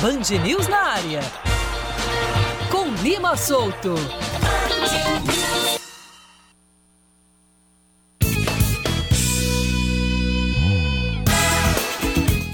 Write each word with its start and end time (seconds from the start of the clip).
Band 0.00 0.30
News 0.44 0.68
na 0.68 0.78
área. 0.78 1.20
Com 2.70 2.86
Lima 3.02 3.36
Solto. 3.36 3.96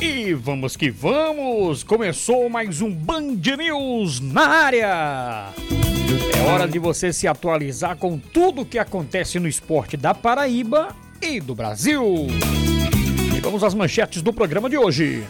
E 0.01 0.33
vamos 0.33 0.75
que 0.75 0.91
vamos! 0.91 1.83
Começou 1.83 2.49
mais 2.49 2.80
um 2.80 2.91
Band 2.91 3.37
News 3.59 4.21
na 4.21 4.47
área. 4.47 5.53
É 6.35 6.51
hora 6.51 6.67
de 6.67 6.79
você 6.79 7.13
se 7.13 7.29
atualizar 7.29 7.99
com 7.99 8.19
tudo 8.19 8.63
o 8.63 8.67
que 8.67 8.79
acontece 8.79 9.39
no 9.39 9.47
esporte 9.47 9.99
da 9.99 10.15
Paraíba 10.15 10.97
e 11.21 11.41
do 11.41 11.55
Brasil. 11.55 12.27
E 13.36 13.40
vamos 13.40 13.63
às 13.63 13.75
manchetes 13.75 14.22
do 14.22 14.32
programa 14.32 14.71
de 14.71 14.79
hoje. 14.79 15.26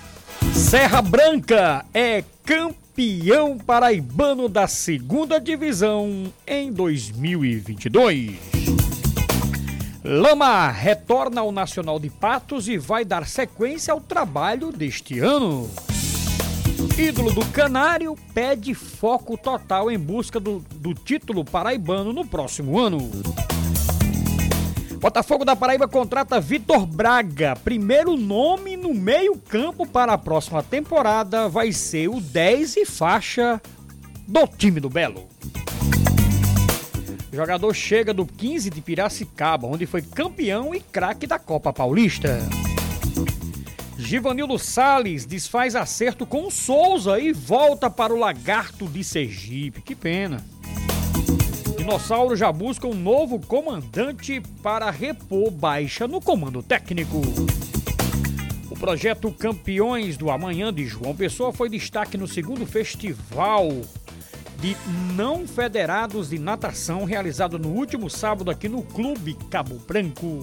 Serra 0.55 1.03
Branca 1.03 1.85
é 1.93 2.23
campeão 2.45 3.59
paraibano 3.59 4.49
da 4.49 4.69
segunda 4.69 5.41
divisão 5.41 6.33
em 6.47 6.73
2022. 6.73 8.39
Lama 10.05 10.71
retorna 10.71 11.41
ao 11.41 11.51
Nacional 11.51 11.99
de 11.99 12.09
Patos 12.09 12.69
e 12.69 12.79
vai 12.79 13.05
dar 13.05 13.27
sequência 13.27 13.93
ao 13.93 14.01
trabalho 14.01 14.71
deste 14.71 15.19
ano. 15.19 15.69
Ídolo 16.97 17.33
do 17.33 17.45
Canário 17.47 18.17
pede 18.33 18.75
foco 18.75 19.37
total 19.37 19.91
em 19.91 19.99
busca 19.99 20.39
do, 20.39 20.65
do 20.77 20.95
título 20.95 21.45
paraibano 21.45 22.13
no 22.13 22.25
próximo 22.25 22.79
ano. 22.79 23.11
Botafogo 25.05 25.45
da 25.45 25.55
Paraíba 25.55 25.87
contrata 25.87 26.41
Vitor 26.41 26.87
Braga. 26.87 27.55
Primeiro 27.63 28.17
nome 28.17 28.75
no 28.75 28.95
meio-campo 28.95 29.87
para 29.87 30.15
a 30.15 30.19
próxima 30.19 30.63
temporada 30.63 31.47
vai 31.47 31.73
ser 31.73 32.09
o 32.09 32.23
10 32.23 32.77
e 32.79 32.87
faixa 32.87 33.61
do 34.27 34.47
time 34.47 34.81
do 34.81 34.89
Belo. 34.89 35.29
O 37.31 37.37
jogador 37.37 37.75
chega 37.75 38.15
do 38.15 38.25
15 38.25 38.71
de 38.71 38.81
Piracicaba, 38.81 39.67
onde 39.67 39.85
foi 39.85 40.01
campeão 40.01 40.75
e 40.75 40.81
craque 40.81 41.27
da 41.27 41.39
Copa 41.39 41.71
Paulista. 41.71 42.39
Givanildo 43.99 44.59
Sales 44.59 45.27
desfaz 45.27 45.77
acerto 45.77 46.25
com 46.25 46.47
o 46.47 46.51
Souza 46.51 47.21
e 47.21 47.31
volta 47.31 47.91
para 47.91 48.15
o 48.15 48.19
Lagarto 48.19 48.87
de 48.87 49.05
Sergipe. 49.05 49.83
Que 49.83 49.95
pena. 49.95 50.43
Dinossauro 51.85 52.35
já 52.35 52.51
busca 52.51 52.87
um 52.87 52.95
novo 52.95 53.39
comandante 53.39 54.41
para 54.63 54.91
repor 54.91 55.51
baixa 55.51 56.09
no 56.09 56.19
comando 56.19 56.63
técnico. 56.63 57.21
O 58.71 58.75
projeto 58.75 59.31
Campeões 59.31 60.17
do 60.17 60.31
Amanhã 60.31 60.73
de 60.73 60.87
João 60.87 61.15
Pessoa 61.15 61.53
foi 61.53 61.69
destaque 61.69 62.17
no 62.17 62.27
segundo 62.27 62.65
festival 62.65 63.69
de 64.61 64.75
não 65.15 65.47
federados 65.47 66.31
de 66.31 66.39
natação 66.39 67.05
realizado 67.05 67.59
no 67.59 67.69
último 67.69 68.09
sábado 68.09 68.51
aqui 68.51 68.67
no 68.67 68.81
Clube 68.81 69.37
Cabo 69.51 69.79
Branco. 69.87 70.41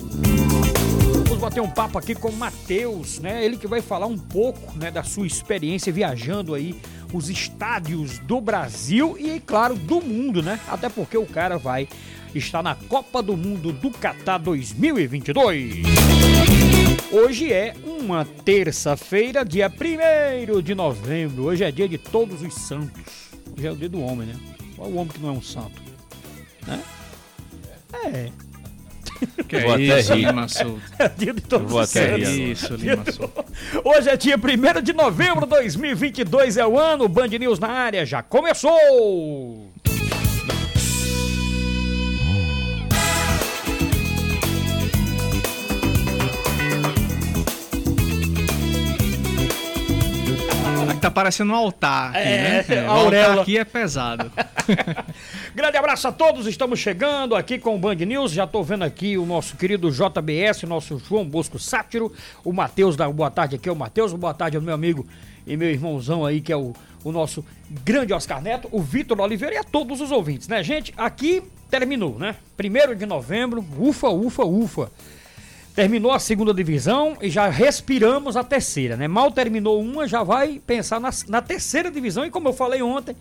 Vamos 1.25 1.39
bater 1.39 1.59
um 1.59 1.71
papo 1.71 1.97
aqui 1.97 2.13
com 2.13 2.29
o 2.29 2.35
Matheus, 2.35 3.17
né? 3.17 3.43
Ele 3.43 3.57
que 3.57 3.65
vai 3.65 3.81
falar 3.81 4.05
um 4.05 4.17
pouco, 4.17 4.77
né, 4.77 4.91
da 4.91 5.01
sua 5.01 5.25
experiência 5.25 5.91
viajando 5.91 6.53
aí 6.53 6.79
os 7.13 7.29
estádios 7.29 8.19
do 8.19 8.39
Brasil 8.39 9.17
e, 9.19 9.39
claro, 9.39 9.75
do 9.75 10.01
mundo, 10.01 10.41
né? 10.41 10.59
Até 10.67 10.89
porque 10.89 11.17
o 11.17 11.25
cara 11.25 11.57
vai 11.57 11.87
estar 12.33 12.63
na 12.63 12.75
Copa 12.75 13.21
do 13.21 13.35
Mundo 13.35 13.71
do 13.71 13.91
Catar 13.91 14.37
2022. 14.37 15.83
Hoje 17.11 17.51
é 17.51 17.75
uma 17.83 18.23
terça-feira, 18.23 19.43
dia 19.43 19.69
1 19.69 20.61
de 20.61 20.73
novembro. 20.73 21.43
Hoje 21.43 21.63
é 21.63 21.71
dia 21.71 21.89
de 21.89 21.97
todos 21.97 22.41
os 22.41 22.53
santos. 22.53 23.31
Hoje 23.57 23.67
é 23.67 23.71
o 23.71 23.75
dia 23.75 23.89
do 23.89 24.01
homem, 24.01 24.27
né? 24.27 24.35
Qual 24.75 24.89
o 24.89 24.95
homem 24.95 25.09
que 25.09 25.19
não 25.19 25.29
é 25.29 25.31
um 25.33 25.41
santo? 25.41 25.81
Né? 26.65 26.81
É. 27.93 28.50
Que 29.47 29.57
é 29.57 29.61
vou 29.61 29.79
isso, 29.79 30.13
Lima 30.13 30.47
Souto. 30.47 30.81
É 30.97 31.09
dia 31.09 31.33
de 31.33 31.41
todos 31.41 31.71
vou 31.71 31.81
os 31.81 31.89
até 31.89 32.09
santos. 32.09 32.29
rir. 32.29 32.51
Isso, 32.51 32.73
Lima 32.75 33.11
Souto. 33.11 33.45
Hoje 33.83 34.09
é 34.09 34.17
dia 34.17 34.35
1 34.37 34.81
de 34.81 34.93
novembro 34.93 35.41
de 35.41 35.47
2022, 35.47 36.57
é 36.57 36.65
o 36.65 36.79
ano. 36.79 37.07
Band 37.07 37.27
News 37.27 37.59
na 37.59 37.69
área 37.69 38.05
já 38.05 38.21
começou! 38.21 39.70
Tá 51.01 51.11
parecendo 51.11 51.51
um 51.51 51.55
altar. 51.55 52.11
Aqui, 52.11 52.19
É, 52.19 52.65
né? 52.69 52.87
o 52.87 52.91
auréola. 52.91 53.27
altar 53.29 53.41
aqui 53.41 53.57
é 53.57 53.65
pesado. 53.65 54.31
Grande 55.55 55.77
abraço 55.77 56.07
a 56.07 56.11
todos, 56.11 56.45
estamos 56.47 56.79
chegando 56.79 57.35
aqui 57.35 57.57
com 57.59 57.75
o 57.75 57.79
Band 57.79 57.95
News. 57.95 58.31
Já 58.31 58.45
tô 58.47 58.63
vendo 58.63 58.83
aqui 58.83 59.17
o 59.17 59.25
nosso 59.25 59.57
querido 59.57 59.89
JBS, 59.91 60.63
nosso 60.63 60.99
João 60.99 61.25
Bosco 61.25 61.59
Sátiro, 61.59 62.11
o 62.43 62.53
Matheus 62.53 62.95
da 62.95 63.09
Boa 63.09 63.29
Tarde 63.31 63.55
aqui, 63.55 63.67
é 63.67 63.71
o 63.71 63.75
Matheus, 63.75 64.13
boa 64.13 64.33
tarde 64.33 64.57
ao 64.57 64.63
meu 64.63 64.73
amigo 64.73 65.05
e 65.45 65.57
meu 65.57 65.69
irmãozão 65.69 66.25
aí, 66.25 66.39
que 66.39 66.53
é 66.53 66.57
o, 66.57 66.73
o 67.03 67.11
nosso 67.11 67.43
grande 67.83 68.13
Oscar 68.13 68.41
Neto, 68.41 68.69
o 68.71 68.81
Vitor 68.81 69.19
Oliveira 69.19 69.55
e 69.55 69.57
a 69.57 69.63
todos 69.63 69.99
os 69.99 70.11
ouvintes, 70.11 70.47
né, 70.47 70.63
gente? 70.63 70.93
Aqui 70.95 71.41
terminou, 71.69 72.17
né? 72.19 72.35
Primeiro 72.55 72.95
de 72.95 73.05
novembro, 73.05 73.65
ufa, 73.79 74.09
ufa, 74.09 74.43
ufa. 74.43 74.91
Terminou 75.75 76.11
a 76.11 76.19
segunda 76.19 76.53
divisão 76.53 77.17
e 77.21 77.29
já 77.29 77.47
respiramos 77.47 78.35
a 78.35 78.43
terceira, 78.43 78.97
né? 78.97 79.07
Mal 79.07 79.31
terminou 79.31 79.79
uma, 79.81 80.05
já 80.05 80.21
vai 80.21 80.59
pensar 80.59 80.99
na, 80.99 81.09
na 81.29 81.41
terceira 81.41 81.89
divisão. 81.89 82.25
E 82.25 82.29
como 82.29 82.49
eu 82.49 82.53
falei 82.53 82.81
ontem, 82.81 83.15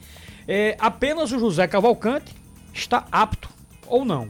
é, 0.49 0.77
apenas 0.81 1.31
o 1.31 1.38
José 1.38 1.69
Cavalcante 1.69 2.34
está 2.75 3.06
apto 3.12 3.49
ou 3.87 4.05
não. 4.05 4.28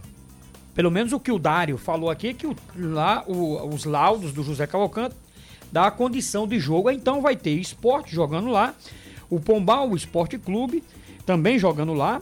Pelo 0.75 0.91
menos 0.91 1.13
o 1.15 1.21
que 1.21 1.33
o 1.33 1.39
Dário 1.39 1.79
falou 1.79 2.11
aqui, 2.11 2.35
que 2.35 2.47
o- 2.47 2.55
lá 2.77 3.25
o- 3.27 3.67
os 3.75 3.87
laudos 3.87 4.33
do 4.33 4.43
José 4.43 4.67
Cavalcante 4.67 5.17
dá 5.73 5.87
a 5.87 5.91
condição 5.91 6.47
de 6.47 6.59
jogo. 6.61 6.91
Então 6.91 7.23
vai 7.23 7.37
ter 7.37 7.53
esporte 7.53 8.15
jogando 8.15 8.51
lá, 8.51 8.75
o 9.31 9.41
Pombal, 9.41 9.89
o 9.89 9.97
Esporte 9.97 10.37
Clube, 10.37 10.85
também 11.25 11.59
jogando 11.59 11.95
lá. 11.95 12.21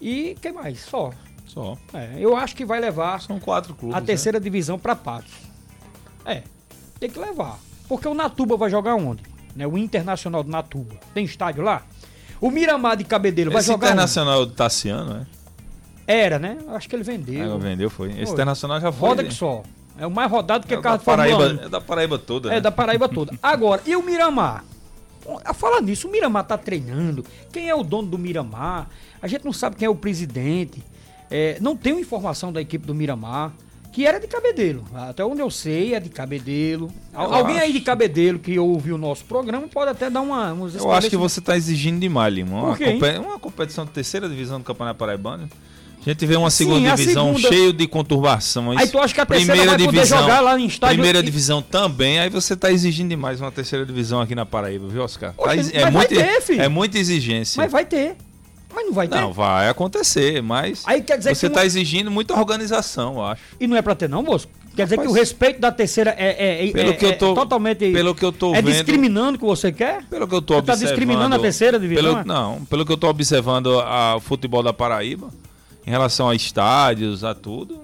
E 0.00 0.36
quem 0.40 0.52
mais? 0.52 0.78
Só. 0.80 1.10
Só. 1.46 1.76
É, 1.92 2.14
eu 2.18 2.36
acho 2.36 2.54
que 2.56 2.64
vai 2.64 2.80
levar 2.80 3.20
São 3.20 3.38
quatro 3.38 3.74
clubes. 3.74 3.96
a 3.96 4.00
terceira 4.00 4.40
divisão 4.40 4.78
para 4.78 4.96
Patos. 4.96 5.32
É, 6.24 6.42
tem 6.98 7.08
que 7.10 7.18
levar. 7.18 7.58
Porque 7.88 8.08
o 8.08 8.14
Natuba 8.14 8.56
vai 8.56 8.70
jogar 8.70 8.94
onde? 8.94 9.22
Né? 9.54 9.66
O 9.66 9.76
Internacional 9.78 10.42
do 10.42 10.50
Natuba. 10.50 10.96
Tem 11.12 11.24
estádio 11.24 11.62
lá? 11.62 11.82
O 12.40 12.50
Miramar 12.50 12.96
de 12.96 13.04
Cabedelo 13.04 13.50
Né? 13.50 13.54
vai 13.54 13.60
Esse 13.60 13.70
jogar 13.70 13.88
internacional 13.88 14.46
do 14.46 14.52
Tassiano, 14.52 15.12
né? 15.14 15.20
onde? 15.20 15.34
Era, 16.06 16.38
né? 16.38 16.58
Acho 16.68 16.88
que 16.88 16.96
ele 16.96 17.02
vendeu. 17.04 17.54
Ah, 17.54 17.58
vendeu, 17.58 17.88
foi. 17.88 18.08
Esse 18.10 18.24
Foi. 18.24 18.32
internacional 18.32 18.80
já 18.80 18.90
foi. 18.92 19.08
Roda 19.08 19.22
né? 19.22 19.28
que 19.28 19.34
só. 19.34 19.62
É 19.98 20.06
o 20.06 20.10
mais 20.10 20.30
rodado 20.30 20.66
que 20.66 20.74
É 20.74 20.76
é 20.76 20.80
da 20.80 20.82
carro 20.82 20.98
Fórmula 20.98 21.28
Paraíba, 21.38 21.62
1. 21.62 21.66
é 21.66 21.68
da 21.68 21.80
Paraíba 21.80 22.18
toda, 22.18 22.48
É, 22.50 22.54
né? 22.56 22.60
da 22.60 22.72
Paraíba 22.72 23.08
toda. 23.08 23.32
Agora, 23.42 23.80
e 23.86 23.94
o 23.94 24.02
Miramar? 24.02 24.64
Ah, 25.44 25.54
Fala 25.54 25.80
nisso, 25.80 26.08
o 26.08 26.10
Miramar 26.10 26.44
tá 26.44 26.58
treinando. 26.58 27.24
Quem 27.52 27.68
é 27.70 27.74
o 27.74 27.82
dono 27.82 28.08
do 28.08 28.18
Miramar? 28.18 28.88
A 29.22 29.26
gente 29.28 29.44
não 29.44 29.52
sabe 29.52 29.76
quem 29.76 29.86
é 29.86 29.88
o 29.88 29.94
presidente. 29.94 30.82
É, 31.30 31.56
não 31.60 31.76
tem 31.76 31.98
informação 32.00 32.52
da 32.52 32.60
equipe 32.60 32.86
do 32.86 32.94
Miramar, 32.94 33.52
que 33.92 34.06
era 34.06 34.18
de 34.18 34.26
Cabedelo. 34.26 34.84
Até 34.94 35.24
onde 35.24 35.40
eu 35.40 35.50
sei, 35.50 35.94
é 35.94 36.00
de 36.00 36.08
Cabedelo. 36.08 36.90
Eu 37.12 37.20
Alguém 37.20 37.58
aí 37.58 37.64
acho. 37.70 37.72
de 37.74 37.80
Cabedelo 37.80 38.38
que 38.38 38.58
ouviu 38.58 38.96
o 38.96 38.98
nosso 38.98 39.24
programa 39.24 39.66
pode 39.68 39.90
até 39.90 40.10
dar 40.10 40.20
uma. 40.20 40.52
Uns 40.52 40.74
Eu 40.74 40.90
acho 40.92 41.08
que 41.08 41.16
você 41.16 41.40
está 41.40 41.56
exigindo 41.56 42.00
demais, 42.00 42.32
Lima. 42.34 42.60
Uma, 42.60 42.76
uma 43.20 43.38
competição 43.38 43.84
de 43.84 43.92
terceira 43.92 44.28
divisão 44.28 44.58
do 44.58 44.64
Campeonato 44.64 44.98
Paraibano. 44.98 45.48
A 46.06 46.10
gente 46.10 46.26
vê 46.26 46.36
uma 46.36 46.50
Sim, 46.50 46.64
segunda 46.64 46.92
a 46.92 46.96
divisão 46.96 47.28
segunda- 47.34 47.48
cheio 47.48 47.72
de 47.72 47.86
conturbações. 47.86 48.78
Aí 48.78 48.86
tu 48.88 48.98
acha 48.98 49.14
que 49.14 49.20
a 49.22 49.24
terceira 49.24 49.64
vai 49.64 49.78
poder 49.78 50.04
jogar 50.06 50.40
lá 50.40 50.58
em 50.60 50.66
estádio- 50.66 50.96
Primeira 50.96 51.20
e- 51.20 51.22
divisão 51.22 51.62
também. 51.62 52.18
Aí 52.18 52.28
você 52.28 52.52
está 52.52 52.70
exigindo 52.70 53.08
demais 53.08 53.40
uma 53.40 53.50
terceira 53.50 53.86
divisão 53.86 54.20
aqui 54.20 54.34
na 54.34 54.44
Paraíba, 54.44 54.86
viu, 54.86 55.02
Oscar? 55.02 55.32
Tá 55.32 55.42
Oxe, 55.44 55.60
exi- 55.60 55.72
mas 55.80 55.94
vai 55.94 56.06
ter, 56.06 56.42
filho. 56.42 56.60
é 56.60 56.68
muita 56.68 56.98
exigência. 56.98 57.62
Mas 57.62 57.72
vai 57.72 57.86
ter. 57.86 58.16
Mas 58.74 58.86
não 58.86 58.92
vai 58.92 59.06
ter. 59.08 59.20
Não, 59.20 59.32
vai 59.32 59.68
acontecer, 59.68 60.42
mas 60.42 60.82
Aí 60.86 61.00
quer 61.02 61.16
dizer 61.18 61.34
você 61.34 61.46
está 61.46 61.60
uma- 61.60 61.66
exigindo 61.66 62.10
muita 62.10 62.34
organização, 62.34 63.14
eu 63.14 63.24
acho. 63.24 63.42
E 63.60 63.66
não 63.66 63.76
é 63.76 63.82
pra 63.82 63.94
ter, 63.94 64.08
não, 64.08 64.22
moço? 64.22 64.48
Quer 64.74 64.84
dizer 64.84 64.96
Rapaz, 64.96 65.08
que 65.12 65.16
o 65.16 65.20
respeito 65.20 65.60
da 65.60 65.70
terceira 65.70 66.10
é, 66.18 66.64
é, 66.64 66.68
é- 66.68 66.72
Pelo 66.72 66.90
é- 66.90 66.92
que 66.94 67.04
eu 67.06 67.16
tô- 67.16 67.32
é 67.32 67.34
totalmente. 67.36 67.92
pelo 67.92 68.12
que 68.14 68.24
eu 68.24 68.32
tô 68.32 68.52
É 68.52 68.60
vendo- 68.60 68.72
discriminando 68.72 69.36
o 69.36 69.38
que 69.38 69.44
você 69.46 69.70
quer? 69.70 70.02
Pelo 70.06 70.26
que 70.26 70.34
eu 70.34 70.42
tô 70.42 70.54
Você 70.54 70.62
tá 70.62 70.72
observando. 70.72 70.96
discriminando 70.98 71.34
a 71.36 71.38
terceira 71.38 71.78
divisão, 71.78 72.02
Pelo, 72.04 72.18
é? 72.18 72.24
não, 72.24 72.64
pelo 72.64 72.84
que 72.84 72.90
eu 72.90 72.96
tô 72.96 73.08
observando 73.08 73.68
o 74.16 74.20
futebol 74.20 74.62
da 74.64 74.72
Paraíba, 74.72 75.28
em 75.86 75.90
relação 75.90 76.28
a 76.28 76.34
estádios, 76.34 77.22
a 77.22 77.34
tudo, 77.34 77.80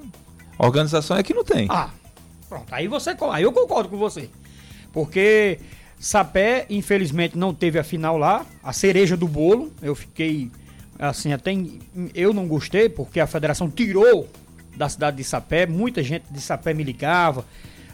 a 0.58 0.66
organização 0.66 1.16
é 1.16 1.22
que 1.22 1.32
não 1.32 1.44
tem. 1.44 1.66
Ah, 1.70 1.90
pronto. 2.48 2.66
Aí 2.72 2.88
você. 2.88 3.14
Aí 3.30 3.44
eu 3.44 3.52
concordo 3.52 3.88
com 3.88 3.96
você. 3.96 4.28
Porque 4.92 5.58
Sapé, 5.98 6.64
infelizmente, 6.70 7.36
não 7.36 7.52
teve 7.54 7.78
a 7.78 7.84
final 7.84 8.16
lá. 8.16 8.44
A 8.64 8.72
cereja 8.72 9.16
do 9.16 9.28
bolo. 9.28 9.70
Eu 9.82 9.94
fiquei. 9.94 10.50
Assim, 11.00 11.32
até. 11.32 11.52
Eu 12.14 12.32
não 12.34 12.46
gostei, 12.46 12.88
porque 12.88 13.18
a 13.20 13.26
federação 13.26 13.70
tirou 13.70 14.28
da 14.76 14.88
cidade 14.88 15.16
de 15.16 15.24
Sapé. 15.24 15.66
Muita 15.66 16.02
gente 16.02 16.24
de 16.30 16.40
Sapé 16.40 16.74
me 16.74 16.84
ligava. 16.84 17.44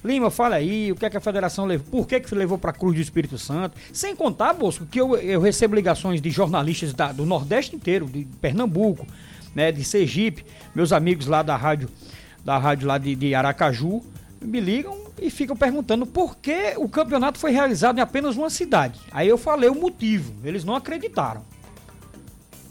Lima, 0.04 0.30
fala 0.30 0.56
aí, 0.56 0.92
o 0.92 0.96
que 0.96 1.06
é 1.06 1.10
que 1.10 1.16
a 1.16 1.20
federação 1.20 1.64
levou, 1.64 1.86
por 1.90 2.06
que 2.06 2.20
que 2.20 2.32
levou 2.34 2.58
para 2.58 2.72
Cruz 2.72 2.94
do 2.94 3.00
Espírito 3.00 3.38
Santo? 3.38 3.76
Sem 3.92 4.14
contar, 4.14 4.52
Bosco, 4.52 4.86
que 4.86 5.00
eu, 5.00 5.16
eu 5.16 5.40
recebo 5.40 5.74
ligações 5.74 6.20
de 6.20 6.30
jornalistas 6.30 6.92
da- 6.94 7.10
do 7.10 7.26
Nordeste 7.26 7.74
inteiro, 7.74 8.06
de 8.06 8.24
Pernambuco, 8.40 9.04
né, 9.52 9.72
de 9.72 9.82
Sergipe, 9.82 10.44
meus 10.74 10.92
amigos 10.92 11.26
lá 11.26 11.42
da 11.42 11.56
rádio, 11.56 11.88
da 12.44 12.56
rádio 12.56 12.86
lá 12.86 12.98
de, 12.98 13.16
de 13.16 13.34
Aracaju, 13.34 14.00
me 14.40 14.60
ligam 14.60 14.96
e 15.20 15.28
ficam 15.28 15.56
perguntando 15.56 16.06
por 16.06 16.36
que 16.36 16.74
o 16.76 16.88
campeonato 16.88 17.36
foi 17.38 17.50
realizado 17.50 17.98
em 17.98 18.02
apenas 18.02 18.36
uma 18.36 18.50
cidade. 18.50 19.00
Aí 19.10 19.26
eu 19.26 19.38
falei 19.38 19.68
o 19.68 19.74
motivo, 19.74 20.32
eles 20.44 20.62
não 20.62 20.76
acreditaram. 20.76 21.42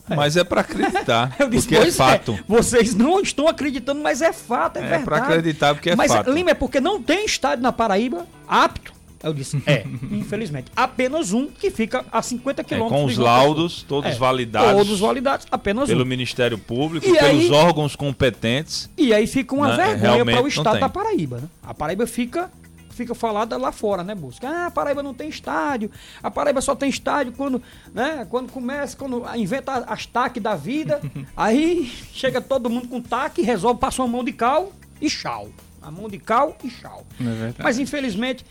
Mas 0.07 0.35
é 0.37 0.43
pra 0.43 0.61
acreditar, 0.61 1.35
Eu 1.39 1.49
disse, 1.49 1.63
porque 1.67 1.75
é 1.75 1.81
"Pois 1.81 1.95
fato. 1.97 2.37
Vocês 2.47 2.93
não 2.93 3.19
estão 3.21 3.47
acreditando, 3.47 4.01
mas 4.01 4.21
é 4.21 4.31
fato, 4.33 4.77
é, 4.77 4.79
É 4.79 4.81
verdade. 4.83 5.05
pra 5.05 5.17
acreditar, 5.17 5.73
porque 5.73 5.89
é 5.91 5.95
mas, 5.95 6.11
fato. 6.11 6.31
Lima, 6.31 6.51
é 6.51 6.53
porque 6.53 6.79
não 6.79 7.01
tem 7.01 7.25
estádio 7.25 7.63
na 7.63 7.71
Paraíba 7.71 8.27
apto. 8.47 8.93
Eu 9.23 9.33
disse, 9.33 9.59
é, 9.65 9.83
infelizmente. 10.11 10.71
Apenas 10.75 11.33
um 11.33 11.47
que 11.47 11.71
fica 11.71 12.05
a 12.11 12.21
50 12.21 12.61
É, 12.61 12.63
quilômetros. 12.63 13.01
com 13.01 13.07
de 13.07 13.13
os 13.13 13.17
laudos 13.17 13.81
todos 13.81 14.11
É, 14.11 14.15
validados 14.15 14.71
Todos 14.85 14.99
validados, 14.99 15.47
apenas 15.49 15.87
pelo 15.89 16.03
um. 16.03 16.05
Ministério 16.05 16.59
Público, 16.59 17.07
E 17.07 17.11
pelos 17.17 17.23
aí- 17.45 17.51
órgãos 17.51 17.95
competentes. 17.95 18.87
E 18.95 19.11
aí 19.11 19.25
fica 19.25 19.55
uma 19.55 19.69
Não, 19.69 19.75
vergonha 19.77 20.23
para 20.25 20.43
o 20.43 20.47
estado 20.47 20.79
da 20.79 20.89
Paraíba, 20.89 21.37
né? 21.37 21.47
A 21.63 21.73
Paraíba 21.73 22.05
fica 22.05 22.51
fica 22.95 23.13
falada 23.13 23.57
lá 23.57 23.71
fora, 23.71 24.03
né, 24.03 24.15
Busca? 24.15 24.47
Ah, 24.47 24.65
a 24.67 24.71
Paraíba 24.71 25.03
não 25.03 25.13
tem 25.13 25.29
estádio. 25.29 25.91
A 26.23 26.31
Paraíba 26.31 26.61
só 26.61 26.73
tem 26.75 26.89
estádio 26.89 27.33
quando, 27.33 27.61
né, 27.93 28.25
quando 28.29 28.51
começa, 28.51 28.95
quando 28.95 29.23
inventa 29.35 29.73
as 29.87 30.05
taques 30.05 30.41
da 30.41 30.55
vida. 30.55 31.01
aí 31.35 31.85
chega 32.13 32.41
todo 32.41 32.69
mundo 32.69 32.87
com 32.87 33.01
taque, 33.01 33.41
resolve, 33.41 33.79
passa 33.79 34.01
uma 34.01 34.07
mão 34.07 34.23
de 34.23 34.31
cal 34.31 34.71
e 35.01 35.09
chau. 35.09 35.49
A 35.81 35.91
mão 35.91 36.09
de 36.09 36.17
cal 36.17 36.57
e 36.63 36.69
chau. 36.69 37.05
É. 37.21 37.53
Mas 37.61 37.77
infelizmente, 37.77 38.45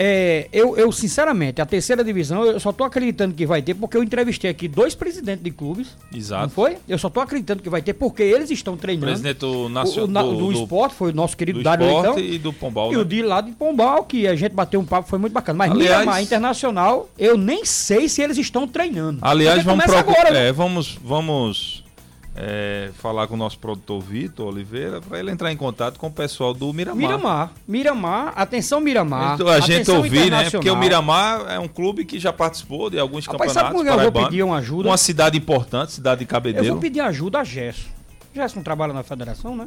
é, 0.00 0.48
eu, 0.52 0.76
eu 0.76 0.92
sinceramente, 0.92 1.60
a 1.60 1.66
terceira 1.66 2.04
divisão, 2.04 2.44
eu 2.44 2.60
só 2.60 2.70
tô 2.70 2.84
acreditando 2.84 3.34
que 3.34 3.44
vai 3.44 3.60
ter, 3.60 3.74
porque 3.74 3.96
eu 3.96 4.02
entrevistei 4.04 4.48
aqui 4.48 4.68
dois 4.68 4.94
presidentes 4.94 5.42
de 5.42 5.50
clubes. 5.50 5.88
Não 6.12 6.18
Exato. 6.18 6.50
foi? 6.50 6.76
Eu 6.88 6.96
só 6.98 7.10
tô 7.10 7.20
acreditando 7.20 7.62
que 7.62 7.68
vai 7.68 7.82
ter, 7.82 7.94
porque 7.94 8.22
eles 8.22 8.48
estão 8.50 8.74
O 8.74 8.76
treinando. 8.76 9.06
presidente 9.06 9.38
do, 9.38 9.64
O- 9.64 9.68
nacio- 9.68 10.04
o, 10.04 10.06
na- 10.06 10.22
do, 10.22 10.30
do, 10.36 10.52
do- 10.52 10.52
esporte 10.52 10.94
foi 10.94 11.10
o 11.10 11.14
nosso 11.14 11.36
querido 11.36 11.58
do 11.58 11.62
Dário 11.64 11.84
esporte 11.84 12.14
Leitão. 12.20 12.34
e 12.34 12.38
do 12.38 12.52
Pombal. 12.52 12.92
E 12.92 12.94
né? 12.96 13.00
o 13.02 13.04
de 13.04 13.22
lá 13.22 13.40
de 13.40 13.50
Pombal, 13.52 14.04
que 14.04 14.28
a 14.28 14.36
gente 14.36 14.52
bateu 14.52 14.78
um 14.78 14.84
papo, 14.84 15.08
foi 15.08 15.18
muito 15.18 15.32
bacana. 15.32 15.58
Mas 15.58 15.72
Aliás- 15.72 15.98
Miramar 16.00 16.22
Internacional, 16.22 17.08
eu 17.18 17.36
nem 17.36 17.64
sei 17.64 18.08
se 18.08 18.22
eles 18.22 18.38
estão 18.38 18.68
treinando. 18.68 19.18
Aliás, 19.22 19.64
vamos, 19.64 19.84
começa 19.84 20.04
procu- 20.04 20.18
agora, 20.20 20.34
né? 20.34 20.48
é, 20.48 20.52
vamos, 20.52 20.98
vamos 21.02 21.82
é, 22.36 22.90
falar 22.94 23.26
com 23.26 23.34
o 23.34 23.36
nosso 23.36 23.58
produtor 23.58 24.00
Vitor 24.00 24.46
Oliveira 24.46 25.00
para 25.00 25.18
ele 25.18 25.30
entrar 25.30 25.50
em 25.50 25.56
contato 25.56 25.98
com 25.98 26.06
o 26.06 26.12
pessoal 26.12 26.54
do 26.54 26.72
Miramar. 26.72 26.96
Miramar. 26.96 27.52
Miramar, 27.66 28.32
atenção 28.36 28.80
Miramar. 28.80 29.34
Então, 29.34 29.48
a 29.48 29.60
gente 29.60 29.90
ouvir, 29.90 30.30
né? 30.30 30.48
Porque 30.50 30.70
o. 30.70 30.76
Miramar 30.76 31.50
é 31.50 31.58
um 31.58 31.68
clube 31.68 32.04
que 32.04 32.18
já 32.18 32.32
participou 32.32 32.88
de 32.90 32.98
alguns 32.98 33.26
Rapaz, 33.26 33.52
sabe 33.52 33.68
campeonatos 33.68 33.94
como 33.94 34.06
eu 34.06 34.12
vou 34.12 34.24
pedir 34.24 34.42
uma 34.42 34.58
ajuda? 34.58 34.88
Uma 34.88 34.96
cidade 34.96 35.36
importante, 35.36 35.92
cidade 35.92 36.18
de 36.20 36.24
Eu 36.24 36.28
Cabedelo. 36.28 36.66
vou 36.68 36.78
pedir 36.78 37.00
ajuda 37.00 37.40
a 37.40 37.44
Gesso. 37.44 37.88
Gesso 38.34 38.56
não 38.56 38.62
trabalha 38.62 38.92
na 38.92 39.02
federação, 39.02 39.56
né? 39.56 39.66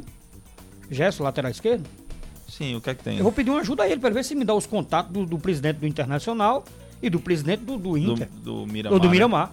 Gesso, 0.90 1.22
lateral 1.22 1.50
esquerdo. 1.50 1.86
Sim, 2.48 2.76
o 2.76 2.80
que 2.80 2.90
é 2.90 2.94
que 2.94 3.02
tem? 3.02 3.16
Eu 3.18 3.22
vou 3.22 3.32
pedir 3.32 3.50
uma 3.50 3.60
ajuda 3.60 3.82
a 3.82 3.88
ele 3.88 4.00
para 4.00 4.10
ver 4.10 4.24
se 4.24 4.34
me 4.34 4.44
dá 4.44 4.54
os 4.54 4.66
contatos 4.66 5.12
do, 5.12 5.24
do 5.24 5.38
presidente 5.38 5.78
do 5.78 5.86
Internacional 5.86 6.64
e 7.02 7.10
do 7.10 7.18
presidente 7.18 7.60
do, 7.60 7.78
do 7.78 7.92
do, 7.92 7.98
Inter. 7.98 8.28
do 8.42 8.66
Miramar. 8.66 8.92
Ou 8.92 9.00
do 9.00 9.08
né? 9.08 9.48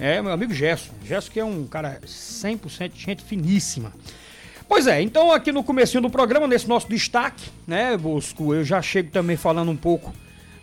É, 0.00 0.22
meu 0.22 0.32
amigo 0.32 0.52
Gesso. 0.54 0.90
Gesso 1.06 1.30
que 1.30 1.38
é 1.38 1.44
um 1.44 1.66
cara 1.66 2.00
100% 2.06 2.92
gente 2.96 3.22
finíssima. 3.22 3.92
Pois 4.68 4.86
é, 4.86 5.02
então 5.02 5.32
aqui 5.32 5.50
no 5.52 5.62
comecinho 5.64 6.00
do 6.00 6.08
programa, 6.08 6.46
nesse 6.46 6.68
nosso 6.68 6.88
destaque, 6.88 7.50
né, 7.66 7.96
Bosco, 7.96 8.54
eu 8.54 8.64
já 8.64 8.80
chego 8.80 9.10
também 9.10 9.36
falando 9.36 9.70
um 9.70 9.76
pouco 9.76 10.14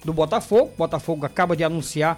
do 0.04 0.14
Botafogo. 0.14 0.72
O 0.74 0.78
Botafogo 0.78 1.26
acaba 1.26 1.56
de 1.56 1.64
anunciar 1.64 2.18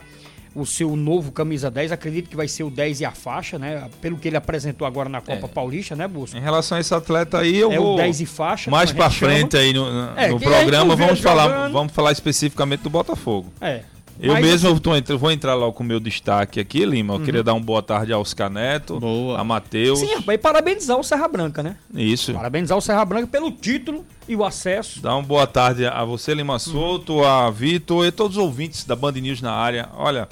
o 0.55 0.65
seu 0.65 0.95
novo 0.95 1.31
camisa 1.31 1.69
10, 1.69 1.91
acredito 1.91 2.27
que 2.29 2.35
vai 2.35 2.47
ser 2.47 2.63
o 2.63 2.69
10 2.71 3.01
e 3.01 3.05
a 3.05 3.11
faixa, 3.11 3.57
né, 3.59 3.87
pelo 4.01 4.17
que 4.17 4.27
ele 4.27 4.37
apresentou 4.37 4.85
agora 4.87 5.07
na 5.09 5.19
Copa 5.21 5.45
É. 5.45 5.49
Paulista, 5.49 5.95
né, 5.95 6.07
Bosco? 6.07 6.37
Em 6.37 6.41
relação 6.41 6.77
a 6.77 6.81
esse 6.81 6.93
atleta 6.93 7.39
aí, 7.39 7.55
eu 7.57 7.71
É 7.71 7.77
vou 7.77 7.93
o 7.93 7.97
10 7.97 8.21
e 8.21 8.25
faixa. 8.25 8.69
mais 8.71 8.91
como 8.91 9.03
a 9.03 9.05
pra 9.05 9.09
gente 9.09 9.19
chama. 9.19 9.31
frente 9.33 9.57
aí 9.57 9.73
no, 9.73 9.91
no- 9.91 10.19
É, 10.19 10.27
no 10.29 10.39
programa 10.39 10.95
vamos 10.95 11.19
falar, 11.19 11.43
jogando. 11.49 11.73
vamos 11.73 11.93
falar 11.93 12.11
especificamente 12.11 12.81
do 12.81 12.89
Botafogo. 12.89 13.51
É. 13.61 13.81
Eu 14.21 14.33
Mas, 14.33 14.45
mesmo 14.45 14.79
tô 14.81 14.93
entra- 14.95 15.15
vou 15.15 15.31
entrar 15.31 15.53
logo 15.53 15.71
com 15.73 15.83
o 15.83 15.85
meu 15.85 15.99
destaque 15.99 16.59
aqui, 16.59 16.83
Lima. 16.83 17.13
Uhum. 17.13 17.19
Eu 17.19 17.25
queria 17.25 17.41
dar 17.43 17.53
um 17.53 17.61
boa 17.61 17.81
tarde 17.81 18.11
ao 18.11 18.19
Oscar 18.21 18.49
Neto, 18.49 18.99
Boa. 18.99 19.39
a 19.39 19.43
Matheus. 19.45 19.99
Sim, 19.99 20.13
rapaz, 20.15 20.35
e 20.35 20.37
parabenizar 20.37 20.99
o 20.99 21.03
Serra 21.03 21.27
Branca, 21.29 21.63
né? 21.63 21.77
Isso. 21.95 22.33
Parabenizar 22.33 22.77
o 22.77 22.81
Serra 22.81 23.05
Branca 23.05 23.27
pelo 23.27 23.49
título 23.49 24.05
e 24.27 24.35
o 24.35 24.43
acesso. 24.43 25.01
Dá 25.01 25.15
uma 25.15 25.23
boa 25.23 25.47
tarde 25.47 25.85
a 25.85 26.03
você, 26.03 26.33
Lima 26.33 26.53
Uhum. 26.53 26.59
Souto, 26.59 27.23
a 27.23 27.49
Vitor 27.49 28.05
e 28.05 28.11
todos 28.11 28.35
os 28.35 28.43
ouvintes 28.43 28.83
da 28.83 28.95
Band 28.95 29.13
News 29.13 29.41
na 29.41 29.53
área. 29.53 29.87
Olha, 29.95 30.27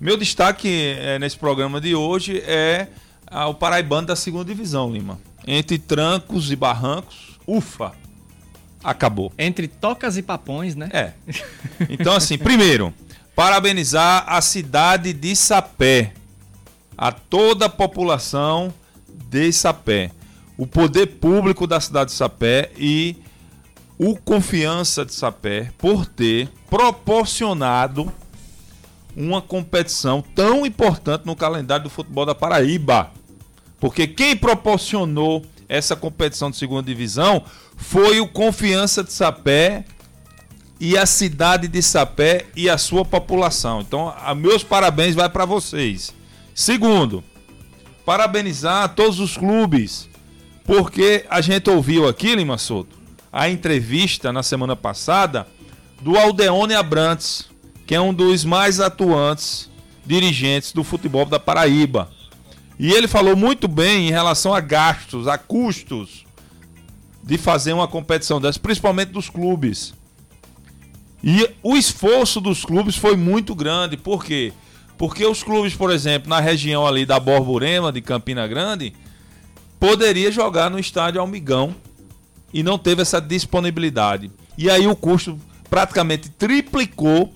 meu 0.00 0.16
destaque 0.16 0.96
eh, 0.98 1.18
nesse 1.20 1.36
programa 1.38 1.80
de 1.80 1.94
hoje 1.94 2.38
é 2.44 2.88
o 3.48 3.54
Paraibano 3.54 4.08
da 4.08 4.16
segunda 4.16 4.44
divisão, 4.46 4.90
Lima. 4.92 5.18
Entre 5.46 5.78
trancos 5.78 6.50
e 6.50 6.56
barrancos, 6.56 7.38
ufa, 7.46 7.92
acabou. 8.82 9.32
Entre 9.38 9.68
tocas 9.68 10.16
e 10.16 10.22
papões, 10.22 10.74
né? 10.74 10.88
É. 10.92 11.12
Então, 11.88 12.12
assim, 12.14 12.36
primeiro, 12.36 12.92
parabenizar 13.40 14.24
a 14.26 14.42
cidade 14.42 15.14
de 15.14 15.34
Sapé, 15.34 16.12
a 16.94 17.10
toda 17.10 17.64
a 17.64 17.68
população 17.70 18.70
de 19.08 19.50
Sapé, 19.50 20.10
o 20.58 20.66
poder 20.66 21.06
público 21.06 21.66
da 21.66 21.80
cidade 21.80 22.10
de 22.10 22.18
Sapé 22.18 22.70
e 22.76 23.16
o 23.96 24.14
Confiança 24.14 25.06
de 25.06 25.14
Sapé 25.14 25.72
por 25.78 26.04
ter 26.04 26.50
proporcionado 26.68 28.12
uma 29.16 29.40
competição 29.40 30.22
tão 30.34 30.66
importante 30.66 31.24
no 31.24 31.34
calendário 31.34 31.84
do 31.84 31.90
futebol 31.90 32.26
da 32.26 32.34
Paraíba. 32.34 33.10
Porque 33.80 34.06
quem 34.06 34.36
proporcionou 34.36 35.42
essa 35.66 35.96
competição 35.96 36.50
de 36.50 36.58
segunda 36.58 36.82
divisão 36.82 37.42
foi 37.74 38.20
o 38.20 38.28
Confiança 38.28 39.02
de 39.02 39.14
Sapé 39.14 39.86
e 40.80 40.96
a 40.96 41.04
cidade 41.04 41.68
de 41.68 41.82
Sapé 41.82 42.46
e 42.56 42.70
a 42.70 42.78
sua 42.78 43.04
população. 43.04 43.82
Então, 43.82 44.12
meus 44.34 44.64
parabéns 44.64 45.14
vai 45.14 45.28
para 45.28 45.44
vocês. 45.44 46.14
Segundo, 46.54 47.22
parabenizar 48.04 48.94
todos 48.94 49.20
os 49.20 49.36
clubes, 49.36 50.08
porque 50.64 51.26
a 51.28 51.42
gente 51.42 51.68
ouviu 51.68 52.08
aqui, 52.08 52.34
Lima 52.34 52.56
Souto, 52.56 52.98
a 53.30 53.50
entrevista 53.50 54.32
na 54.32 54.42
semana 54.42 54.74
passada 54.74 55.46
do 56.00 56.16
Aldeone 56.16 56.74
Abrantes, 56.74 57.50
que 57.86 57.94
é 57.94 58.00
um 58.00 58.14
dos 58.14 58.44
mais 58.44 58.80
atuantes 58.80 59.68
dirigentes 60.06 60.72
do 60.72 60.82
futebol 60.82 61.26
da 61.26 61.38
Paraíba. 61.38 62.10
E 62.78 62.90
ele 62.90 63.06
falou 63.06 63.36
muito 63.36 63.68
bem 63.68 64.08
em 64.08 64.10
relação 64.10 64.54
a 64.54 64.60
gastos, 64.60 65.28
a 65.28 65.36
custos 65.36 66.24
de 67.22 67.36
fazer 67.36 67.74
uma 67.74 67.86
competição 67.86 68.40
dessa, 68.40 68.58
principalmente 68.58 69.10
dos 69.10 69.28
clubes. 69.28 69.92
E 71.22 71.50
o 71.62 71.76
esforço 71.76 72.40
dos 72.40 72.64
clubes 72.64 72.96
foi 72.96 73.16
muito 73.16 73.54
grande. 73.54 73.96
Por 73.96 74.24
quê? 74.24 74.52
Porque 74.96 75.24
os 75.24 75.42
clubes, 75.42 75.74
por 75.74 75.90
exemplo, 75.90 76.28
na 76.28 76.40
região 76.40 76.86
ali 76.86 77.06
da 77.06 77.18
Borborema, 77.18 77.92
de 77.92 78.00
Campina 78.00 78.46
Grande, 78.46 78.94
poderia 79.78 80.30
jogar 80.30 80.70
no 80.70 80.78
estádio 80.78 81.20
Almigão 81.20 81.74
e 82.52 82.62
não 82.62 82.78
teve 82.78 83.02
essa 83.02 83.20
disponibilidade. 83.20 84.30
E 84.58 84.68
aí 84.68 84.86
o 84.86 84.96
custo 84.96 85.38
praticamente 85.68 86.28
triplicou 86.28 87.32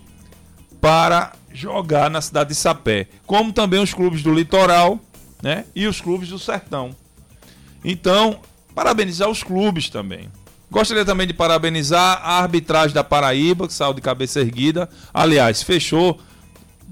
para 0.80 1.32
jogar 1.52 2.10
na 2.10 2.20
cidade 2.20 2.50
de 2.50 2.54
Sapé, 2.54 3.06
como 3.26 3.52
também 3.52 3.80
os 3.80 3.94
clubes 3.94 4.22
do 4.22 4.34
litoral, 4.34 4.98
né? 5.42 5.64
E 5.74 5.86
os 5.86 6.00
clubes 6.00 6.28
do 6.28 6.38
sertão. 6.38 6.94
Então, 7.84 8.40
parabenizar 8.74 9.28
os 9.30 9.42
clubes 9.42 9.88
também. 9.88 10.28
Gostaria 10.74 11.04
também 11.04 11.24
de 11.24 11.32
parabenizar 11.32 12.20
a 12.20 12.40
arbitragem 12.40 12.92
da 12.92 13.04
Paraíba, 13.04 13.68
que 13.68 13.72
saiu 13.72 13.94
de 13.94 14.00
cabeça 14.00 14.40
erguida. 14.40 14.88
Aliás, 15.14 15.62
fechou, 15.62 16.18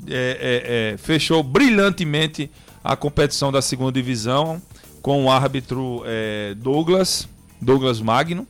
é, 0.07 0.13
é, 0.15 0.93
é, 0.95 0.97
fechou 0.97 1.43
brilhantemente 1.43 2.49
a 2.85 2.95
competição 2.95 3.51
da 3.51 3.61
segunda 3.61 3.91
divisão 3.91 4.63
com 5.03 5.25
o 5.25 5.31
árbitro 5.33 6.05
é, 6.07 6.55
Douglas, 6.59 7.29
Douglas 7.61 8.01
Magno. 8.01 8.47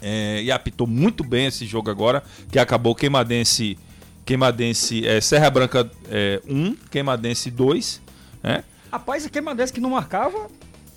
É, 0.00 0.44
e 0.44 0.50
apitou 0.50 0.86
muito 0.86 1.22
bem 1.22 1.44
esse 1.44 1.66
jogo 1.66 1.90
agora, 1.90 2.22
que 2.50 2.58
acabou 2.58 2.94
Queimadense, 2.94 3.76
Queimadense 4.24 5.06
é, 5.06 5.20
Serra 5.20 5.50
Branca 5.50 5.84
1, 5.84 5.88
é, 6.10 6.40
um, 6.48 6.74
Queimadense 6.90 7.50
2. 7.50 8.00
Né? 8.42 8.64
Rapaz, 8.90 9.26
a 9.26 9.28
Queimadense 9.28 9.74
que 9.74 9.80
não 9.80 9.90
marcava, 9.90 10.48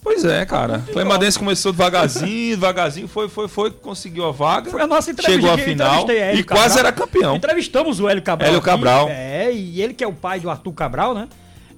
Pois 0.03 0.25
é, 0.25 0.45
cara. 0.45 0.83
O 0.89 0.91
Queimadense 0.93 1.39
começou 1.39 1.72
devagarzinho, 1.72 2.55
devagarzinho, 2.55 3.07
foi, 3.07 3.29
foi, 3.29 3.48
foi, 3.48 3.72
conseguiu 3.72 4.25
a 4.25 4.31
vaga. 4.31 4.69
foi 4.69 4.81
a 4.81 4.88
nossa 4.88 5.10
entrevista. 5.12 5.41
Chegou 5.41 5.53
à 5.53 5.57
final 5.57 6.10
Hélio 6.10 6.39
e 6.41 6.43
quase 6.43 6.75
Cabral. 6.75 6.79
era 6.79 6.91
campeão. 6.91 7.36
Entrevistamos 7.38 8.00
o 8.00 8.10
Hélio 8.10 8.22
Cabral. 8.22 8.48
Hélio 8.50 8.60
aqui. 8.60 8.65
Cabral. 8.69 9.07
É, 9.10 9.51
e 9.53 9.81
ele 9.81 9.93
que 9.93 10.03
é 10.03 10.07
o 10.07 10.13
pai 10.13 10.39
do 10.39 10.50
Arthur 10.50 10.74
Cabral, 10.74 11.13
né? 11.13 11.27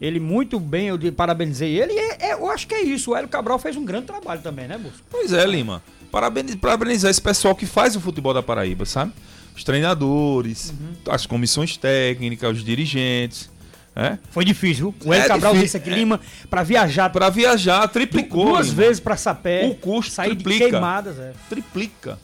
Ele 0.01 0.19
muito 0.19 0.59
bem, 0.59 0.87
eu 0.87 0.99
parabenizei 1.13 1.79
ele. 1.79 1.93
E 1.93 1.97
é- 1.99 2.17
é- 2.31 2.33
eu 2.33 2.49
acho 2.49 2.67
que 2.67 2.75
é 2.75 2.81
isso. 2.81 3.11
O 3.11 3.15
Hélio 3.15 3.29
Cabral 3.29 3.57
fez 3.59 3.77
um 3.77 3.85
grande 3.85 4.07
trabalho 4.07 4.41
também, 4.41 4.67
né, 4.67 4.77
Busco? 4.77 4.99
Pois 5.09 5.31
é, 5.31 5.45
Lima. 5.45 5.81
parabeni- 6.11 6.55
parabenizar 6.55 7.09
esse 7.11 7.21
pessoal 7.21 7.55
que 7.55 7.65
faz 7.65 7.95
o 7.95 8.01
futebol 8.01 8.33
da 8.33 8.41
Paraíba, 8.43 8.85
sabe? 8.85 9.11
Os 9.55 9.63
treinadores, 9.63 10.71
Uhum. 10.71 10.93
as 11.13 11.25
comissões 11.25 11.77
técnicas, 11.77 12.57
os 12.57 12.63
dirigentes. 12.63 13.49
Né? 13.95 14.19
Foi 14.29 14.43
difícil. 14.43 14.91
viu? 14.99 15.09
O 15.09 15.13
Hélio 15.13 15.25
É 15.25 15.27
Cabral 15.29 15.53
difícil, 15.53 15.79
disse 15.79 15.89
aqui, 15.89 15.97
Lima, 15.99 16.19
pra 16.49 16.63
viajar 16.63 17.09
Para 17.09 17.29
viajar, 17.29 17.87
triplicou. 17.87 18.45
duas 18.47 18.67
Lima. 18.67 18.77
vezes 18.77 18.99
pra 18.99 19.15
Sapé. 19.15 19.67
O 19.67 19.75
custo 19.75 20.11
sair 20.11 20.31
triplica. 20.35 20.65
de 20.65 20.71
queimadas, 20.71 21.17
é. 21.19 21.31
Triplica. 21.49 22.19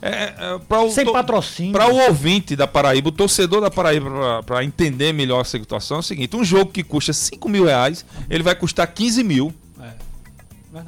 É, 0.00 0.34
é, 0.38 0.58
pra 0.68 0.82
o 0.82 0.90
Sem 0.90 1.10
patrocínio. 1.10 1.72
Para 1.72 1.88
o 1.90 1.96
ouvinte 1.96 2.54
da 2.54 2.66
Paraíba, 2.66 3.08
o 3.08 3.12
torcedor 3.12 3.60
da 3.62 3.70
Paraíba, 3.70 4.42
para 4.44 4.62
entender 4.62 5.12
melhor 5.14 5.40
a 5.40 5.44
situação, 5.44 5.96
é 5.96 6.00
o 6.00 6.02
seguinte: 6.02 6.36
um 6.36 6.44
jogo 6.44 6.70
que 6.70 6.82
custa 6.84 7.12
5 7.12 7.48
mil 7.48 7.64
reais, 7.64 8.04
ele 8.30 8.42
vai 8.42 8.54
custar 8.54 8.86
15 8.86 9.24
mil. 9.24 9.52
É. 9.80 9.92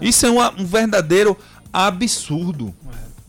Isso 0.03 0.27
é 0.27 0.31
uma- 0.31 0.53
um 0.59 0.67
verdadeiro 0.67 1.37
absurdo. 1.73 2.75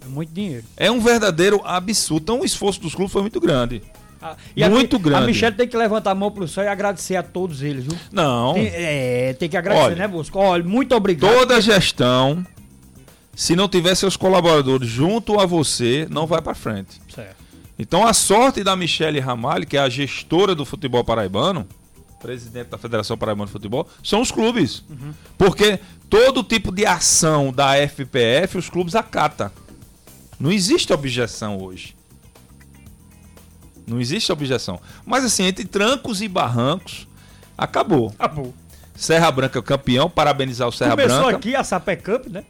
É, 0.02 0.06
é 0.06 0.10
muito 0.10 0.32
dinheiro. 0.34 0.66
É 0.76 0.92
um 0.92 1.00
verdadeiro 1.00 1.62
absurdo. 1.64 2.22
Então 2.24 2.42
o 2.42 2.46
esforço 2.46 2.82
dos 2.82 2.94
clubes 2.94 3.12
foi 3.14 3.22
muito 3.22 3.40
grande. 3.40 3.82
Ah, 4.36 4.70
Muito 4.70 4.96
a, 4.96 5.00
grande. 5.00 5.24
A 5.24 5.28
Michelle 5.28 5.56
tem 5.56 5.68
que 5.68 5.78
levantar 5.78 6.12
a 6.12 6.16
mão 6.16 6.32
pro 6.32 6.48
céu 6.48 6.64
e 6.64 6.68
agradecer 6.68 7.16
a 7.16 7.24
todos 7.24 7.62
eles, 7.62 7.86
viu? 7.86 7.98
Não. 8.12 8.54
Tem, 8.54 8.68
é, 8.68 9.34
tem 9.34 9.50
que 9.50 9.58
agradecer, 9.58 9.86
Olha, 9.86 9.96
né, 9.96 10.08
Bosco? 10.08 10.38
Olha, 10.40 10.64
muito 10.64 10.96
obrigado. 10.96 11.32
Toda 11.32 11.62
gestão, 11.62 12.46
se 13.36 13.56
não 13.56 13.68
tiver 13.68 13.96
seus 13.96 14.18
colaboradores 14.18 14.88
junto 14.88 15.40
a 15.40 15.46
você, 15.46 16.08
não 16.10 16.26
vai 16.26 16.42
para 16.42 16.56
frente. 16.56 17.00
Certo. 17.14 17.36
Então 17.80 18.06
a 18.06 18.14
sorte 18.14 18.64
da 18.64 18.76
Michele 18.76 19.20
Ramalho, 19.20 19.66
que 19.66 19.78
é 19.78 19.80
a 19.80 19.90
gestora 19.90 20.56
do 20.56 20.66
futebol 20.66 21.04
paraibano, 21.04 21.68
presidente 22.20 22.70
da 22.70 22.78
Federação 22.78 23.18
Paraibana 23.18 23.46
de 23.46 23.52
Futebol, 23.52 23.88
são 24.04 24.22
os 24.22 24.32
clubes. 24.32 24.84
Porque 25.38 25.80
todo 26.10 26.44
tipo 26.44 26.72
de 26.72 26.86
ação 26.86 27.52
da 27.52 27.76
FPF 27.76 28.58
os 28.58 28.70
clubes 28.70 28.96
acatam. 28.96 29.52
Não 30.40 30.52
existe 30.52 30.94
objeção 30.94 31.62
hoje. 31.62 31.96
Não 33.88 34.00
existe 34.02 34.32
objeção. 34.32 34.80
Mas 35.06 35.24
assim, 35.24 35.46
entre 35.46 35.64
trancos 35.66 36.22
e 36.22 36.28
barrancos, 36.28 37.08
acabou. 37.58 38.14
Acabou. 38.20 38.54
Serra 38.96 39.32
Branca 39.32 39.62
campeão, 39.62 40.10
parabenizar 40.10 40.68
o 40.68 40.72
Serra 40.72 40.92
Começou 40.92 41.22
Branca. 41.22 41.38
aqui 41.38 41.56
a 41.56 41.64
Sapé 41.64 41.96
Cup, 41.96 42.28
né? 42.28 42.44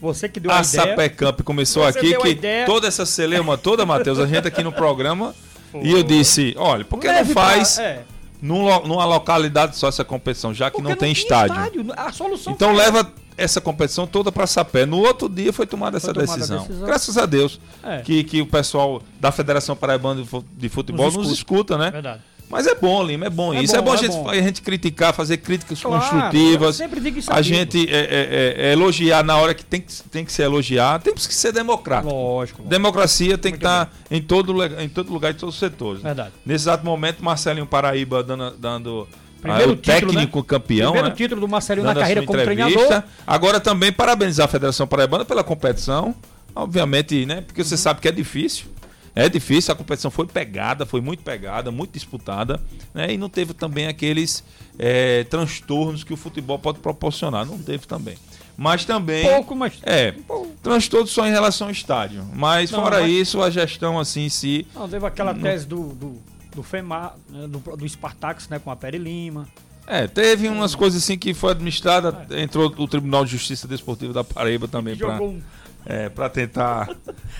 Você 0.00 0.28
que 0.28 0.38
deu 0.40 0.50
a, 0.50 0.58
A 0.58 0.62
ideia. 0.62 0.82
Sapé 0.88 1.08
Camp 1.08 1.40
começou 1.42 1.84
Você 1.84 1.98
aqui, 1.98 2.14
a 2.14 2.18
que 2.18 2.38
toda 2.66 2.86
essa 2.88 3.06
celeuma 3.06 3.56
toda, 3.56 3.86
Matheus, 3.86 4.18
a 4.18 4.26
gente 4.26 4.46
aqui 4.46 4.62
no 4.62 4.72
programa. 4.72 5.34
E 5.82 5.90
eu 5.90 6.04
disse, 6.04 6.54
olha, 6.56 6.84
por 6.84 7.00
que 7.00 7.08
não 7.08 7.14
Leve 7.14 7.34
pra- 7.34 7.42
faz 7.42 7.78
é, 7.80 8.02
numa 8.40 9.04
localidade 9.04 9.76
só 9.76 9.88
essa 9.88 10.04
competição, 10.04 10.54
já 10.54 10.70
que 10.70 10.76
porque 10.76 10.88
não 10.88 10.96
tem 10.96 11.12
tinha 11.12 11.24
estádio? 11.24 11.92
A 11.96 12.12
solução 12.12 12.52
Então 12.52 12.72
leva 12.72 13.12
essa 13.36 13.60
competição 13.60 14.06
toda 14.06 14.30
para 14.30 14.46
Sapé. 14.46 14.86
No 14.86 14.98
outro 14.98 15.28
dia 15.28 15.52
foi 15.52 15.66
tomada 15.66 15.96
essa 15.96 16.12
tomada 16.12 16.32
a 16.32 16.36
decisão. 16.36 16.58
decisão. 16.62 16.86
Graças 16.86 17.18
a 17.18 17.26
Deus 17.26 17.60
É. 17.82 17.98
que, 18.02 18.22
que 18.24 18.40
o 18.40 18.46
pessoal 18.46 19.02
da 19.20 19.32
Federação 19.32 19.74
Paraibana 19.74 20.22
de 20.22 20.28
Fu- 20.28 20.44
de 20.56 20.68
Futebol 20.68 21.06
Nos 21.06 21.16
nos 21.16 21.30
escuta. 21.32 21.76
né? 21.78 21.90
Verdade. 21.90 22.20
Mas 22.46 22.66
é 22.66 22.74
bom, 22.74 23.02
Lima, 23.02 23.26
é 23.26 23.30
bom 23.30 23.54
É 23.54 23.62
isso. 23.62 23.72
bom, 23.72 23.78
é 23.78 23.82
bom, 23.82 23.90
a, 23.90 23.94
é 23.94 23.98
gente, 23.98 24.10
bom. 24.12 24.28
a 24.28 24.34
gente 24.36 24.62
criticar, 24.62 25.14
fazer 25.14 25.38
críticas 25.38 25.80
Claro, 25.80 25.98
construtivas. 26.00 26.78
eu 26.78 26.84
sempre 26.86 27.00
digo 27.00 27.18
isso 27.18 27.32
a 27.32 27.40
gente 27.40 27.88
é, 27.88 27.96
é, 27.96 28.04
é, 28.04 28.66
é 28.68 28.72
elogiar 28.72 29.24
na 29.24 29.36
hora 29.38 29.54
que 29.54 29.64
tem, 29.64 29.80
que 29.80 29.92
tem 30.10 30.24
que 30.26 30.30
ser 30.32 30.42
elogiar. 30.42 31.00
Temos 31.00 31.26
que 31.26 31.34
ser 31.34 31.52
democrático. 31.52 32.12
Lógico. 32.12 32.58
lógico. 32.58 32.62
Democracia 32.68 33.38
tem 33.38 33.52
Muito 33.52 33.60
que 33.62 33.66
estar 33.66 33.90
em 34.10 34.20
todo, 34.22 34.52
em 34.62 34.88
todo 34.88 35.10
lugar, 35.12 35.30
em 35.32 35.34
todos 35.34 35.54
os 35.54 35.58
setores. 35.58 36.02
né? 36.02 36.10
Verdade. 36.10 36.32
Nesse 36.44 36.64
exato 36.64 36.84
momento, 36.84 37.24
Marcelinho 37.24 37.66
Paraíba 37.66 38.22
dando, 38.22 38.50
dando 38.58 39.08
Primeiro 39.44 39.72
ah, 39.72 39.74
o 39.74 39.76
título, 39.76 40.12
técnico 40.14 40.38
né? 40.38 40.44
campeão. 40.46 40.92
Primeiro 40.92 41.08
né? 41.08 41.14
título 41.14 41.40
do 41.42 41.48
Marcelinho 41.48 41.84
na 41.84 41.90
dando 41.92 41.98
a 41.98 42.00
carreira 42.00 42.22
como 42.22 42.42
treinador. 42.42 43.02
Agora 43.26 43.60
também 43.60 43.92
parabenizar 43.92 44.46
a 44.46 44.48
Federação 44.48 44.86
Paraibana 44.86 45.22
pela 45.22 45.44
competição. 45.44 46.14
Obviamente, 46.56 47.26
né? 47.26 47.42
Porque 47.42 47.60
Uhum. 47.60 47.66
você 47.68 47.76
sabe 47.76 48.00
que 48.00 48.08
é 48.08 48.12
difícil. 48.12 48.66
É 49.14 49.28
difícil, 49.28 49.72
a 49.72 49.76
competição 49.76 50.10
foi 50.10 50.26
pegada, 50.26 50.86
foi 50.86 51.00
muito 51.02 51.22
pegada, 51.22 51.70
muito 51.70 51.92
disputada, 51.92 52.58
né? 52.94 53.12
E 53.12 53.18
não 53.18 53.28
teve 53.28 53.52
também 53.52 53.86
aqueles 53.86 54.42
eh, 54.78 55.24
transtornos 55.30 56.02
que 56.02 56.12
o 56.12 56.16
futebol 56.16 56.58
pode 56.58 56.78
proporcionar. 56.78 57.44
Não 57.44 57.58
teve 57.58 57.86
também. 57.86 58.16
Mas 58.56 58.84
também. 58.86 59.24
Pouco, 59.24 59.54
mas. 59.54 59.74
É, 59.82 60.12
Pouco. 60.12 60.52
transtorno 60.62 61.06
só 61.06 61.26
em 61.26 61.30
relação 61.30 61.66
ao 61.66 61.72
estádio. 61.72 62.24
Mas 62.32 62.70
Não, 62.70 62.80
fora 62.82 63.00
mas- 63.02 63.10
isso, 63.10 63.42
a 63.42 63.50
gestão 63.50 64.00
assim 64.00 64.22
em 64.22 64.28
si. 64.30 64.66
Não, 64.74 64.88
teve 64.88 65.04
aquela 65.06 65.34
tese 65.34 65.66
do, 65.66 65.88
do, 65.88 66.18
do 66.54 66.62
FEMAR, 66.62 67.14
né, 67.28 67.46
do, 67.46 67.58
do 67.58 67.88
Spartax, 67.88 68.48
né, 68.48 68.58
com 68.58 68.70
a 68.70 68.76
Peri 68.76 68.98
Lima. 68.98 69.48
É, 69.86 70.06
teve 70.06 70.48
umas 70.48 70.74
coisas 70.74 71.02
assim 71.02 71.18
que 71.18 71.34
foi 71.34 71.52
administrada, 71.52 72.26
entrou 72.30 72.72
o 72.78 72.88
Tribunal 72.88 73.24
de 73.24 73.32
Justiça 73.32 73.68
Desportiva 73.68 74.12
da 74.12 74.24
Paraíba 74.24 74.66
também 74.66 74.96
para 74.96 75.20
um 75.22 75.42
é, 75.86 76.08
pra 76.08 76.28
tentar 76.28 76.88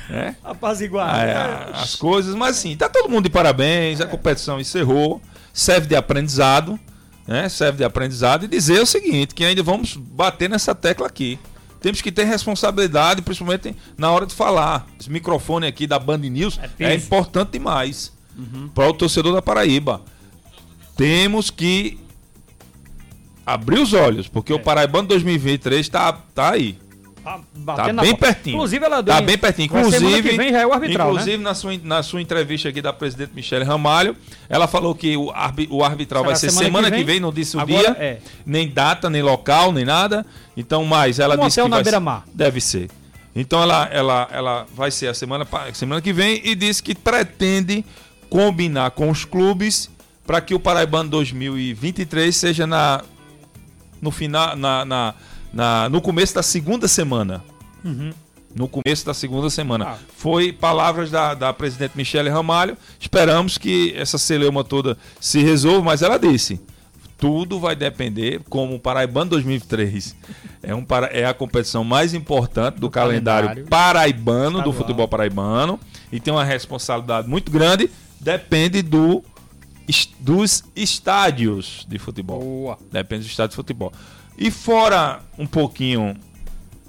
né, 0.08 0.36
apaziguar. 0.44 1.26
é, 1.26 1.70
as 1.72 1.94
coisas. 1.94 2.34
Mas 2.34 2.58
assim, 2.58 2.76
tá 2.76 2.88
todo 2.88 3.08
mundo 3.08 3.24
de 3.24 3.30
parabéns, 3.30 4.00
a 4.00 4.06
competição 4.06 4.60
encerrou, 4.60 5.20
serve 5.52 5.86
de 5.86 5.96
aprendizado, 5.96 6.78
né? 7.26 7.48
Serve 7.48 7.78
de 7.78 7.84
aprendizado 7.84 8.44
e 8.44 8.48
dizer 8.48 8.80
o 8.80 8.86
seguinte, 8.86 9.34
que 9.34 9.44
ainda 9.44 9.62
vamos 9.62 9.96
bater 9.96 10.48
nessa 10.48 10.74
tecla 10.74 11.06
aqui. 11.06 11.38
Temos 11.80 12.00
que 12.00 12.10
ter 12.10 12.24
responsabilidade, 12.24 13.20
principalmente 13.20 13.76
na 13.96 14.10
hora 14.10 14.24
de 14.24 14.34
falar. 14.34 14.86
Esse 14.98 15.10
microfone 15.10 15.66
aqui 15.66 15.86
da 15.86 15.98
Band 15.98 16.18
News 16.18 16.58
É 16.78 16.84
é, 16.84 16.94
importante 16.94 17.52
demais 17.52 18.13
para 18.74 18.88
o 18.88 18.92
torcedor 18.94 19.32
da 19.34 19.42
Paraíba. 19.42 20.00
Temos 20.96 21.50
que 21.50 21.98
abrir 23.44 23.78
os 23.80 23.92
olhos, 23.92 24.28
porque 24.28 24.52
É. 24.52 24.56
o 24.56 24.58
Paraibano 24.60 25.08
2023 25.08 25.88
tá, 25.88 26.12
tá 26.12 26.50
aí. 26.52 26.78
Tá, 27.24 27.40
Tá 27.64 27.92
bem 27.94 28.14
pertinho. 28.14 28.56
Inclusive, 28.56 28.84
ela 28.84 29.00
deu. 29.02 29.14
Tá 29.14 29.20
bem 29.22 29.38
pertinho. 29.38 29.64
Inclusive, 29.64 30.36
vem 30.36 30.52
já 30.52 30.60
é 30.60 30.66
o 30.66 30.72
arbitral, 30.74 31.08
inclusive 31.10 31.38
né? 31.38 31.42
na, 31.44 31.54
sua, 31.54 31.80
na 31.82 32.02
sua 32.02 32.20
entrevista 32.20 32.68
aqui 32.68 32.82
da 32.82 32.92
presidente 32.92 33.30
Michele 33.34 33.64
Ramalho, 33.64 34.14
ela 34.46 34.66
falou 34.66 34.94
que 34.94 35.16
o, 35.16 35.30
arbi- 35.30 35.66
o 35.70 35.82
arbitral 35.82 36.22
Será 36.22 36.30
vai 36.32 36.36
ser 36.38 36.50
semana 36.50 36.66
semana, 36.66 36.90
que 36.90 36.96
que, 36.98 37.04
vem? 37.04 37.14
vem? 37.14 37.20
não 37.20 37.32
disse 37.32 37.56
o 37.56 37.60
Agora 37.60 37.94
dia, 37.94 37.96
é. 37.98 38.18
nem 38.44 38.68
data, 38.68 39.08
nem 39.08 39.22
local, 39.22 39.72
nem 39.72 39.86
nada. 39.86 40.26
Então, 40.54 40.84
mas 40.84 41.18
ela 41.18 41.34
Um 41.34 41.46
disse 41.46 41.58
hotel 41.60 41.64
que 41.64 41.70
na 41.78 41.82
beira-mar. 41.82 42.24
Deve 42.34 42.60
ser. 42.60 42.90
Então 43.34 43.62
ela, 43.62 43.88
ela, 43.90 44.28
ela 44.30 44.66
vai 44.76 44.90
ser 44.90 45.08
a 45.08 45.14
semana, 45.14 45.46
semana 45.72 46.02
que 46.02 46.12
vem 46.12 46.42
e 46.44 46.54
disse 46.54 46.82
que 46.82 46.94
pretende 46.94 47.82
combinar 48.38 48.90
com 48.90 49.10
os 49.10 49.24
clubes 49.24 49.88
para 50.26 50.40
que 50.40 50.56
o 50.56 50.58
Paraibano 50.58 51.08
2023 51.08 52.34
seja 52.34 52.66
na 52.66 53.00
no 54.02 54.10
final 54.10 54.56
na, 54.56 54.84
na, 54.84 55.14
na- 55.52 55.88
no 55.88 56.00
começo 56.00 56.34
da 56.34 56.42
segunda 56.42 56.88
semana. 56.88 57.44
No 58.52 58.66
começo 58.66 59.06
da 59.06 59.14
segunda 59.14 59.48
semana. 59.50 59.84
Ah. 59.90 59.98
Foi 60.16 60.52
palavras 60.52 61.12
da, 61.12 61.32
da 61.34 61.52
presidente 61.52 61.92
Michele 61.96 62.28
Ramalho. 62.28 62.76
Esperamos 62.98 63.56
que 63.56 63.94
essa 63.96 64.18
celeuma 64.18 64.64
toda 64.64 64.98
se 65.20 65.40
resolva, 65.40 65.82
mas 65.82 66.02
ela 66.02 66.18
disse: 66.18 66.60
tudo 67.16 67.60
vai 67.60 67.76
depender, 67.76 68.40
como 68.50 68.74
o 68.74 68.80
Paraibano 68.80 69.30
2003 69.30 70.16
é, 70.60 70.74
um, 70.74 70.84
para- 70.84 71.06
é 71.06 71.24
a 71.24 71.32
competição 71.34 71.84
mais 71.84 72.14
importante 72.14 72.80
do, 72.80 72.90
calendário, 72.90 73.48
calendário 73.50 73.70
paraibano, 73.70 74.50
do 74.50 74.58
estadual. 74.58 74.72
futebol 74.74 75.06
paraibano, 75.08 75.78
e 76.10 76.18
tem 76.18 76.34
uma 76.34 76.44
responsabilidade 76.44 77.28
muito 77.28 77.50
grande, 77.52 77.88
depende 78.24 78.82
do, 78.82 79.22
dos 80.18 80.64
estádios 80.74 81.84
de 81.88 81.98
futebol. 81.98 82.40
Boa. 82.40 82.78
Depende 82.90 83.24
do 83.24 83.28
estádio 83.28 83.50
de 83.50 83.56
futebol. 83.56 83.92
E 84.36 84.50
fora 84.50 85.20
um 85.38 85.46
pouquinho, 85.46 86.16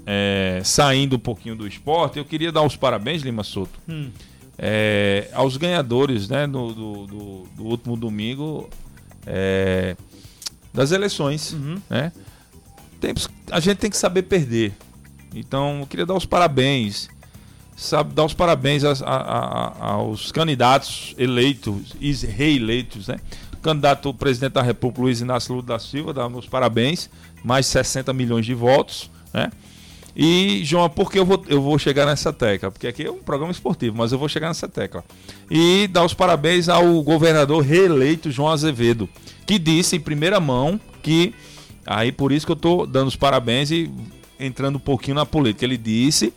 é, 0.04 0.60
saindo 0.64 1.16
um 1.16 1.18
pouquinho 1.18 1.54
do 1.54 1.66
esporte, 1.66 2.18
eu 2.18 2.24
queria 2.24 2.50
dar 2.50 2.62
os 2.62 2.74
parabéns, 2.76 3.22
Lima 3.22 3.44
Souto, 3.44 3.78
Hum. 3.88 4.10
é, 4.58 5.28
aos 5.32 5.56
ganhadores 5.56 6.28
né, 6.28 6.46
no- 6.46 6.72
do, 6.72 7.06
do- 7.06 7.42
do 7.56 7.64
último 7.64 7.96
domingo 7.96 8.68
é, 9.26 9.96
das 10.72 10.90
eleições. 10.90 11.52
Uhum. 11.52 11.80
Né? 11.90 12.10
A 13.50 13.60
gente 13.60 13.76
tem 13.78 13.90
que 13.90 13.96
saber 13.96 14.22
perder. 14.22 14.72
Então, 15.34 15.80
eu 15.80 15.86
queria 15.86 16.06
dar 16.06 16.14
os 16.14 16.24
parabéns. 16.24 17.08
Sabe, 17.76 18.14
dar 18.14 18.24
os 18.24 18.32
parabéns 18.32 18.84
aos, 18.84 19.02
a- 19.02 19.06
a- 19.06 19.72
a- 19.80 19.92
aos 19.92 20.32
candidatos 20.32 21.14
eleitos 21.18 21.94
e 22.00 22.10
reeleitos, 22.14 23.08
né? 23.08 23.16
Candidato 23.62 24.14
presidente 24.14 24.52
da 24.54 24.62
República, 24.62 25.02
Luiz 25.02 25.20
Inácio 25.20 25.52
Lula 25.54 25.66
da 25.66 25.78
Silva, 25.78 26.14
dá 26.14 26.28
meus 26.28 26.46
parabéns, 26.48 27.10
mais 27.44 27.66
60 27.66 28.12
milhões 28.14 28.46
de 28.46 28.54
votos, 28.54 29.10
né? 29.32 29.50
E, 30.18 30.62
João, 30.64 30.88
por 30.88 31.12
que 31.12 31.18
eu 31.18 31.26
vou, 31.26 31.44
eu 31.46 31.60
vou 31.60 31.78
chegar 31.78 32.06
nessa 32.06 32.32
tecla? 32.32 32.70
Porque 32.70 32.86
aqui 32.86 33.04
é 33.04 33.10
um 33.10 33.18
programa 33.18 33.52
esportivo, 33.52 33.94
mas 33.98 34.10
eu 34.12 34.18
vou 34.18 34.30
chegar 34.30 34.48
nessa 34.48 34.66
tecla. 34.66 35.04
E 35.50 35.86
dar 35.88 36.04
os 36.06 36.14
parabéns 36.14 36.70
ao 36.70 37.02
governador 37.02 37.62
reeleito 37.62 38.30
João 38.30 38.48
Azevedo, 38.48 39.06
que 39.44 39.58
disse 39.58 39.96
em 39.96 40.00
primeira 40.00 40.40
mão 40.40 40.80
que. 41.02 41.34
Aí 41.84 42.10
por 42.10 42.32
isso 42.32 42.46
que 42.46 42.52
eu 42.52 42.56
estou 42.56 42.86
dando 42.86 43.08
os 43.08 43.14
parabéns 43.16 43.70
e 43.70 43.90
entrando 44.38 44.76
um 44.76 44.80
pouquinho 44.80 45.14
na 45.16 45.26
política. 45.26 45.64
Ele 45.64 45.76
disse 45.76 46.32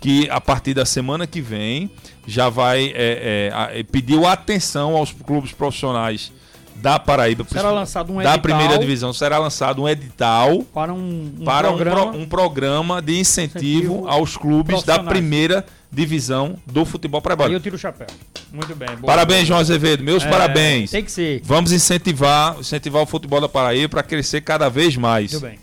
que 0.00 0.28
a 0.30 0.40
partir 0.40 0.74
da 0.74 0.84
semana 0.84 1.26
que 1.26 1.40
vem 1.40 1.90
já 2.26 2.48
vai 2.48 2.92
é, 2.94 3.50
é, 3.74 3.82
pediu 3.82 4.26
atenção 4.26 4.96
aos 4.96 5.12
clubes 5.12 5.52
profissionais 5.52 6.32
da 6.76 6.98
Paraíba, 6.98 7.46
Será 7.48 7.70
lançado 7.70 8.12
um 8.12 8.16
da 8.16 8.22
edital 8.34 8.38
primeira 8.40 8.78
divisão, 8.78 9.12
será 9.12 9.38
lançado 9.38 9.80
um 9.82 9.88
edital 9.88 10.62
para 10.74 10.92
um, 10.92 11.32
um 11.38 11.44
para 11.44 11.70
um 11.70 11.76
programa. 11.76 12.10
pro- 12.10 12.20
um, 12.20 12.26
programa 12.26 13.00
de 13.00 13.18
incentivo, 13.20 13.58
Incentivo 13.94 14.08
aos 14.08 14.36
clubes 14.36 14.82
da 14.82 14.98
primeira 14.98 15.64
divisão 15.90 16.56
do 16.66 16.84
futebol 16.84 17.20
Aí 17.20 17.22
paraibano. 17.22 17.54
eu 17.54 17.60
tiro 17.60 17.76
o 17.76 17.78
chapéu. 17.78 18.08
Muito 18.52 18.74
bem. 18.74 18.88
boa. 18.88 19.02
Parabéns, 19.06 19.46
João 19.46 19.60
Azevedo. 19.60 20.02
Meus 20.02 20.24
É, 20.24 20.28
parabéns. 20.28 20.90
Tem 20.90 21.04
que 21.04 21.12
ser. 21.12 21.40
Vamos 21.44 21.70
incentivar, 21.72 22.58
incentivar 22.58 23.02
o 23.02 23.06
futebol 23.06 23.40
da 23.40 23.48
Paraíba 23.48 23.88
para 23.88 24.02
crescer 24.02 24.40
cada 24.40 24.68
vez 24.68 24.96
mais. 24.96 25.30
Muito 25.32 25.44
bem. 25.46 25.58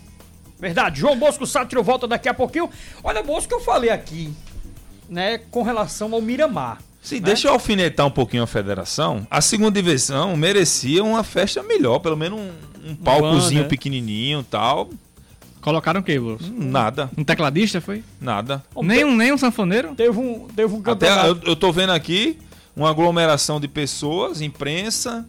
Verdade. 0.62 1.00
João 1.00 1.18
Bosco 1.18 1.44
Sátiro 1.44 1.82
volta 1.82 2.06
daqui 2.06 2.28
a 2.28 2.34
pouquinho. 2.34 2.70
Olha, 3.02 3.20
Bosco, 3.20 3.52
eu 3.52 3.60
falei 3.60 3.90
aqui, 3.90 4.32
né, 5.08 5.38
com 5.50 5.62
relação 5.64 6.14
ao 6.14 6.22
Miramar. 6.22 6.78
Sim, 7.02 7.16
né? 7.16 7.22
deixa 7.22 7.48
eu 7.48 7.52
alfinetar 7.52 8.06
um 8.06 8.10
pouquinho 8.12 8.44
a 8.44 8.46
federação. 8.46 9.26
A 9.28 9.40
segunda 9.40 9.72
divisão 9.72 10.36
merecia 10.36 11.02
uma 11.02 11.24
festa 11.24 11.64
melhor, 11.64 11.98
pelo 11.98 12.16
menos 12.16 12.38
um, 12.38 12.90
um 12.90 12.94
palcozinho 12.94 13.62
né? 13.64 13.68
pequenininho 13.68 14.38
e 14.40 14.44
tal. 14.44 14.88
Colocaram 15.60 16.00
o 16.00 16.02
quê, 16.04 16.18
Bolso? 16.18 16.52
Nada, 16.56 17.10
Um 17.18 17.24
tecladista 17.24 17.80
foi? 17.80 18.04
nada. 18.20 18.62
Bom, 18.72 18.84
Nem 18.84 19.04
um, 19.04 19.16
nem 19.16 19.32
um 19.32 19.38
sanfoneiro? 19.38 19.94
Teve 19.96 20.16
um, 20.16 20.46
teve 20.54 20.72
um 20.72 20.78
Até 20.78 21.08
campeonato. 21.08 21.40
eu, 21.44 21.50
eu 21.50 21.56
tô 21.56 21.72
vendo 21.72 21.90
aqui 21.90 22.38
uma 22.76 22.88
aglomeração 22.90 23.58
de 23.60 23.66
pessoas, 23.66 24.40
imprensa, 24.40 25.26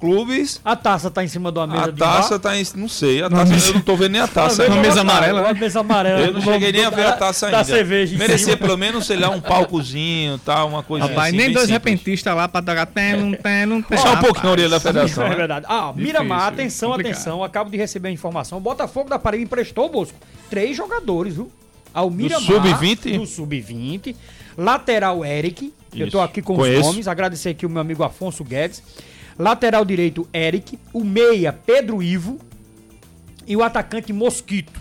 clubes. 0.00 0.60
A 0.64 0.74
taça 0.74 1.10
tá 1.10 1.22
em 1.22 1.28
cima 1.28 1.50
uma 1.50 1.66
mesa 1.66 1.84
A 1.84 1.90
de 1.90 1.98
taça 1.98 2.30
bar. 2.30 2.38
tá 2.38 2.58
em. 2.58 2.64
Não 2.74 2.88
sei, 2.88 3.22
a 3.22 3.28
taça, 3.28 3.52
eu 3.68 3.74
não 3.74 3.80
tô 3.82 3.96
vendo 3.96 4.12
nem 4.12 4.20
a 4.20 4.26
taça. 4.26 4.64
Uma 4.66 4.74
Uma 4.76 4.82
mesa 4.82 5.00
amarela, 5.02 5.40
Uma 5.42 5.52
né? 5.52 5.60
mesa 5.60 5.80
amarela. 5.80 6.20
Eu 6.20 6.32
não 6.32 6.40
cheguei 6.40 6.72
nem 6.72 6.84
a 6.84 6.90
ver 6.90 7.06
a 7.06 7.12
taça 7.12 7.46
ainda. 7.46 7.58
Da 7.58 7.64
cerveja 7.64 8.38
cima. 8.38 8.56
pelo 8.56 8.76
menos, 8.78 9.06
sei 9.06 9.16
lá, 9.18 9.28
um 9.30 9.40
palcozinho, 9.40 10.38
tal, 10.38 10.68
uma 10.68 10.82
coisinha 10.82 11.10
Rapaz, 11.12 11.28
assim, 11.28 11.36
nem 11.36 11.52
dois 11.52 11.66
simples. 11.66 11.70
repentistas 11.92 12.34
lá 12.34 12.48
pra 12.48 12.62
tocar. 12.62 12.86
Tem, 12.86 13.34
tem, 13.34 13.66
não 13.66 13.82
tem. 13.82 13.96
Deixar 13.98 14.16
um 14.18 14.20
pouquinho 14.22 14.44
na 14.46 14.50
orelha 14.52 14.68
da 14.70 14.80
federação. 14.80 15.26
É 15.26 15.28
né? 15.30 15.36
verdade. 15.36 15.66
Ah, 15.68 15.92
Miramar, 15.94 16.48
atenção, 16.48 16.92
atenção. 16.94 17.44
Acabo 17.44 17.70
de 17.70 17.76
receber 17.76 18.08
a 18.08 18.12
informação. 18.12 18.58
O 18.58 18.60
Botafogo 18.60 19.08
da 19.10 19.18
Paraíba 19.18 19.44
emprestou, 19.44 19.88
Bosco, 19.88 20.18
três 20.48 20.76
jogadores, 20.76 21.34
viu? 21.34 21.50
Ao 21.92 22.08
Miramar. 22.10 22.42
sub-20? 22.46 23.18
Do 23.18 23.26
sub-20. 23.26 24.14
Lateral 24.56 25.24
Eric. 25.24 25.72
Eu 25.92 26.06
tô 26.10 26.18
Isso. 26.18 26.20
aqui 26.20 26.40
com 26.42 26.54
Conheço. 26.56 26.80
os 26.80 26.86
nomes. 26.86 27.08
Agradecer 27.08 27.50
aqui 27.50 27.66
o 27.66 27.70
meu 27.70 27.80
amigo 27.80 28.02
Afonso 28.04 28.44
Guedes. 28.44 28.82
Lateral 29.40 29.84
direito, 29.86 30.28
Eric. 30.34 30.78
O 30.92 31.02
meia, 31.02 31.52
Pedro 31.52 32.02
Ivo. 32.02 32.38
E 33.46 33.56
o 33.56 33.62
atacante 33.62 34.12
Mosquito. 34.12 34.78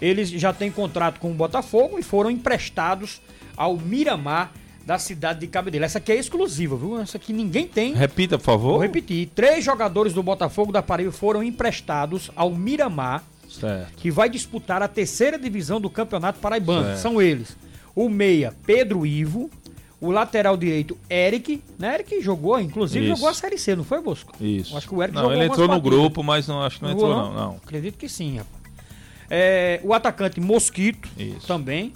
Eles 0.00 0.28
já 0.28 0.52
têm 0.52 0.70
contrato 0.70 1.18
com 1.18 1.30
o 1.30 1.34
Botafogo 1.34 1.98
e 1.98 2.02
foram 2.02 2.30
emprestados 2.30 3.22
ao 3.56 3.76
Miramar 3.76 4.52
da 4.84 4.98
cidade 4.98 5.40
de 5.40 5.46
Cabedelo. 5.46 5.84
Essa 5.84 5.98
aqui 5.98 6.12
é 6.12 6.16
exclusiva, 6.16 6.76
viu? 6.76 7.00
Essa 7.00 7.16
aqui 7.16 7.32
ninguém 7.32 7.66
tem. 7.66 7.94
Repita, 7.94 8.36
por 8.36 8.44
favor. 8.44 8.72
Vou 8.72 8.80
repetir. 8.82 9.30
Três 9.34 9.64
jogadores 9.64 10.12
do 10.12 10.22
Botafogo 10.22 10.70
da 10.72 10.82
Paraíba 10.82 11.12
foram 11.12 11.42
emprestados 11.42 12.30
ao 12.36 12.50
Miramar, 12.50 13.24
Certo. 13.48 13.94
que 13.96 14.10
vai 14.10 14.28
disputar 14.28 14.82
a 14.82 14.88
terceira 14.88 15.38
divisão 15.38 15.80
do 15.80 15.88
Campeonato 15.88 16.38
Paraibano. 16.40 16.84
Certo. 16.88 16.98
São 17.00 17.22
eles: 17.22 17.56
o 17.94 18.08
meia 18.08 18.52
Pedro 18.66 19.06
Ivo, 19.06 19.48
o 20.02 20.10
lateral 20.10 20.56
direito 20.56 20.98
Eric, 21.08 21.62
né? 21.78 21.94
Eric 21.94 22.20
jogou, 22.20 22.58
inclusive 22.60 23.06
Isso. 23.06 23.14
jogou 23.16 23.28
a 23.30 23.34
Série 23.34 23.56
C, 23.56 23.74
não 23.76 23.84
foi, 23.84 24.02
Bosco? 24.02 24.32
Isso. 24.38 24.76
Acho 24.76 24.86
que 24.88 24.94
o 24.94 25.02
Eric 25.02 25.14
não, 25.14 25.22
jogou 25.22 25.36
ele 25.36 25.44
entrou 25.46 25.66
no 25.68 25.74
partidas. 25.74 25.98
grupo, 25.98 26.22
mas 26.22 26.46
não 26.48 26.62
acho 26.62 26.76
que 26.78 26.82
não 26.84 26.90
Jogou, 26.90 27.10
entrou, 27.10 27.32
não. 27.32 27.34
não. 27.34 27.56
Acredito 27.64 27.96
que 27.96 28.08
sim, 28.08 28.36
rapaz. 28.38 28.62
É, 29.30 29.80
o 29.82 29.94
atacante 29.94 30.38
Mosquito 30.40 31.08
Isso. 31.16 31.46
também, 31.46 31.92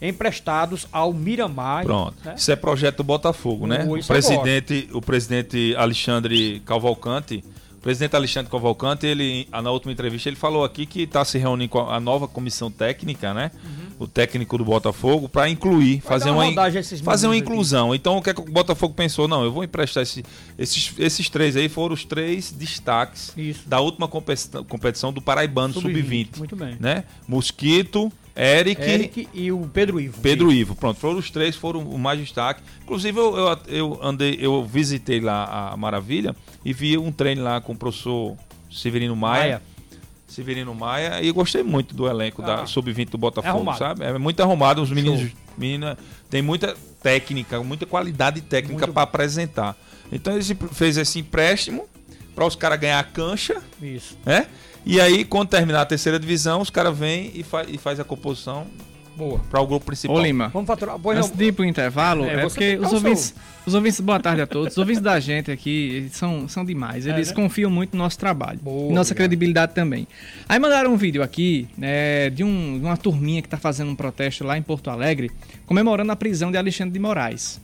emprestados 0.00 0.88
ao 0.90 1.12
Miramar. 1.12 1.84
Pronto. 1.84 2.16
né? 2.24 2.34
Isso 2.36 2.50
é 2.50 2.56
projeto 2.56 2.96
do 2.98 3.04
Botafogo, 3.04 3.66
né? 3.66 3.84
O- 3.88 3.96
O 3.98 4.04
presidente, 4.04 4.88
o 4.92 5.00
presidente 5.00 5.74
Alexandre 5.76 6.60
Cavalcante, 6.66 7.44
presidente 7.82 8.14
Alexandre 8.14 8.50
Cavalcante, 8.50 9.04
ele 9.06 9.46
na 9.50 9.70
última 9.70 9.92
entrevista 9.92 10.28
ele 10.28 10.36
falou 10.36 10.64
aqui 10.64 10.86
que 10.86 11.02
está 11.02 11.24
se 11.24 11.36
reunindo 11.36 11.68
com 11.70 11.80
a 11.80 11.98
nova 11.98 12.28
comissão 12.28 12.70
técnica, 12.70 13.34
né? 13.34 13.50
O 13.98 14.06
técnico 14.06 14.56
do 14.56 14.64
Botafogo 14.64 15.28
para 15.28 15.48
incluir, 15.48 15.98
Vai 16.00 16.18
fazer 16.18 16.30
uma 16.30 16.44
uma, 16.46 16.70
fazer 17.04 17.26
uma 17.26 17.34
aqui. 17.34 17.42
inclusão. 17.42 17.94
Então 17.94 18.16
o 18.16 18.22
que, 18.22 18.30
é 18.30 18.34
que 18.34 18.40
o 18.40 18.44
Botafogo 18.44 18.94
pensou? 18.94 19.26
Não, 19.28 19.42
eu 19.44 19.52
vou 19.52 19.64
emprestar 19.64 20.02
esse- 20.02 20.24
esses, 20.58 20.92
esses 20.98 21.28
três 21.28 21.56
aí 21.56 21.68
foram 21.68 21.94
os 21.94 22.04
três 22.04 22.50
destaques 22.52 23.32
Isso. 23.36 23.68
da 23.68 23.80
última 23.80 24.06
competição, 24.08 24.64
competição 24.64 25.12
do 25.12 25.20
Paraibano 25.20 25.74
Sub-20, 25.74 26.38
Muito 26.38 26.54
bem. 26.56 26.76
né? 26.80 27.04
Mosquito, 27.28 28.12
Eric, 28.34 28.80
Eric 28.82 29.28
e 29.34 29.52
o 29.52 29.68
Pedro 29.72 30.00
Ivo. 30.00 30.20
Pedro 30.22 30.52
Ivo, 30.52 30.74
pronto, 30.74 30.98
foram 30.98 31.18
os 31.18 31.30
três, 31.30 31.54
foram 31.54 31.80
o 31.80 31.98
mais 31.98 32.18
destaque. 32.18 32.62
Inclusive, 32.82 33.18
eu, 33.18 33.36
eu, 33.36 33.58
eu 33.68 33.98
andei, 34.02 34.38
eu 34.40 34.64
visitei 34.64 35.20
lá 35.20 35.70
a 35.72 35.76
Maravilha 35.76 36.34
e 36.64 36.72
vi 36.72 36.96
um 36.96 37.12
treino 37.12 37.42
lá 37.42 37.60
com 37.60 37.72
o 37.72 37.76
professor 37.76 38.36
Severino 38.70 39.14
Maia. 39.14 39.40
Maia. 39.42 39.62
Severino 40.26 40.74
Maia, 40.74 41.20
e 41.20 41.28
eu 41.28 41.34
gostei 41.34 41.62
muito 41.62 41.94
do 41.94 42.08
elenco 42.08 42.40
da 42.40 42.62
Ah. 42.62 42.66
Sub-20 42.66 43.10
do 43.10 43.16
É 43.16 43.20
Botafogo, 43.20 43.54
arrumado. 43.54 43.78
sabe? 43.78 44.02
É 44.04 44.16
muito 44.16 44.40
arrumado, 44.42 44.80
os 44.80 44.90
meninos, 44.90 45.20
Show. 45.20 45.30
meninas 45.58 45.98
têm 46.30 46.40
muita 46.40 46.74
técnica, 47.02 47.62
muita 47.62 47.84
qualidade 47.84 48.40
técnica 48.40 48.88
para 48.88 49.02
apresentar. 49.02 49.76
Então 50.10 50.32
ele 50.34 50.42
fez 50.72 50.96
esse 50.96 51.18
empréstimo 51.18 51.86
para 52.34 52.46
os 52.46 52.56
caras 52.56 52.80
ganhar 52.80 52.98
a 52.98 53.04
cancha, 53.04 53.60
Isso. 53.82 54.16
né? 54.24 54.46
E 54.84 55.00
aí, 55.00 55.24
quando 55.24 55.48
terminar 55.48 55.82
a 55.82 55.86
terceira 55.86 56.18
divisão, 56.18 56.60
os 56.60 56.70
caras 56.70 56.96
vêm 56.96 57.30
e, 57.34 57.42
fa 57.42 57.64
e 57.68 57.78
faz 57.78 58.00
a 58.00 58.04
composição 58.04 58.66
Boa. 59.16 59.38
para 59.50 59.60
o 59.60 59.66
grupo 59.66 59.86
principal. 59.86 60.16
Ô, 60.16 60.20
Lima. 60.20 60.48
Vamos 60.48 60.66
faturar. 60.66 60.98
Pois 60.98 61.16
Antes 61.18 61.30
não. 61.30 61.36
de 61.36 61.44
ir 61.44 61.52
pro 61.52 61.64
intervalo, 61.64 62.24
É, 62.24 62.34
é, 62.34 62.40
porque 62.40 62.76
os 62.78 62.92
ouvintes, 62.92 63.34
os 63.64 63.74
ouvintes, 63.74 64.00
boa 64.00 64.18
tarde 64.18 64.40
a 64.42 64.46
todos. 64.46 64.72
Os 64.72 64.78
ouvintes 64.78 65.00
da 65.02 65.20
gente 65.20 65.50
aqui 65.52 66.08
são, 66.10 66.48
são 66.48 66.64
demais. 66.64 67.06
Eles 67.06 67.28
né? 67.28 67.34
confiam 67.34 67.70
muito 67.70 67.96
no 67.96 68.02
nosso 68.02 68.18
trabalho. 68.18 68.58
Boa, 68.60 68.92
nossa 68.92 69.12
obrigado. 69.12 69.16
credibilidade 69.16 69.72
também. 69.74 70.08
Aí 70.48 70.58
mandaram 70.58 70.92
um 70.92 70.96
vídeo 70.96 71.22
aqui 71.22 71.68
né, 71.78 72.28
de, 72.30 72.42
um- 72.42 72.78
de 72.80 72.84
uma 72.84 72.96
turminha 72.96 73.40
que 73.40 73.48
tá 73.48 73.56
fazendo 73.58 73.90
um 73.90 73.94
protesto 73.94 74.42
lá 74.44 74.58
em 74.58 74.62
Porto 74.62 74.90
Alegre, 74.90 75.30
comemorando 75.64 76.10
a 76.10 76.16
prisão 76.16 76.50
de 76.50 76.58
Alexandre 76.58 76.92
de 76.92 76.98
Moraes. 76.98 77.60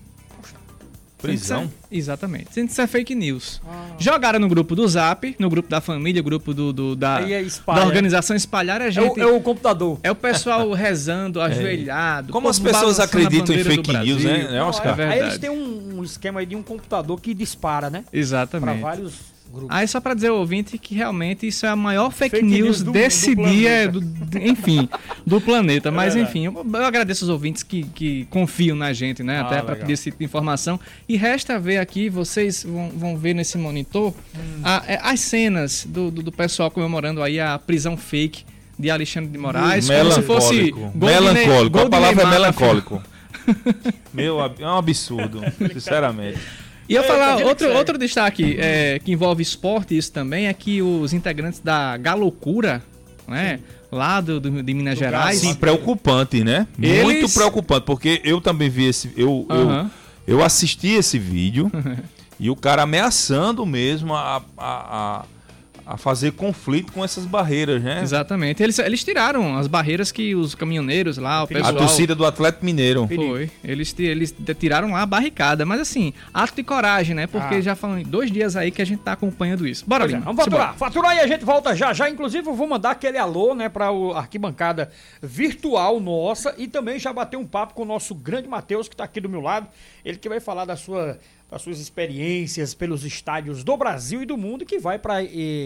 Prisão? 1.19 1.65
Isso 1.65 1.73
é- 1.91 1.97
exatamente. 1.97 2.61
Isso 2.65 2.81
é 2.81 2.87
fake 2.87 3.15
news. 3.15 3.61
Ah. 3.69 3.87
Jogaram 3.99 4.39
no 4.39 4.49
grupo 4.49 4.75
do 4.77 4.87
Zap, 4.87 5.35
no 5.39 5.51
grupo 5.51 5.69
da 5.69 5.81
família, 5.81 6.23
grupo 6.23 6.55
do, 6.55 6.73
do- 6.73 6.97
da, 6.97 7.21
é 7.29 7.43
da 7.67 7.85
organização 7.85 8.37
espalhar 8.37 8.81
a 8.81 8.87
É 8.87 8.91
gente. 8.91 9.19
o, 9.19 9.23
é 9.23 9.27
o 9.27 9.41
computador. 9.41 9.99
É 10.03 10.11
o 10.11 10.15
pessoal 10.15 10.71
rezando, 10.73 11.41
ajoelhado. 11.41 12.33
Como 12.33 12.49
as 12.49 12.59
pessoas 12.59 13.01
acreditam 13.01 13.55
em 13.55 13.65
fake 13.65 13.93
news, 13.99 14.25
né, 14.25 14.49
Não, 14.53 14.69
Oscar? 14.69 14.99
é 15.01 15.09
aí 15.09 15.19
eles 15.21 15.39
têm 15.39 15.51
um, 15.51 15.99
um 15.99 16.05
esquema 16.05 16.41
aí 16.41 16.47
de 16.47 16.55
um 16.57 16.63
computador 16.63 17.21
que 17.21 17.35
dispara, 17.35 17.91
né? 17.91 18.05
Pra 18.11 18.19
Exatamente. 18.19 18.81
vários 18.81 19.15
grupos. 19.53 19.69
Aí 19.71 19.87
só 19.89 20.01
pra 20.01 20.15
dizer 20.15 20.29
ao 20.29 20.37
ouvinte 20.39 20.77
que 20.79 20.95
realmente 20.95 21.47
isso 21.47 21.65
é 21.67 21.69
a 21.69 21.77
maior 21.77 22.11
fake, 22.11 22.37
Fake 22.37 22.47
news, 22.47 22.61
news 22.67 22.83
do- 22.83 22.93
desse 22.93 23.35
do 23.35 23.45
dia, 23.49 23.89
do- 23.89 24.03
enfim, 24.39 24.89
do 25.27 25.41
planeta. 25.41 25.91
Mas 25.91 26.15
É. 26.17 26.21
enfim, 26.21 26.47
eu, 26.47 26.67
eu 26.73 26.85
agradeço 26.85 27.25
os 27.25 27.29
ouvintes 27.31 27.63
que, 27.63 27.83
que 27.85 28.25
confiam 28.27 28.77
na 28.77 28.93
gente, 28.93 29.23
né? 29.23 29.39
Ah, 29.39 29.43
até 29.43 29.57
pra 29.57 29.73
legal. 29.73 29.77
pedir 29.81 29.93
esse 29.95 30.05
tipo 30.05 30.19
de 30.19 30.25
informação. 30.25 30.79
E 31.09 31.17
resta 31.17 31.59
ver 31.59 31.79
aqui, 31.79 32.09
vocês 32.09 32.65
vão, 32.65 32.91
vão 32.95 33.17
ver 33.17 33.35
nesse 33.35 33.57
monitor 33.59 34.13
Hum. 34.37 34.61
a- 34.63 34.83
é, 34.87 34.99
as 35.03 35.21
cenas 35.21 35.87
do, 35.89 36.11
do, 36.11 36.23
do 36.23 36.33
pessoal 36.33 36.71
comemorando 36.71 37.23
aí 37.23 37.41
a 37.41 37.59
prisão 37.59 37.97
fake 37.97 38.45
de 38.79 38.91
Alexandre 38.91 39.31
de 39.31 39.39
Moraes, 39.39 39.89
como 39.89 40.13
se 40.13 40.23
fosse 40.23 40.55
Melancólico. 40.55 40.81
gol 40.81 40.91
de 41.09 41.15
Melancólico. 41.15 41.63
Ne- 41.65 41.69
gol 41.71 41.87
A 41.87 41.91
palavra 41.91 42.23
é 42.23 42.25
Neymar 42.25 42.25
na 42.27 42.31
melancólico. 42.41 43.03
Meu, 44.13 44.41
é 44.41 44.67
um 44.67 44.77
absurdo, 44.77 45.41
sinceramente. 45.73 46.39
E 46.89 46.95
eu 46.95 47.03
É, 47.03 47.07
falar, 47.07 47.37
tá 47.39 47.45
outro, 47.45 47.73
outro 47.75 47.99
destaque 47.99 48.57
é, 48.59 48.99
que 49.05 49.13
envolve 49.13 49.43
esporte, 49.43 49.97
isso 49.97 50.11
também, 50.13 50.47
é 50.47 50.55
que 50.55 50.81
os 50.81 51.13
integrantes 51.13 51.61
da 51.61 51.97
Galocura, 51.99 52.83
né, 53.27 53.61
lá 53.93 54.21
do, 54.21 54.41
do- 54.41 54.63
de 54.63 54.73
Minas 54.75 54.95
Do 54.95 55.01
Gerais, 55.01 55.39
Sim, 55.39 55.55
preocupante, 55.55 56.43
né? 56.43 56.67
Eles- 56.81 57.03
Muito 57.05 57.29
preocupante, 57.35 57.85
porque 57.85 58.21
eu 58.25 58.41
também 58.41 58.71
vi 58.71 58.87
esse. 58.87 59.13
Eu, 59.17 59.47
eu, 59.51 59.87
eu 60.27 60.43
assisti 60.45 60.89
esse 60.89 61.19
vídeo 61.19 61.71
e 62.41 62.49
o 62.49 62.57
cara 62.57 62.83
ameaçando 62.83 63.67
mesmo 63.67 64.15
a, 64.15 64.37
a, 64.37 64.43
a, 64.59 65.25
a 65.91 65.97
fazer 65.97 66.33
conflito 66.33 66.93
com 66.93 67.03
essas 67.03 67.25
barreiras, 67.25 67.83
né? 67.83 68.03
Exatamente. 68.03 68.63
Eles, 68.63 68.79
eles 68.79 69.03
tiraram 69.03 69.57
as 69.57 69.67
barreiras 69.67 70.13
que 70.13 70.35
os 70.35 70.55
caminhoneiros 70.55 71.17
lá, 71.17 71.39
o 71.39 71.41
A 71.41 71.45
A 71.45 71.47
pessoal... 71.47 71.75
torcida 71.77 72.15
do 72.15 72.27
Atlético 72.27 72.65
Mineiro. 72.65 73.09
Foi. 73.09 73.51
Eles, 73.65 73.95
eles 73.99 74.31
ti- 74.33 74.55
tiraram 74.55 74.93
lá 74.93 75.01
a 75.01 75.07
barricada. 75.07 75.65
Mas 75.65 75.81
assim, 75.81 76.13
ato 76.35 76.55
de 76.57 76.63
coragem, 76.63 77.15
né? 77.17 77.27
Porque 77.27 77.55
Ah. 77.55 77.61
já 77.63 77.75
falam 77.75 78.03
dois 78.03 78.31
dias 78.31 78.55
aí 78.55 78.71
que 78.71 78.83
a 78.83 78.85
gente 78.85 79.01
tá 79.01 79.13
acompanhando 79.13 79.67
isso. 79.67 79.85
Bora, 79.87 80.05
é, 80.05 80.09
Lima. 80.09 80.21
vamos 80.21 80.45
faturar. 80.45 80.73
simbora. 80.73 80.79
Faturar 80.91 81.17
e 81.17 81.21
a 81.21 81.27
gente 81.27 81.45
volta 81.45 81.75
já 81.75 81.95
já. 81.95 82.11
Inclusive, 82.11 82.47
eu 82.47 82.55
vou 82.55 82.69
mandar 82.69 82.91
aquele 82.91 83.17
alô, 83.17 83.55
né, 83.55 83.71
pra 83.71 83.91
o 83.91 84.13
arquibancada 84.13 84.91
virtual 85.23 86.01
nossa 86.01 86.55
e 86.59 86.67
também 86.67 86.99
já 86.99 87.13
bater 87.13 87.37
um 87.37 87.47
papo 87.47 87.73
com 87.73 87.83
o 87.83 87.87
nosso 87.87 88.15
grande 88.15 88.47
Matheus, 88.49 88.89
que 88.89 88.97
tá 88.97 89.05
aqui 89.05 89.21
do 89.21 89.29
meu 89.29 89.41
lado. 89.41 89.67
Ele 90.05 90.19
que 90.19 90.29
vai 90.29 90.41
falar 90.41 90.65
da 90.65 90.77
sua, 90.77 91.19
das 91.51 91.63
suas 91.63 91.81
experiências 91.81 92.75
pelos 92.75 93.05
estádios 93.05 93.65
do 93.65 93.77
Brasil 93.77 94.23
e 94.23 94.27
do 94.27 94.37
mundo 94.37 94.67
que 94.67 94.79
vai 94.79 94.99
para 94.99 95.15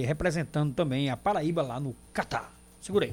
representando 0.04 0.72
também 0.74 1.10
a 1.10 1.16
Paraíba 1.16 1.62
lá 1.62 1.80
no 1.80 1.94
Catar. 2.12 2.52
Segura 2.80 3.06
aí. 3.06 3.12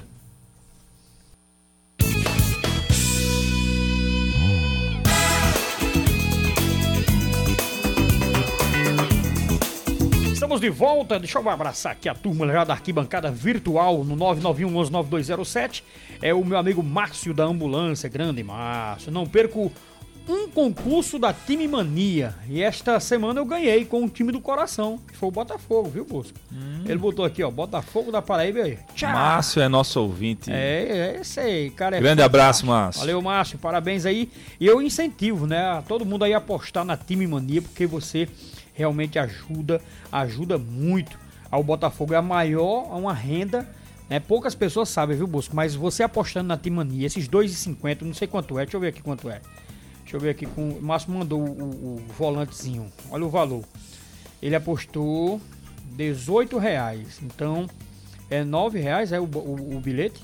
Estamos 10.49 10.62
de 10.62 10.69
volta. 10.69 11.19
Deixa 11.19 11.38
eu 11.38 11.47
abraçar 11.47 11.91
aqui 11.91 12.10
a 12.10 12.15
turma 12.15 12.47
já 12.47 12.63
da 12.63 12.73
arquibancada 12.73 13.29
virtual 13.29 14.03
no 14.03 14.15
991-9207. 14.17 15.84
É 16.21 16.34
o 16.34 16.43
meu 16.43 16.58
amigo 16.58 16.82
Márcio 16.82 17.36
da 17.36 17.43
Ambulância. 17.43 18.10
Grande 18.10 18.43
Márcio. 18.43 19.12
Não 19.12 19.27
perco 19.27 19.71
um 20.29 20.47
concurso 20.47 21.17
da 21.17 21.33
Time 21.33 21.67
Mania. 21.67 22.35
E 22.47 22.61
esta 22.61 22.99
semana 22.99 23.39
eu 23.39 23.45
ganhei 23.45 23.83
com 23.83 24.05
o 24.05 24.09
time 24.09 24.31
do 24.31 24.39
coração, 24.39 24.99
que 25.07 25.17
foi 25.17 25.29
o 25.29 25.31
Botafogo, 25.31 25.89
viu, 25.89 26.05
Bosco? 26.05 26.37
Ele 26.85 26.97
botou 26.97 27.25
aqui, 27.25 27.43
ó, 27.43 27.49
Botafogo 27.49 28.11
da 28.11 28.21
Paraíba 28.21 28.59
aí. 28.59 28.77
Tchau! 28.93 29.11
Márcio 29.11 29.61
é 29.61 29.67
nosso 29.67 29.99
ouvinte. 29.99 30.51
É, 30.51 31.15
é 31.15 31.21
esse 31.21 31.39
aí, 31.39 31.69
cara. 31.71 31.97
É 31.97 31.99
Grande 31.99 32.21
abraço, 32.21 32.65
Márcio. 32.65 32.99
Valeu, 32.99 33.21
Márcio. 33.21 33.57
Parabéns 33.57 34.05
aí. 34.05 34.31
E 34.59 34.67
eu 34.67 34.81
incentivo, 34.81 35.47
né? 35.47 35.59
a 35.59 35.81
Todo 35.81 36.05
mundo 36.05 36.23
aí 36.23 36.33
a 36.33 36.37
apostar 36.37 36.85
na 36.85 36.95
Time 36.95 37.25
Mania, 37.25 37.61
porque 37.61 37.87
você 37.87 38.29
realmente 38.73 39.17
ajuda, 39.17 39.81
ajuda 40.11 40.57
muito 40.57 41.17
ao 41.49 41.63
Botafogo. 41.63 42.13
É 42.13 42.17
a 42.17 42.21
maior, 42.21 42.87
é 42.91 42.95
uma 42.95 43.13
renda. 43.13 43.67
Né? 44.07 44.19
Poucas 44.19 44.53
pessoas 44.53 44.89
sabem, 44.89 45.17
viu, 45.17 45.27
Bosco? 45.27 45.55
Mas 45.55 45.73
você 45.73 46.03
apostando 46.03 46.47
na 46.47 46.57
Time 46.57 46.77
Mania, 46.77 47.07
esses 47.07 47.27
2,50, 47.27 48.01
não 48.01 48.13
sei 48.13 48.27
quanto 48.27 48.57
é, 48.57 48.63
deixa 48.63 48.77
eu 48.77 48.81
ver 48.81 48.87
aqui 48.87 49.01
quanto 49.01 49.29
é. 49.29 49.41
Deixa 50.10 50.17
eu 50.17 50.22
ver 50.22 50.32
aqui, 50.32 50.48
com, 50.48 50.69
o 50.69 50.82
Márcio 50.82 51.12
mandou 51.12 51.39
o, 51.39 51.98
o 51.98 52.04
volantezinho. 52.17 52.91
Olha 53.12 53.26
o 53.26 53.30
valor. 53.30 53.63
Ele 54.41 54.56
apostou 54.56 55.39
18 55.91 56.58
reais. 56.58 57.19
Então, 57.22 57.69
é 58.28 58.43
9 58.43 58.80
reais 58.80 59.12
é 59.12 59.19
o, 59.19 59.26
o, 59.26 59.78
o 59.78 59.80
bilhete? 59.80 60.24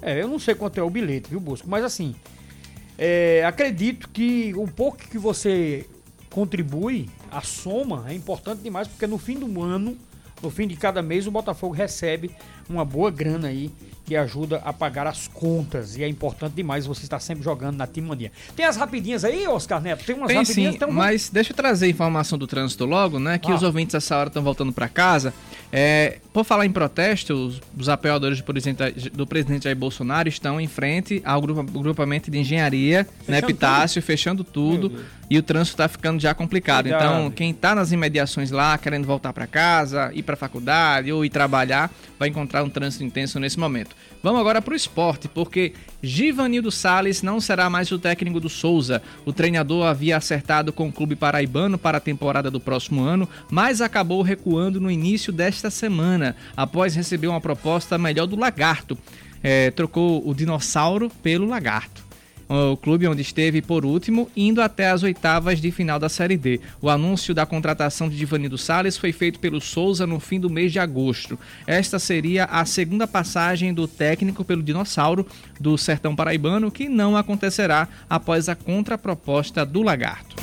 É, 0.00 0.22
eu 0.22 0.26
não 0.26 0.38
sei 0.38 0.54
quanto 0.54 0.78
é 0.80 0.82
o 0.82 0.88
bilhete, 0.88 1.28
viu, 1.28 1.38
Bosco? 1.38 1.68
Mas 1.68 1.84
assim, 1.84 2.16
é, 2.96 3.44
acredito 3.44 4.08
que 4.08 4.54
o 4.54 4.66
pouco 4.66 4.96
que 4.96 5.18
você 5.18 5.86
contribui, 6.30 7.10
a 7.30 7.42
soma 7.42 8.06
é 8.08 8.14
importante 8.14 8.62
demais, 8.62 8.88
porque 8.88 9.06
no 9.06 9.18
fim 9.18 9.38
do 9.38 9.60
ano, 9.60 9.94
no 10.42 10.50
fim 10.50 10.66
de 10.66 10.76
cada 10.76 11.02
mês, 11.02 11.26
o 11.26 11.30
Botafogo 11.30 11.74
recebe 11.74 12.30
uma 12.68 12.84
boa 12.84 13.10
grana 13.10 13.48
aí 13.48 13.70
que 14.04 14.14
ajuda 14.14 14.62
a 14.64 14.72
pagar 14.72 15.06
as 15.06 15.26
contas. 15.26 15.96
E 15.96 16.04
é 16.04 16.08
importante 16.08 16.52
demais 16.54 16.86
você 16.86 17.02
estar 17.04 17.18
sempre 17.18 17.42
jogando 17.42 17.76
na 17.76 17.86
Team 17.88 18.06
Mania. 18.06 18.30
Tem 18.54 18.64
as 18.64 18.76
rapidinhas 18.76 19.24
aí, 19.24 19.48
Oscar 19.48 19.80
Neto? 19.80 20.04
Tem 20.04 20.14
umas 20.14 20.28
Tem 20.28 20.36
rapidinhas? 20.36 20.70
sim, 20.72 20.76
então 20.76 20.88
vamos- 20.88 21.02
mas 21.04 21.28
deixa 21.28 21.52
eu 21.52 21.56
trazer 21.56 21.86
a 21.86 21.88
informação 21.88 22.38
do 22.38 22.46
trânsito 22.46 22.84
logo, 22.84 23.18
né? 23.18 23.38
Que 23.38 23.50
Ah. 23.50 23.54
os 23.56 23.62
ouvintes 23.64 23.94
essa 23.96 24.16
hora 24.16 24.28
estão 24.28 24.42
voltando 24.44 24.72
para 24.72 24.88
casa. 24.88 25.34
É, 25.72 26.18
por 26.32 26.44
falar 26.44 26.64
em 26.66 26.70
protesto, 26.70 27.34
os, 27.34 27.60
os 27.76 27.88
apoiadores 27.88 28.38
do 28.38 28.44
presidente, 28.44 29.10
do 29.10 29.26
presidente 29.26 29.64
Jair 29.64 29.76
Bolsonaro 29.76 30.28
estão 30.28 30.60
em 30.60 30.68
frente 30.68 31.20
ao 31.24 31.40
grupo, 31.40 31.64
grupamento 31.80 32.30
de 32.30 32.38
engenharia, 32.38 32.98
né, 33.26 33.36
Fechando 33.40 33.46
Pitácio, 33.46 34.02
fechando 34.02 34.44
tudo. 34.44 34.92
E 35.28 35.36
o 35.36 35.42
trânsito 35.42 35.74
está 35.74 35.88
ficando 35.88 36.20
já 36.20 36.32
complicado. 36.34 36.86
Então, 36.86 37.30
quem 37.30 37.50
está 37.50 37.74
nas 37.74 37.90
imediações 37.90 38.50
lá, 38.50 38.78
querendo 38.78 39.06
voltar 39.06 39.32
para 39.32 39.46
casa, 39.46 40.10
ir 40.14 40.22
para 40.22 40.36
faculdade 40.36 41.12
ou 41.12 41.24
ir 41.24 41.30
trabalhar, 41.30 41.90
vai 42.18 42.28
encontrar 42.28 42.62
um 42.62 42.70
trânsito 42.70 43.02
intenso 43.02 43.40
nesse 43.40 43.58
momento. 43.58 43.96
Vamos 44.22 44.40
agora 44.40 44.62
para 44.62 44.72
o 44.72 44.76
esporte, 44.76 45.28
porque 45.28 45.72
Givanildo 46.02 46.70
Salles 46.70 47.22
não 47.22 47.40
será 47.40 47.68
mais 47.68 47.90
o 47.90 47.98
técnico 47.98 48.38
do 48.38 48.48
Souza. 48.48 49.02
O 49.24 49.32
treinador 49.32 49.86
havia 49.86 50.16
acertado 50.16 50.72
com 50.72 50.88
o 50.88 50.92
clube 50.92 51.16
paraibano 51.16 51.76
para 51.76 51.98
a 51.98 52.00
temporada 52.00 52.50
do 52.50 52.60
próximo 52.60 53.02
ano, 53.02 53.28
mas 53.50 53.80
acabou 53.80 54.22
recuando 54.22 54.80
no 54.80 54.90
início 54.90 55.32
desta 55.32 55.70
semana, 55.70 56.36
após 56.56 56.94
receber 56.94 57.26
uma 57.26 57.40
proposta 57.40 57.98
melhor 57.98 58.26
do 58.26 58.36
Lagarto. 58.36 58.96
É, 59.42 59.70
trocou 59.70 60.26
o 60.26 60.34
dinossauro 60.34 61.10
pelo 61.22 61.46
Lagarto 61.46 62.05
o 62.48 62.76
clube 62.76 63.06
onde 63.06 63.22
esteve 63.22 63.60
por 63.60 63.84
último, 63.84 64.30
indo 64.36 64.62
até 64.62 64.90
as 64.90 65.02
oitavas 65.02 65.60
de 65.60 65.70
final 65.70 65.98
da 65.98 66.08
Série 66.08 66.36
D. 66.36 66.60
O 66.80 66.88
anúncio 66.88 67.34
da 67.34 67.46
contratação 67.46 68.08
de 68.08 68.16
Divanildo 68.16 68.58
Salles 68.58 68.96
foi 68.96 69.12
feito 69.12 69.38
pelo 69.38 69.60
Souza 69.60 70.06
no 70.06 70.20
fim 70.20 70.38
do 70.38 70.50
mês 70.50 70.72
de 70.72 70.78
agosto. 70.78 71.38
Esta 71.66 71.98
seria 71.98 72.44
a 72.44 72.64
segunda 72.64 73.06
passagem 73.06 73.72
do 73.72 73.88
técnico 73.88 74.44
pelo 74.44 74.62
Dinossauro 74.62 75.26
do 75.60 75.76
Sertão 75.76 76.14
Paraibano, 76.14 76.70
que 76.70 76.88
não 76.88 77.16
acontecerá 77.16 77.88
após 78.08 78.48
a 78.48 78.54
contraproposta 78.54 79.64
do 79.64 79.82
Lagarto. 79.82 80.36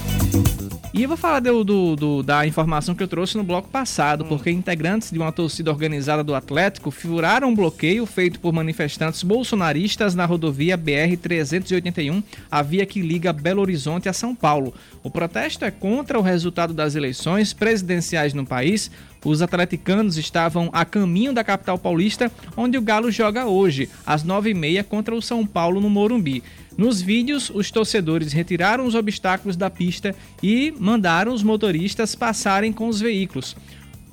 E 0.93 1.01
eu 1.01 1.07
vou 1.07 1.17
falar 1.17 1.39
do, 1.39 1.63
do- 1.63 1.95
do- 1.95 2.23
da 2.23 2.45
informação 2.45 2.93
que 2.93 3.01
eu 3.01 3.07
trouxe 3.07 3.35
no 3.35 3.43
bloco 3.43 3.67
passado, 3.67 4.25
porque 4.25 4.51
integrantes 4.51 5.09
de 5.09 5.17
uma 5.17 5.31
torcida 5.31 5.71
organizada 5.71 6.23
do 6.23 6.35
Atlético 6.35 6.91
furaram 6.91 7.49
um 7.49 7.55
bloqueio 7.55 8.05
feito 8.05 8.39
por 8.39 8.53
manifestantes 8.53 9.23
bolsonaristas 9.23 10.13
na 10.13 10.25
rodovia 10.25 10.77
BR-381, 10.77 12.23
a 12.49 12.61
via 12.61 12.85
que 12.85 13.01
liga 13.01 13.33
Belo 13.33 13.61
Horizonte 13.61 14.07
a 14.07 14.13
São 14.13 14.35
Paulo. 14.35 14.71
O 15.01 15.09
protesto 15.09 15.65
é 15.65 15.71
contra 15.71 16.19
o 16.19 16.21
resultado 16.21 16.75
das 16.75 16.93
eleições 16.95 17.53
presidenciais 17.53 18.33
no 18.35 18.45
país. 18.45 18.91
Os 19.25 19.41
atleticanos 19.41 20.17
estavam 20.17 20.69
a 20.73 20.83
caminho 20.85 21.33
da 21.33 21.43
capital 21.43 21.77
paulista, 21.79 22.31
onde 22.57 22.77
o 22.77 22.81
Galo 22.81 23.09
joga 23.09 23.45
hoje, 23.45 23.89
às 24.05 24.23
9h30, 24.23 24.83
contra 24.83 25.15
o 25.15 25.21
São 25.21 25.45
Paulo 25.45 25.81
no 25.81 25.89
Morumbi. 25.89 26.43
Nos 26.77 27.01
vídeos, 27.01 27.51
os 27.53 27.69
torcedores 27.69 28.33
retiraram 28.33 28.85
os 28.85 28.95
obstáculos 28.95 29.55
da 29.55 29.69
pista 29.69 30.15
e 30.41 30.73
mandaram 30.79 31.33
os 31.33 31.43
motoristas 31.43 32.15
passarem 32.15 32.73
com 32.73 32.87
os 32.87 32.99
veículos. 32.99 33.55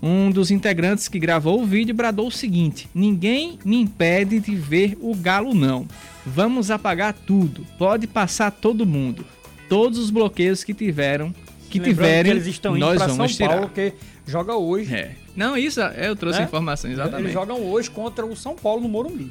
Um 0.02 0.30
dos 0.30 0.50
integrantes 0.50 1.08
que 1.08 1.18
gravou 1.18 1.60
o 1.60 1.66
vídeo 1.66 1.94
bradou 1.94 2.28
o 2.28 2.32
seguinte: 2.32 2.88
Ninguém 2.94 3.58
me 3.64 3.76
impede 3.76 4.40
de 4.40 4.54
ver 4.54 4.96
o 5.00 5.14
galo, 5.14 5.54
não. 5.54 5.86
Vamos 6.24 6.70
apagar 6.70 7.12
tudo. 7.12 7.66
Pode 7.78 8.06
passar 8.06 8.50
todo 8.50 8.86
mundo. 8.86 9.24
Todos 9.68 9.98
os 9.98 10.10
bloqueios 10.10 10.64
que 10.64 10.72
tiveram, 10.74 11.34
que 11.68 11.78
Lembrando 11.78 11.96
tiverem, 11.96 12.32
que 12.32 12.38
eles 12.38 12.46
estão 12.46 12.76
indo 12.76 12.86
nós 12.86 12.96
para 12.98 13.08
São 13.08 13.16
vamos 13.18 13.36
tirar. 13.36 13.48
Paulo, 13.50 13.68
que 13.70 13.92
joga 14.26 14.54
hoje. 14.56 14.94
É. 14.94 15.14
Não, 15.36 15.56
isso 15.56 15.80
eu 15.80 16.16
trouxe 16.16 16.40
a 16.40 16.44
informação, 16.44 16.90
Eles 16.90 16.98
exatamente. 16.98 17.32
jogam 17.32 17.60
hoje 17.62 17.90
contra 17.90 18.26
o 18.26 18.34
São 18.34 18.56
Paulo 18.56 18.82
no 18.82 18.88
Morumbi. 18.88 19.30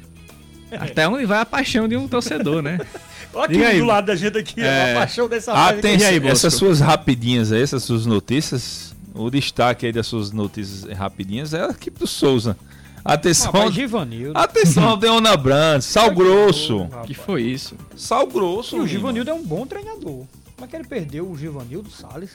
Até 0.78 1.08
onde 1.08 1.24
vai 1.26 1.40
a 1.40 1.46
paixão 1.46 1.88
de 1.88 1.96
um 1.96 2.06
torcedor, 2.06 2.62
né? 2.62 2.78
Olha 3.32 3.44
aqui 3.44 3.64
aí. 3.64 3.78
do 3.78 3.84
lado 3.86 4.06
da 4.06 4.16
gente 4.16 4.36
aqui, 4.38 4.60
É. 4.60 4.92
a 4.92 5.00
paixão 5.00 5.28
dessa. 5.28 5.52
Atenção, 5.52 6.00
E 6.00 6.04
aí, 6.04 6.20
Bosco? 6.20 6.32
essas 6.32 6.54
suas 6.54 6.80
rapidinhas 6.80 7.52
aí, 7.52 7.62
essas 7.62 7.82
suas 7.84 8.04
notícias, 8.06 8.94
o 9.14 9.30
destaque 9.30 9.86
aí 9.86 9.92
das 9.92 10.06
suas 10.06 10.30
notícias 10.32 10.84
rapidinhas 10.96 11.54
é 11.54 11.62
a 11.64 11.68
equipe 11.70 11.98
do 11.98 12.06
Souza. 12.06 12.56
Atenção, 13.04 13.50
Rapaz, 13.52 13.72
Givanildo. 13.74 14.38
atenção 14.38 14.84
ao 14.90 14.96
Deona 14.98 15.36
Brandt, 15.36 15.84
Sal 15.84 16.10
Grosso. 16.10 16.86
que 17.06 17.14
foi 17.14 17.42
isso? 17.42 17.74
Sal 17.96 18.26
Grosso. 18.26 18.76
E 18.76 18.80
o. 18.80 18.86
Givanildo 18.86 19.30
é 19.30 19.34
um 19.34 19.42
bom 19.42 19.64
treinador. 19.66 20.24
Como 20.56 20.64
é 20.64 20.66
que 20.66 20.76
ele 20.76 20.84
perdeu 20.84 21.30
o 21.30 21.36
Givanildo 21.38 21.90
Salles? 21.90 22.30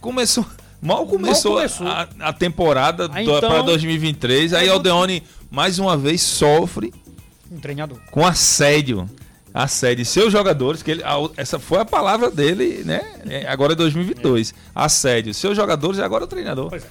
começou. 0.00 0.44
Mal 0.82 1.06
começou, 1.06 1.54
começou. 1.54 1.86
A, 1.88 2.06
a 2.20 2.32
temporada 2.32 3.08
Ah, 3.12 3.22
então- 3.22 3.40
para 3.40 3.62
2023. 3.62 4.52
Aí 4.52 4.66
não- 4.66 4.74
Aldeone 4.74 5.22
mais 5.50 5.78
uma 5.78 5.96
vez 5.96 6.20
sofre 6.20 6.92
Um 7.50 7.58
treinador. 7.58 7.98
com 8.10 8.26
assédio. 8.26 9.08
Assédio. 9.52 10.04
Seus 10.04 10.30
jogadores, 10.30 10.82
que 10.82 10.90
ele, 10.90 11.02
essa 11.36 11.58
foi 11.58 11.78
a 11.78 11.84
palavra 11.84 12.30
dele, 12.30 12.82
né? 12.84 13.20
É, 13.26 13.48
Agora 13.48 13.72
é 13.72 13.76
2022. 13.76 14.52
Assédio. 14.74 15.32
Seus 15.32 15.56
jogadores 15.56 15.98
e 15.98 16.02
agora 16.02 16.24
o 16.24 16.26
treinador. 16.26 16.68
Pois 16.68 16.84
é. 16.84 16.88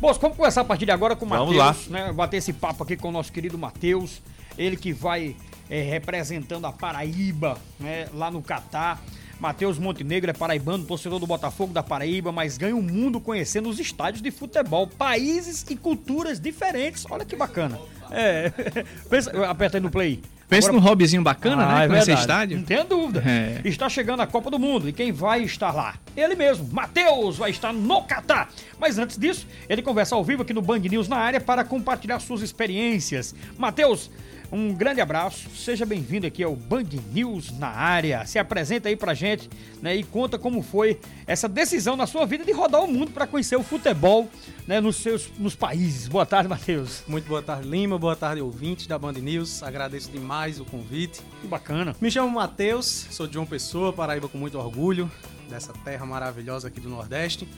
Bom, 0.00 0.12
vamos 0.12 0.36
começar 0.36 0.60
a 0.60 0.64
partir 0.64 0.84
de 0.84 0.90
agora 0.90 1.14
com 1.14 1.26
o 1.26 1.28
Vamos 1.28 1.56
Matheus, 1.56 1.88
né? 1.88 2.12
Bater 2.12 2.38
esse 2.38 2.52
papo 2.52 2.82
aqui 2.82 2.96
com 2.96 3.08
o 3.08 3.12
nosso 3.12 3.32
querido 3.32 3.56
Matheus. 3.56 4.20
Ele 4.56 4.76
que 4.76 4.92
vai 4.92 5.36
é, 5.70 5.82
representando 5.82 6.64
a 6.66 6.72
Paraíba, 6.72 7.56
né? 7.78 8.06
Lá 8.12 8.30
no 8.30 8.42
Catar. 8.42 9.00
Matheus 9.40 9.78
Montenegro 9.78 10.30
é 10.30 10.34
paraibano, 10.34 10.84
torcedor 10.84 11.20
do 11.20 11.26
Botafogo 11.26 11.72
da 11.72 11.82
Paraíba, 11.82 12.32
mas 12.32 12.58
ganha 12.58 12.74
o 12.74 12.82
mundo 12.82 13.20
conhecendo 13.20 13.68
os 13.68 13.78
estádios 13.78 14.20
de 14.20 14.32
futebol, 14.32 14.88
países 14.88 15.64
e 15.68 15.76
culturas 15.76 16.40
diferentes. 16.40 17.06
Olha 17.08 17.24
que 17.24 17.36
bacana. 17.36 17.78
É, 18.10 18.50
pensa, 19.08 19.30
aperta 19.48 19.76
aí 19.78 19.82
no 19.82 19.90
play. 19.90 20.20
Pensa 20.48 20.68
Agora- 20.68 20.82
num 20.82 20.88
hobbyzinho 20.88 21.22
bacana, 21.22 21.62
Ah, 21.66 21.78
né? 21.80 21.84
é 21.84 21.88
verdade. 21.88 22.12
estádio. 22.20 22.56
Não 22.56 22.64
tenha 22.64 22.82
dúvida. 22.82 23.22
É. 23.26 23.60
Está 23.68 23.86
chegando 23.88 24.20
a 24.22 24.26
Copa 24.26 24.50
do 24.50 24.58
Mundo 24.58 24.88
e 24.88 24.94
quem 24.94 25.12
vai 25.12 25.42
estar 25.42 25.72
lá? 25.74 25.96
Ele 26.16 26.34
mesmo, 26.34 26.66
Matheus, 26.72 27.36
vai 27.36 27.50
estar 27.50 27.70
no 27.70 28.02
Catar. 28.04 28.48
Mas 28.78 28.98
antes 28.98 29.18
disso, 29.18 29.46
ele 29.68 29.82
conversa 29.82 30.14
ao 30.14 30.24
vivo 30.24 30.40
aqui 30.42 30.54
no 30.54 30.62
Band 30.62 30.78
News 30.78 31.06
na 31.06 31.16
área 31.18 31.38
para 31.38 31.64
compartilhar 31.64 32.18
suas 32.20 32.40
experiências. 32.40 33.34
Matheus, 33.58 34.10
um 34.50 34.72
grande 34.72 35.00
abraço. 35.00 35.50
Seja 35.50 35.84
bem-vindo 35.84 36.26
aqui 36.26 36.42
ao 36.42 36.56
Band 36.56 36.86
News 37.12 37.56
na 37.58 37.68
área. 37.68 38.24
Se 38.26 38.38
apresenta 38.38 38.88
aí 38.88 38.96
pra 38.96 39.14
gente 39.14 39.48
né, 39.82 39.94
e 39.94 40.02
conta 40.02 40.38
como 40.38 40.62
foi 40.62 40.98
essa 41.26 41.48
decisão 41.48 41.96
na 41.96 42.06
sua 42.06 42.24
vida 42.24 42.44
de 42.44 42.52
rodar 42.52 42.82
o 42.82 42.88
mundo 42.88 43.10
para 43.10 43.26
conhecer 43.26 43.56
o 43.56 43.62
futebol 43.62 44.28
né, 44.66 44.80
nos 44.80 44.96
seus 44.96 45.30
nos 45.38 45.54
países. 45.54 46.08
Boa 46.08 46.24
tarde, 46.24 46.48
Matheus. 46.48 47.02
Muito 47.06 47.28
boa 47.28 47.42
tarde, 47.42 47.68
Lima. 47.68 47.98
Boa 47.98 48.16
tarde, 48.16 48.40
ouvintes 48.40 48.86
da 48.86 48.98
Band 48.98 49.12
News. 49.12 49.62
Agradeço 49.62 50.10
demais 50.10 50.58
o 50.58 50.64
convite. 50.64 51.20
Que 51.40 51.46
bacana. 51.46 51.94
Me 52.00 52.10
chamo 52.10 52.30
Matheus, 52.30 53.06
sou 53.10 53.26
de 53.26 53.34
João 53.34 53.46
Pessoa, 53.46 53.92
Paraíba 53.92 54.28
com 54.28 54.38
muito 54.38 54.58
orgulho 54.58 55.10
dessa 55.48 55.72
terra 55.72 56.04
maravilhosa 56.04 56.68
aqui 56.68 56.80
do 56.80 56.88
Nordeste. 56.88 57.48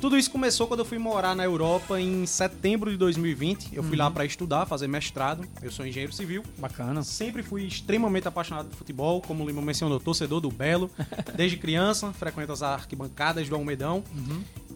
Tudo 0.00 0.16
isso 0.16 0.30
começou 0.30 0.66
quando 0.66 0.80
eu 0.80 0.86
fui 0.86 0.98
morar 0.98 1.36
na 1.36 1.44
Europa 1.44 2.00
em 2.00 2.24
setembro 2.24 2.90
de 2.90 2.96
2020. 2.96 3.76
Eu 3.76 3.82
fui 3.82 3.98
lá 3.98 4.10
para 4.10 4.24
estudar, 4.24 4.64
fazer 4.64 4.88
mestrado. 4.88 5.46
Eu 5.60 5.70
sou 5.70 5.86
engenheiro 5.86 6.10
civil. 6.10 6.42
Bacana. 6.56 7.02
Sempre 7.02 7.42
fui 7.42 7.64
extremamente 7.64 8.26
apaixonado 8.26 8.70
por 8.70 8.76
futebol, 8.76 9.20
como 9.20 9.44
o 9.44 9.46
Lima 9.46 9.60
mencionou, 9.60 10.00
torcedor 10.00 10.40
do 10.40 10.50
Belo. 10.50 10.90
Desde 11.36 11.58
criança, 11.58 12.14
frequento 12.14 12.50
as 12.50 12.62
arquibancadas 12.62 13.46
do 13.50 13.54
Almedão. 13.54 14.02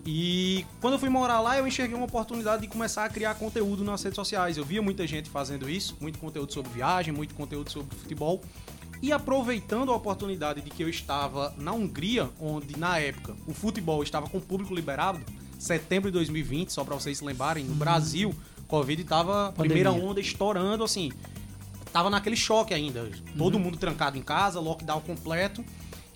E 0.07 0.67
quando 0.81 0.95
eu 0.95 0.99
fui 0.99 1.09
morar 1.09 1.41
lá, 1.41 1.57
eu 1.57 1.67
enxerguei 1.67 1.97
uma 1.97 2.05
oportunidade 2.05 2.61
de 2.61 2.69
começar 2.69 3.07
a 3.07 3.09
criar 3.09 3.35
conteúdo 3.37 3.83
nas 3.83 4.03
redes 4.03 4.17
sociais. 4.17 4.59
Eu 4.59 4.65
via 4.65 4.83
muita 4.83 5.07
gente 5.07 5.31
fazendo 5.31 5.71
isso, 5.71 5.97
muito 6.01 6.19
conteúdo 6.19 6.53
sobre 6.53 6.71
viagem, 6.71 7.15
muito 7.15 7.35
conteúdo 7.35 7.71
sobre 7.71 7.97
futebol. 7.97 8.43
E 9.05 9.13
aproveitando 9.13 9.93
a 9.93 9.97
oportunidade 9.97 10.63
de 10.63 10.71
que 10.71 10.83
eu 10.83 10.89
estava 10.89 11.55
na 11.59 11.73
Hungria, 11.73 12.31
onde 12.41 12.79
na 12.79 12.99
época 12.99 13.37
o 13.47 13.53
futebol 13.53 14.03
estava 14.03 14.31
com 14.31 14.39
o 14.39 14.41
público 14.41 14.75
liberado, 14.75 15.21
setembro 15.59 16.11
de 16.11 16.15
2020, 16.15 16.71
só 16.73 16.83
para 16.83 16.95
vocês 16.95 17.19
se 17.19 17.23
lembrarem, 17.23 17.67
no 17.67 17.75
Brasil, 17.75 18.35
Covid 18.67 19.03
estava 19.03 19.53
primeira 19.53 19.93
onda 19.93 20.23
estourando 20.23 20.83
assim. 20.83 21.13
Tava 21.93 22.09
naquele 22.09 22.35
choque 22.35 22.73
ainda, 22.73 23.11
todo 23.37 23.59
mundo 23.59 23.77
trancado 23.77 24.17
em 24.17 24.23
casa, 24.23 24.59
lockdown 24.59 25.03
completo. 25.03 25.63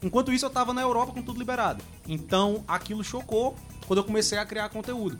Enquanto 0.02 0.32
isso 0.32 0.46
eu 0.46 0.50
tava 0.50 0.72
na 0.72 0.80
Europa 0.80 1.12
com 1.12 1.20
tudo 1.20 1.38
liberado. 1.38 1.84
Então 2.08 2.64
aquilo 2.66 3.04
chocou 3.04 3.54
quando 3.86 3.98
eu 3.98 4.04
comecei 4.04 4.38
a 4.38 4.46
criar 4.46 4.70
conteúdo. 4.70 5.18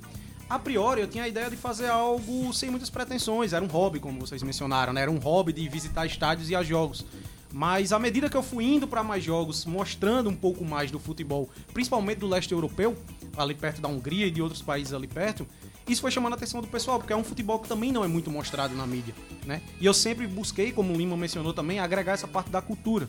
A 0.48 0.58
priori, 0.58 1.02
eu 1.02 1.06
tinha 1.06 1.24
a 1.24 1.28
ideia 1.28 1.50
de 1.50 1.56
fazer 1.56 1.90
algo 1.90 2.50
sem 2.54 2.70
muitas 2.70 2.88
pretensões. 2.88 3.52
Era 3.52 3.62
um 3.62 3.68
hobby, 3.68 4.00
como 4.00 4.18
vocês 4.18 4.42
mencionaram, 4.42 4.94
né? 4.94 5.02
Era 5.02 5.10
um 5.10 5.18
hobby 5.18 5.52
de 5.52 5.68
visitar 5.68 6.06
estádios 6.06 6.48
e 6.48 6.56
a 6.56 6.62
jogos. 6.62 7.04
Mas 7.52 7.92
à 7.92 7.98
medida 7.98 8.28
que 8.28 8.36
eu 8.36 8.42
fui 8.42 8.64
indo 8.64 8.86
para 8.86 9.02
mais 9.02 9.24
jogos, 9.24 9.64
mostrando 9.64 10.28
um 10.28 10.36
pouco 10.36 10.64
mais 10.64 10.90
do 10.90 10.98
futebol, 10.98 11.48
principalmente 11.72 12.18
do 12.18 12.26
leste 12.26 12.52
europeu, 12.52 12.96
ali 13.36 13.54
perto 13.54 13.80
da 13.80 13.88
Hungria 13.88 14.26
e 14.26 14.30
de 14.30 14.42
outros 14.42 14.60
países 14.60 14.92
ali 14.92 15.06
perto, 15.06 15.46
isso 15.88 16.02
foi 16.02 16.10
chamando 16.10 16.34
a 16.34 16.36
atenção 16.36 16.60
do 16.60 16.66
pessoal, 16.66 16.98
porque 16.98 17.12
é 17.14 17.16
um 17.16 17.24
futebol 17.24 17.58
que 17.58 17.66
também 17.66 17.90
não 17.90 18.04
é 18.04 18.08
muito 18.08 18.30
mostrado 18.30 18.74
na 18.74 18.86
mídia, 18.86 19.14
né? 19.46 19.62
E 19.80 19.86
eu 19.86 19.94
sempre 19.94 20.26
busquei, 20.26 20.70
como 20.70 20.92
o 20.92 20.96
Lima 20.96 21.16
mencionou 21.16 21.54
também, 21.54 21.78
agregar 21.78 22.12
essa 22.12 22.28
parte 22.28 22.50
da 22.50 22.60
cultura. 22.60 23.08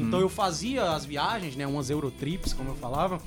Então 0.00 0.20
eu 0.20 0.28
fazia 0.28 0.92
as 0.92 1.04
viagens, 1.04 1.56
né, 1.56 1.66
umas 1.66 1.90
Eurotrips, 1.90 2.52
como 2.52 2.70
eu 2.70 2.76
falava, 2.76 3.20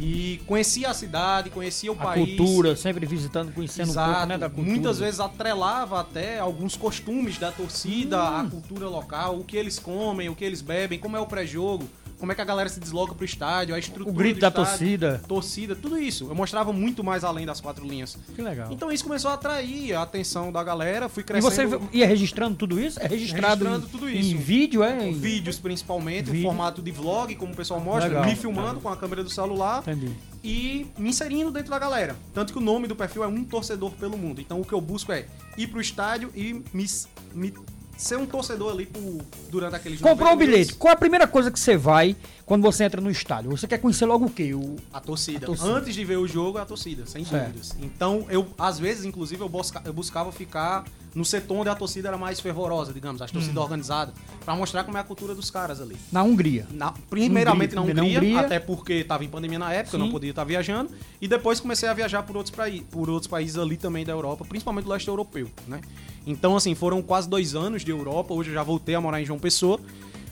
e 0.00 0.40
conhecia 0.46 0.90
a 0.90 0.94
cidade, 0.94 1.50
conhecia 1.50 1.90
o 1.90 1.94
A 1.94 1.98
país. 2.04 2.36
cultura, 2.36 2.76
sempre 2.76 3.04
visitando, 3.04 3.52
conhecendo 3.52 3.90
um 3.90 3.94
pouco 3.94 4.08
Exato. 4.10 4.26
né, 4.26 4.38
da 4.38 4.48
cultura. 4.48 4.70
Muitas 4.70 4.98
vezes 5.00 5.18
atrelava 5.20 6.00
até 6.00 6.38
alguns 6.38 6.76
costumes 6.76 7.36
da 7.38 7.50
torcida, 7.50 8.16
Hum. 8.22 8.36
a 8.46 8.50
cultura 8.50 8.88
local, 8.88 9.38
o 9.40 9.44
que 9.44 9.56
eles 9.56 9.78
comem, 9.78 10.28
o 10.28 10.34
que 10.36 10.44
eles 10.44 10.62
bebem, 10.62 10.98
como 10.98 11.16
é 11.16 11.20
o 11.20 11.26
pré-jogo, 11.26 11.88
como 12.18 12.32
é 12.32 12.34
que 12.34 12.40
a 12.40 12.44
galera 12.44 12.68
se 12.68 12.80
desloca 12.80 13.14
pro 13.14 13.24
estádio, 13.24 13.74
a 13.74 13.78
estrutura 13.78 14.10
O 14.10 14.12
grito 14.12 14.40
da 14.40 14.48
estádio, 14.48 14.68
torcida. 14.70 15.22
torcida, 15.28 15.76
tudo 15.76 15.98
isso. 15.98 16.26
Eu 16.28 16.34
mostrava 16.34 16.72
muito 16.72 17.04
mais 17.04 17.22
além 17.24 17.46
das 17.46 17.60
quatro 17.60 17.86
linhas. 17.86 18.18
Que 18.34 18.42
legal. 18.42 18.72
Então 18.72 18.90
isso 18.90 19.04
começou 19.04 19.30
a 19.30 19.34
atrair 19.34 19.94
a 19.94 20.02
atenção 20.02 20.50
da 20.50 20.62
galera, 20.64 21.08
fui 21.08 21.22
e 21.22 21.26
crescendo. 21.26 21.78
você 21.78 21.96
ia 21.96 22.06
registrando 22.06 22.56
tudo 22.56 22.80
isso? 22.80 22.98
É 23.00 23.06
registrado, 23.06 23.64
Registrando 23.64 23.86
em, 23.86 23.88
tudo 23.90 24.08
em 24.08 24.18
isso. 24.18 24.36
vídeo, 24.38 24.82
é? 24.82 25.08
Em- 25.08 25.12
Vídeos 25.12 25.58
principalmente, 25.58 26.26
Vídeo. 26.26 26.40
em 26.40 26.42
formato 26.42 26.82
de 26.82 26.90
vlog, 26.90 27.34
como 27.36 27.52
o 27.52 27.56
pessoal 27.56 27.80
mostra, 27.80 28.08
Legal. 28.08 28.24
me 28.24 28.34
filmando 28.36 28.80
com 28.80 28.88
a 28.88 28.96
câmera 28.96 29.22
do 29.22 29.30
celular 29.30 29.80
Entendi. 29.82 30.10
e 30.42 30.86
me 30.98 31.10
inserindo 31.10 31.50
dentro 31.50 31.70
da 31.70 31.78
galera. 31.78 32.16
Tanto 32.34 32.52
que 32.52 32.58
o 32.58 32.62
nome 32.62 32.86
do 32.88 32.96
perfil 32.96 33.22
é 33.24 33.26
Um 33.26 33.44
Torcedor 33.44 33.92
pelo 33.92 34.16
Mundo. 34.18 34.40
Então 34.40 34.60
o 34.60 34.64
que 34.64 34.72
eu 34.72 34.80
busco 34.80 35.12
é 35.12 35.26
ir 35.56 35.66
pro 35.68 35.80
estádio 35.80 36.30
e 36.34 36.62
me, 36.72 36.86
me 37.34 37.52
ser 37.98 38.16
um 38.16 38.24
torcedor 38.24 38.72
ali 38.72 38.86
por, 38.86 39.20
durante 39.50 39.74
aqueles 39.76 40.00
Comprou 40.00 40.28
o 40.28 40.34
90 40.36 40.46
bilhete. 40.46 40.74
Qual 40.74 40.94
a 40.94 40.96
primeira 40.96 41.26
coisa 41.26 41.50
que 41.50 41.58
você 41.58 41.76
vai 41.76 42.16
quando 42.48 42.62
você 42.62 42.84
entra 42.84 43.00
no 43.00 43.10
estádio? 43.10 43.50
Você 43.50 43.68
quer 43.68 43.76
conhecer 43.78 44.06
logo 44.06 44.24
o 44.24 44.30
quê? 44.30 44.54
O... 44.54 44.76
A 44.92 44.98
torcida. 45.00 45.44
A 45.44 45.46
torcida. 45.46 45.68
Antes 45.70 45.94
de 45.94 46.02
ver 46.04 46.16
o 46.16 46.26
jogo, 46.26 46.56
a 46.58 46.64
torcida, 46.64 47.06
sem 47.06 47.24
Certo. 47.24 47.44
dúvidas. 47.48 47.76
Então, 47.80 48.26
eu, 48.30 48.46
às 48.58 48.78
vezes, 48.78 49.04
inclusive, 49.04 49.40
eu, 49.42 49.48
busca, 49.48 49.82
eu 49.84 49.92
buscava 49.92 50.32
ficar 50.32 50.84
no 51.14 51.24
setor 51.24 51.56
onde 51.58 51.68
a 51.68 51.74
torcida 51.74 52.08
era 52.08 52.16
mais 52.16 52.40
fervorosa, 52.40 52.92
digamos, 52.92 53.20
a 53.20 53.26
Hum. 53.26 53.28
torcida 53.32 53.60
organizada, 53.60 54.12
pra 54.44 54.56
mostrar 54.56 54.82
como 54.84 54.96
é 54.96 55.00
a 55.00 55.04
cultura 55.04 55.34
dos 55.34 55.50
caras 55.50 55.80
ali. 55.80 55.96
Na 56.10 56.22
Hungria. 56.22 56.66
Na- 56.70 56.94
primeiramente 57.10 57.74
na 57.74 57.82
Hungria- 57.82 58.02
Hungria, 58.02 58.20
na 58.20 58.26
Hungria. 58.26 58.40
até 58.40 58.58
porque 58.58 58.94
estava 58.94 59.24
em 59.24 59.28
pandemia 59.28 59.58
na 59.58 59.72
época, 59.72 59.96
eu 59.96 60.00
Sim. 60.00 60.06
não 60.06 60.12
podia 60.12 60.30
estar 60.30 60.44
viajando. 60.44 60.90
E 61.20 61.28
depois 61.28 61.60
comecei 61.60 61.88
a 61.88 61.92
viajar 61.94 62.22
por 62.22 62.36
outros, 62.36 62.54
por 62.90 63.10
outros 63.10 63.26
países 63.28 63.58
ali 63.58 63.76
também 63.76 64.04
da 64.06 64.12
Europa, 64.12 64.44
principalmente 64.48 64.84
do 64.84 64.90
leste 64.90 65.08
europeu, 65.08 65.50
né? 65.66 65.80
Então, 66.26 66.56
assim, 66.56 66.74
foram 66.74 67.02
quase 67.02 67.28
dois 67.28 67.54
anos 67.54 67.84
de 67.84 67.90
Europa. 67.90 68.32
Hoje 68.34 68.50
eu 68.50 68.54
já 68.54 68.62
voltei 68.62 68.94
a 68.94 69.00
morar 69.00 69.20
em 69.20 69.24
João 69.24 69.38
Pessoa. 69.38 69.78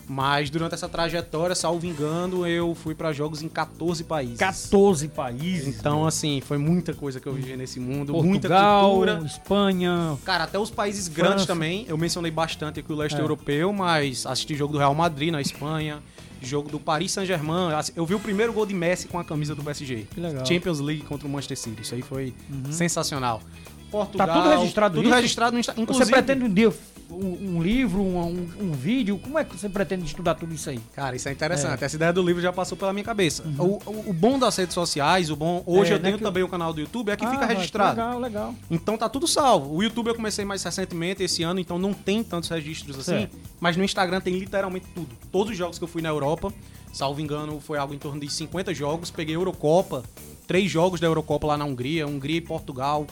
Mas 0.09 0.51
durante 0.51 0.73
essa 0.75 0.88
trajetória, 0.88 1.55
salvo 1.55 1.85
engano, 1.85 2.47
eu 2.47 2.75
fui 2.77 2.95
para 2.95 3.12
jogos 3.12 3.42
em 3.42 3.49
14 3.49 4.05
países. 4.05 4.38
14 4.38 5.09
países. 5.09 5.77
Então, 5.79 6.07
assim, 6.07 6.40
foi 6.40 6.59
muita 6.59 6.95
coisa 6.95 7.19
que 7.19 7.27
eu 7.27 7.33
vivi 7.35 7.57
nesse 7.57 7.81
mundo, 7.81 8.12
muita 8.12 8.49
Portugal, 8.49 8.90
cultura. 8.90 9.23
Espanha. 9.27 10.16
Cara, 10.25 10.45
até 10.45 10.59
os 10.59 10.71
países 10.71 11.09
França. 11.09 11.21
grandes 11.29 11.47
também. 11.47 11.85
Eu 11.88 11.99
mencionei 11.99 12.31
bastante 12.31 12.79
aqui 12.79 12.92
o 12.92 12.97
leste 12.97 13.16
É. 13.19 13.21
europeu, 13.21 13.73
mas 13.73 14.25
assisti 14.27 14.55
jogo 14.55 14.73
do 14.75 14.79
Real 14.79 14.95
Madrid 14.95 15.33
na 15.33 15.40
Espanha, 15.40 15.99
jogo 16.40 16.69
do 16.71 16.79
Paris 16.79 17.11
Saint-Germain. 17.11 17.73
Assi- 17.75 17.92
Eu 17.97 18.07
vi 18.07 18.14
o 18.14 18.21
primeiro 18.21 18.53
gol 18.53 18.64
de 18.64 18.75
Messi 18.75 19.09
com 19.09 19.19
a 19.19 19.25
camisa 19.25 19.57
do 19.57 19.62
PSG. 19.64 20.07
Que 20.14 20.21
legal. 20.21 20.40
Uhum. 20.40 20.47
Champions 20.47 20.79
League 20.79 21.03
contra 21.03 21.27
o 21.27 21.31
Manchester 21.31 21.59
City. 21.59 21.83
Isso 21.83 21.95
aí 21.97 22.03
foi 22.03 22.33
sensacional. 22.71 23.42
Portugal. 23.90 24.27
Tá 24.27 24.35
tudo 24.35 24.49
registrado 24.49 24.94
Tudo 24.96 25.07
isso? 25.07 25.14
registrado 25.14 25.53
no 25.55 25.61
Instagram. 25.61 25.85
Você 25.87 26.07
pretende 26.07 26.44
um 26.44 26.53
dia 26.53 26.72
um, 27.09 27.57
um 27.57 27.62
livro, 27.62 28.03
um, 28.03 28.49
um- 28.61 28.72
vídeo? 28.72 29.16
Como 29.18 29.38
é 29.38 29.44
que 29.44 29.57
você 29.57 29.68
pretende 29.68 30.05
estudar 30.05 30.35
tudo 30.35 30.53
isso 30.53 30.68
aí? 30.68 30.81
Cara, 30.94 31.14
isso 31.14 31.29
é 31.29 31.33
interessante. 31.33 31.83
Essa 31.83 31.94
ideia 31.96 32.12
do 32.12 32.20
livro 32.20 32.42
já 32.42 32.53
passou 32.53 32.77
pela 32.77 32.92
minha 32.92 33.05
cabeça. 33.05 33.44
Uhum. 33.44 33.81
O, 33.87 33.90
o- 33.90 34.11
o 34.11 34.12
bom 34.12 34.38
das 34.38 34.57
redes 34.57 34.75
sociais, 34.75 35.31
o 35.31 35.37
bom. 35.37 35.62
Hoje 35.64 35.92
É, 35.92 35.94
eu 35.94 35.99
né, 36.01 36.05
tenho 36.11 36.18
também 36.18 36.42
o 36.42 36.49
canal 36.49 36.72
do 36.72 36.81
YouTube, 36.81 37.11
é 37.11 37.16
que 37.16 37.25
Ah, 37.25 37.31
fica 37.31 37.46
registrado. 37.46 37.90
Legal, 38.01 38.18
legal. 38.18 38.55
Então 38.70 38.99
tá 38.99 39.09
tudo 39.09 39.27
salvo. 39.27 39.75
O 39.75 39.83
YouTube 39.83 40.09
eu 40.09 40.14
comecei 40.16 40.44
mais 40.44 40.62
recentemente 40.64 41.22
esse 41.22 41.42
ano, 41.44 41.61
então 41.61 41.79
não 41.79 41.94
tem 41.94 42.25
tantos 42.25 42.49
registros 42.51 42.99
assim. 42.99 43.29
Mas 43.61 43.77
no 43.77 43.85
Instagram 43.85 44.20
tem 44.20 44.37
literalmente 44.37 44.87
tudo. 44.94 45.16
Todos 45.31 45.53
os 45.53 45.57
jogos 45.57 45.79
que 45.79 45.85
eu 45.85 45.88
fui 45.88 46.03
na 46.03 46.09
Europa, 46.09 46.53
salvo 46.92 47.20
engano, 47.20 47.61
foi 47.61 47.79
algo 47.79 47.94
em 47.94 47.99
torno 47.99 48.20
de 48.20 48.29
50 48.29 48.75
jogos. 48.75 49.12
Peguei 49.12 49.37
Eurocopa, 49.37 50.03
três 50.46 50.70
jogos 50.70 50.99
da 51.01 51.07
Eurocopa 51.07 51.46
lá 51.46 51.57
na 51.57 51.64
Hungria, 51.64 52.07
Hungria 52.07 52.38
e 52.38 52.40
Portugal. 52.40 53.07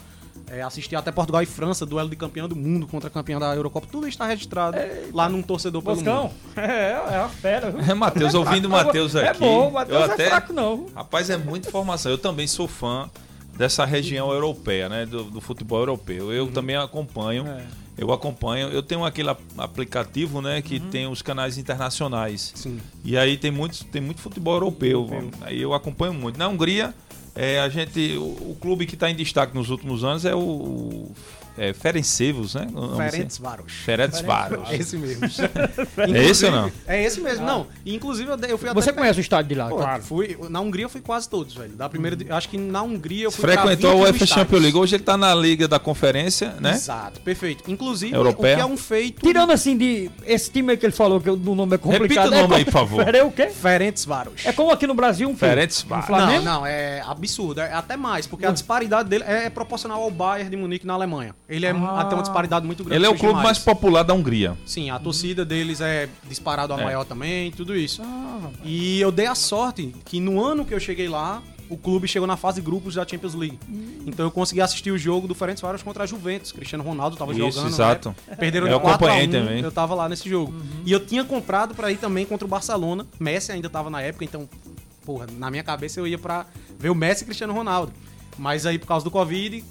É, 0.51 0.61
assisti 0.63 0.95
até 0.95 1.11
Portugal 1.11 1.43
e 1.43 1.47
França, 1.47 1.87
duelo 1.87 2.09
de 2.11 2.17
campeão 2.17 2.47
do 2.47 2.55
mundo 2.55 2.87
contra 2.87 3.09
campeão 3.09 3.41
da 3.41 3.55
Eurocopa. 3.55 3.87
Tudo 3.91 4.07
está 4.07 4.27
registrado 4.27 4.77
lá 5.13 5.29
num 5.29 5.43
torcedor 5.43 5.83
pelo 5.83 5.97
Boscão, 5.97 6.25
mundo. 6.25 6.35
é, 6.57 6.91
é 7.15 7.19
uma 7.19 7.29
fera. 7.29 7.71
viu? 7.71 7.81
É, 7.81 7.95
Matheus, 7.95 8.35
ouvindo 8.35 8.67
o 8.67 8.71
Matheus 8.71 9.15
É 9.15 9.29
aqui. 9.29 9.41
bom, 9.41 9.69
o 9.69 9.73
Matheus 9.73 10.01
eu 10.01 10.11
é 10.11 10.13
até... 10.13 10.27
fraco 10.29 10.53
não. 10.53 10.87
Rapaz, 10.95 11.31
é 11.31 11.37
muita 11.37 11.69
informação. 11.69 12.13
Eu 12.13 12.19
também 12.19 12.47
sou 12.47 12.69
fã 12.69 13.09
dessa 13.57 13.85
região 13.85 14.31
europeia, 14.33 14.89
né? 14.89 15.07
Do, 15.07 15.25
do 15.25 15.41
futebol 15.41 15.79
europeu. 15.79 16.33
Eu 16.33 16.49
também 16.51 16.77
acompanho. 16.77 17.47
É. 17.49 17.63
Eu 17.97 18.13
acompanho. 18.13 18.69
Eu 18.69 18.83
tenho 18.83 19.05
aquele 19.05 19.31
ap- 19.31 19.41
aplicativo, 19.57 20.43
né? 20.43 20.61
Que 20.61 20.81
tem 20.81 21.07
os 21.07 21.23
canais 21.23 21.57
internacionais. 21.59 22.53
Sim. 22.55 22.81
E 23.05 23.17
aí 23.17 23.37
tem 23.37 23.51
muito, 23.51 23.85
tem 23.85 24.03
muito 24.03 24.21
futebol 24.21 24.55
europeu. 24.55 25.09
Aí 25.43 25.63
eu 25.63 25.73
acompanho 25.73 26.13
muito. 26.13 26.37
Na 26.37 26.49
Hungria, 26.49 26.93
é, 27.35 27.61
a 27.61 27.69
gente. 27.69 28.17
O, 28.17 28.53
o 28.53 28.57
clube 28.61 28.87
que 28.87 28.95
está 28.95 29.11
em 29.11 29.15
destaque 29.15 29.55
nos 29.55 29.71
últimos 29.71 30.05
anos 30.05 30.25
é 30.25 30.35
o. 30.35 31.11
o 31.57 31.61
é, 31.61 31.73
Ferencváros, 31.73 32.55
né? 32.55 32.67
Não 32.73 32.97
sei. 32.97 33.11
Ferencváros. 33.11 33.73
Ferencváros. 33.73 34.71
É 34.71 34.77
esse 34.77 34.97
mesmo. 34.97 35.25
É 35.97 36.25
esse 36.25 36.45
ou 36.47 36.53
não? 36.53 36.73
É 36.87 37.05
esse 37.05 37.21
mesmo, 37.21 37.47
não. 37.47 37.67
E, 37.85 37.95
inclusive 37.95 38.31
eu, 38.49 38.59
fui 38.59 38.69
até 38.69 38.81
Você 38.81 38.93
conhece 38.93 39.19
o 39.19 39.23
estádio 39.23 39.49
de 39.51 39.55
lá, 39.55 39.69
Pô, 39.69 39.77
claro. 39.77 40.03
fui, 40.03 40.37
na 40.49 40.61
Hungria 40.61 40.85
eu 40.85 40.89
fui 40.89 41.01
quase 41.01 41.29
todos, 41.29 41.55
velho. 41.55 41.71
Da 41.71 41.89
primeira, 41.89 42.17
eu 42.27 42.35
acho 42.35 42.49
que 42.49 42.59
na 42.59 42.83
Hungria 42.83 43.25
eu 43.25 43.31
fui 43.31 43.43
Frequentou 43.43 43.93
20 43.93 44.03
UEFA. 44.03 44.27
Champions 44.27 44.63
League. 44.63 44.77
Hoje 44.77 44.97
ele 44.97 45.03
está 45.03 45.17
na 45.17 45.35
Liga 45.35 45.69
da 45.69 45.79
Conferência, 45.79 46.55
né? 46.61 46.73
Exato, 46.73 47.21
perfeito. 47.21 47.71
Inclusive, 47.71 48.15
Europeia. 48.15 48.55
o 48.55 48.57
que 48.57 48.63
é 48.63 48.67
um 48.67 48.77
feito... 48.77 49.23
Tirando 49.23 49.51
assim 49.53 49.77
de. 49.77 50.11
Esse 50.27 50.51
time 50.51 50.73
aí 50.73 50.77
que 50.77 50.87
ele 50.87 50.93
falou 50.93 51.21
que 51.21 51.31
o 51.31 51.37
nome 51.37 51.75
é 51.75 51.79
complicado. 51.79 52.03
Repita 52.03 52.21
o 52.23 52.31
nome 52.31 52.37
é 52.37 52.43
como- 52.43 52.55
aí, 52.55 52.65
por 52.65 52.73
favor. 52.73 53.05
Peraí, 53.05 53.23
o 53.27 53.31
quê? 53.31 53.47
Ferencváros. 53.49 54.45
É 54.45 54.53
como 54.53 54.71
aqui 54.71 54.87
no 54.87 54.95
Brasil 54.95 55.29
um. 55.29 55.33
Um 55.33 56.03
Flamengo? 56.03 56.45
Não, 56.45 56.61
não, 56.61 56.67
é 56.67 57.01
absurdo. 57.07 57.61
É 57.61 57.73
até 57.73 57.97
mais, 57.97 58.27
porque 58.27 58.47
a 58.47 58.51
disparidade 58.51 59.09
dele 59.09 59.25
é 59.27 59.49
proporcional 59.51 60.03
ao 60.03 60.11
Bayern 60.11 60.51
de 60.51 60.57
Munique 60.57 60.87
na 60.87 60.95
Alemanha. 60.95 61.35
Ele 61.49 61.67
é 61.67 61.71
Ah. 61.73 62.01
até 62.01 62.15
uma 62.15 62.23
disparidade 62.23 62.65
muito 62.67 62.83
grande. 62.83 62.97
Ele 62.97 63.07
é 63.07 63.09
o 63.09 63.19
clube 63.19 63.43
mais 63.43 63.59
popular 63.59 64.03
da 64.03 64.15
Hungria. 64.15 64.57
Sim, 64.65 64.89
a 64.91 64.99
torcida 64.99 65.45
deles 65.45 65.81
é 65.81 66.09
disparado 66.29 66.73
a 66.73 66.81
É. 66.81 66.85
maior 66.85 67.05
também, 67.05 67.51
tudo 67.53 67.77
isso. 67.77 68.01
Ah, 68.03 68.51
E 68.65 68.99
eu 69.01 69.13
dei 69.13 69.27
a 69.27 69.35
sorte 69.35 69.95
que 70.05 70.21
no 70.21 70.43
ano 70.43 70.65
que 70.65 70.73
eu 70.73 70.81
cheguei 70.81 71.07
lá, 71.09 71.43
o 71.69 71.77
clube 71.77 72.07
chegou 72.09 72.27
na 72.27 72.37
fase 72.37 72.61
de 72.61 72.65
grupos 72.67 72.95
da 72.95 73.07
Champions 73.07 73.35
League. 73.35 73.59
Hum. 73.69 74.05
Então 74.07 74.25
eu 74.25 74.31
consegui 74.31 74.61
assistir 74.63 74.91
o 74.91 74.97
jogo 74.99 75.27
do 75.29 75.35
Ferencváros 75.35 75.83
contra 75.83 76.05
a 76.05 76.07
Juventus. 76.07 76.51
Cristiano 76.53 76.83
Ronaldo 76.85 77.17
tava 77.17 77.33
Isso, 77.33 77.41
jogando. 77.51 77.69
exato. 77.69 78.15
né? 78.27 78.37
Perderam 78.37 78.67
Eu 78.67 78.79
de 78.79 78.83
4 78.83 79.07
a 79.07 79.11
1, 79.11 79.13
acompanhei 79.13 79.29
também. 79.29 79.63
Eu 79.63 79.73
tava 79.73 79.95
lá 79.95 80.09
nesse 80.09 80.29
jogo. 80.29 80.55
E 80.85 80.93
eu 80.93 81.01
tinha 81.05 81.25
comprado 81.25 81.75
pra 81.75 81.91
ir 81.93 81.97
também 81.99 82.25
contra 82.25 82.47
o 82.47 82.49
Barcelona. 82.49 83.07
Messi 83.21 83.53
ainda 83.53 83.69
tava 83.69 83.89
na 83.91 84.01
época, 84.01 84.25
então, 84.25 84.49
porra, 85.05 85.27
na 85.39 85.51
minha 85.51 85.63
cabeça 85.63 86.01
eu 86.01 86.07
ia 86.07 86.19
pra 86.19 86.47
ver 86.79 86.89
o 86.91 86.95
Messi 86.95 87.23
e 87.23 87.27
Cristiano 87.27 87.53
Ronaldo. 87.53 87.93
Mas 88.39 88.65
aí 88.67 88.79
por 88.79 88.87
causa 88.87 89.05
do 89.05 89.11
Covid, 89.11 89.63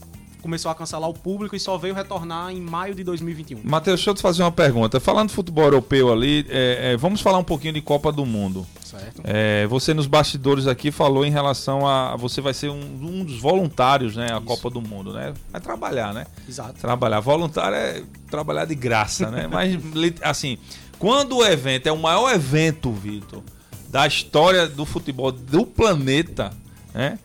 começou 0.44 0.70
a 0.70 0.76
cancelar 0.76 1.10
o 1.10 1.14
público 1.14 1.56
e 1.56 1.60
só 1.60 1.78
veio 1.78 1.96
retornar 1.96 2.52
em 2.52 2.60
maio 2.60 2.94
de 2.94 3.02
2021. 3.02 3.62
Matheus, 3.64 3.96
deixa 3.96 4.10
eu 4.10 4.14
te 4.14 4.22
fazer 4.22 4.44
uma 4.44 4.52
pergunta. 4.52 5.00
Falando 5.00 5.30
de 5.30 5.34
futebol 5.34 5.64
europeu 5.64 6.12
ali, 6.12 6.46
é, 6.50 6.92
é, 6.92 6.98
vamos 6.98 7.22
falar 7.22 7.38
um 7.38 7.44
pouquinho 7.44 7.74
de 7.74 7.82
Copa 7.82 8.12
do 8.12 8.26
Mundo. 8.26 8.68
Certo? 8.84 9.22
É, 9.24 9.66
você 9.68 9.94
nos 9.94 10.06
bastidores 10.06 10.68
aqui 10.68 10.92
falou 10.92 11.26
em 11.26 11.32
relação 11.32 11.88
a. 11.88 12.18
Você 12.18 12.42
vai 12.42 12.54
ser 12.54 12.70
um, 12.70 12.82
um 13.02 13.24
dos 13.24 13.40
voluntários, 13.40 14.18
né? 14.18 14.28
A 14.34 14.42
Copa 14.42 14.70
do 14.70 14.82
Mundo, 14.82 15.14
né? 15.14 15.34
Vai 15.50 15.62
trabalhar, 15.62 16.14
né? 16.14 16.28
Exato. 16.48 16.74
Trabalhar. 16.74 17.22
Voluntário 17.22 17.78
é 17.78 18.04
trabalhar 18.30 18.66
de 18.66 18.76
graça, 18.76 19.32
né? 19.32 19.48
Mas, 19.48 19.80
assim, 20.22 20.58
quando 21.00 21.38
o 21.38 21.46
evento 21.46 21.88
é 21.88 21.92
o 21.92 21.98
maior 21.98 22.32
evento, 22.34 22.92
Vitor, 22.92 23.42
da 23.90 24.06
história 24.06 24.68
do 24.68 24.86
futebol 24.86 25.32
do 25.32 25.66
planeta, 25.66 26.52
né? 26.94 27.18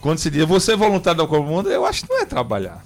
Quando 0.00 0.18
se 0.18 0.30
diz 0.30 0.44
você 0.44 0.72
é 0.72 0.76
voluntário 0.76 1.18
da 1.22 1.26
Copa 1.26 1.44
do 1.44 1.50
Mundo, 1.50 1.70
eu 1.70 1.84
acho 1.86 2.04
que 2.04 2.10
não 2.12 2.20
é 2.20 2.24
trabalhar. 2.24 2.82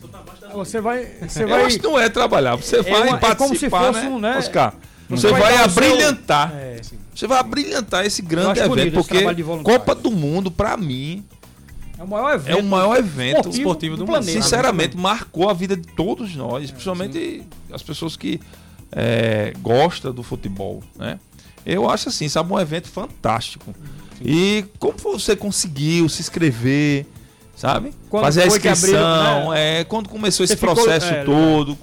Você 0.55 0.81
vai. 0.81 1.05
Você 1.27 1.45
Eu 1.45 1.49
vai. 1.49 1.65
acho 1.65 1.79
que 1.79 1.85
não 1.85 1.99
é 1.99 2.09
trabalhar. 2.09 2.57
Você 2.57 2.83
vai 2.83 3.09
uma- 3.09 3.17
é 3.17 3.35
como 3.35 3.55
se 3.57 3.69
participar, 3.69 3.93
fosse 3.93 4.05
né, 4.05 4.09
um, 4.11 4.19
né? 4.19 4.39
Oscar? 4.39 4.75
Você 5.09 5.29
Você 5.29 5.31
vai 5.31 5.41
vai 5.41 5.53
o 5.53 5.57
seu- 5.57 5.65
abrilhantar. 5.65 6.53
É. 6.55 6.81
Você 7.15 7.27
vai 7.27 7.39
abrilhantar 7.39 8.05
esse 8.07 8.23
grande 8.23 8.61
evento, 8.61 8.95
porque. 8.95 9.23
Copa 9.63 9.95
do 9.95 10.11
Mundo, 10.11 10.51
pra 10.51 10.77
mim, 10.77 11.25
É 11.99 12.03
o 12.03 12.09
maior 12.09 12.35
evento. 12.35 12.57
é 12.59 12.61
o 12.61 12.65
maior 12.65 12.97
evento 12.99 13.49
esportivo 13.51 13.97
do 13.97 14.01
mundo. 14.01 14.09
planeta. 14.13 14.33
sinceramente, 14.33 14.97
marcou 14.97 15.49
a 15.51 15.53
vida 15.53 15.77
de 15.77 15.87
todos 15.89 16.35
nós, 16.35 16.71
principalmente 16.71 17.43
as 17.73 17.83
pessoas 17.83 18.17
que 18.17 18.41
é, 18.91 19.53
gostam 19.61 20.13
do 20.13 20.23
futebol, 20.23 20.83
né? 20.97 21.19
Eu 21.65 21.89
acho 21.89 22.09
assim, 22.09 22.29
sabe, 22.29 22.53
um 22.53 22.59
evento 22.59 22.89
fantástico. 22.89 23.75
E 24.25 24.65
como 24.79 24.97
você 24.99 25.35
conseguiu 25.37 26.09
se 26.09 26.21
inscrever, 26.21 27.07
sabe? 27.57 27.93
Quando 28.11 28.25
Fazer 28.25 28.43
a 28.43 28.47
inscrição, 28.47 29.05
abriram, 29.05 29.51
né? 29.51 29.81
é, 29.81 29.85
quando 29.85 30.09
começou 30.09 30.47
Você 30.47 30.55
esse 30.55 30.61
ficou- 30.61 30.75
processo 30.75 31.07
é, 31.07 31.25
todo. 31.25 31.77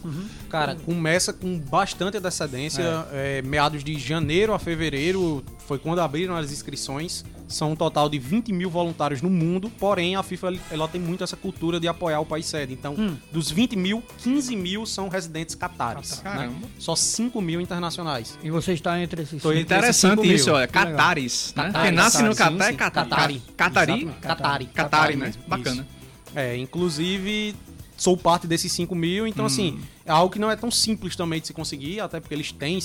Cara, 0.50 0.76
começa 0.76 1.32
com 1.32 1.60
bastante 1.60 2.18
antecedência. 2.18 2.82
é, 3.12 3.42
meados 3.44 3.84
de 3.84 3.98
janeiro 4.00 4.54
a 4.54 4.60
fevereiro 4.60 5.44
foi 5.68 5.78
quando 5.78 6.00
abriram 6.00 6.36
as 6.36 6.52
inscrições. 6.52 7.24
São 7.50 7.72
um 7.72 7.76
total 7.76 8.08
de 8.08 8.20
20 8.20 8.54
mil 8.54 8.70
voluntários 8.70 9.22
no 9.24 9.30
mundo. 9.30 9.72
Porém, 9.80 10.16
a 10.16 10.22
FIFA 10.22 10.54
ela 10.70 10.88
tem 10.88 11.02
muito 11.02 11.24
essa 11.24 11.36
cultura 11.36 11.80
de 11.80 11.88
apoiar 11.88 12.20
o 12.20 12.26
país 12.26 12.46
sede. 12.46 12.74
Então, 12.74 12.94
Hum. 12.96 13.18
dos 13.32 13.50
20 13.50 13.76
mil, 13.76 14.04
15 14.20 14.56
mil 14.56 14.86
são 14.86 15.10
residentes 15.10 15.56
catares. 15.56 16.20
Caramba. 16.24 16.54
né? 16.54 16.62
Só 16.78 16.96
5 16.96 17.42
mil 17.42 17.60
internacionais. 17.60 18.38
E 18.44 18.52
você 18.52 18.74
está 18.74 19.02
entre 19.02 19.24
esses. 19.24 19.42
Tô 19.42 19.52
esses 19.52 19.64
Interessante 19.64 20.22
5 20.22 20.26
isso, 20.26 20.52
olha. 20.52 20.68
Catares. 20.68 21.52
Né? 21.56 21.72
Quem 21.82 21.92
nasce 21.92 22.22
no 22.22 22.36
Catar 22.36 22.52
sim, 22.52 22.62
é 22.62 22.72
sim. 22.72 22.78
Catari. 22.78 23.08
Catari. 23.10 23.42
Catari? 23.58 24.06
Catari. 24.22 24.66
Catari, 24.68 25.16
né? 25.16 25.26
mesmo. 25.26 25.44
Bacana. 25.48 25.82
Isso. 25.82 26.38
É, 26.38 26.56
inclusive 26.56 27.56
sou 27.98 28.16
parte 28.16 28.46
desses 28.48 28.72
5 28.72 28.94
mil, 28.96 29.26
então 29.28 29.46
assim, 29.46 29.74
Hum. 29.74 29.82
é 30.06 30.12
algo 30.12 30.32
que 30.32 30.40
não 30.40 30.50
é 30.50 30.56
tão 30.56 30.70
simples 30.72 31.16
também 31.16 31.42
de 31.42 31.48
se 31.48 31.54
conseguir, 31.54 32.00
até 32.00 32.20
porque 32.20 32.34
eles 32.34 32.52
têm 32.52 32.80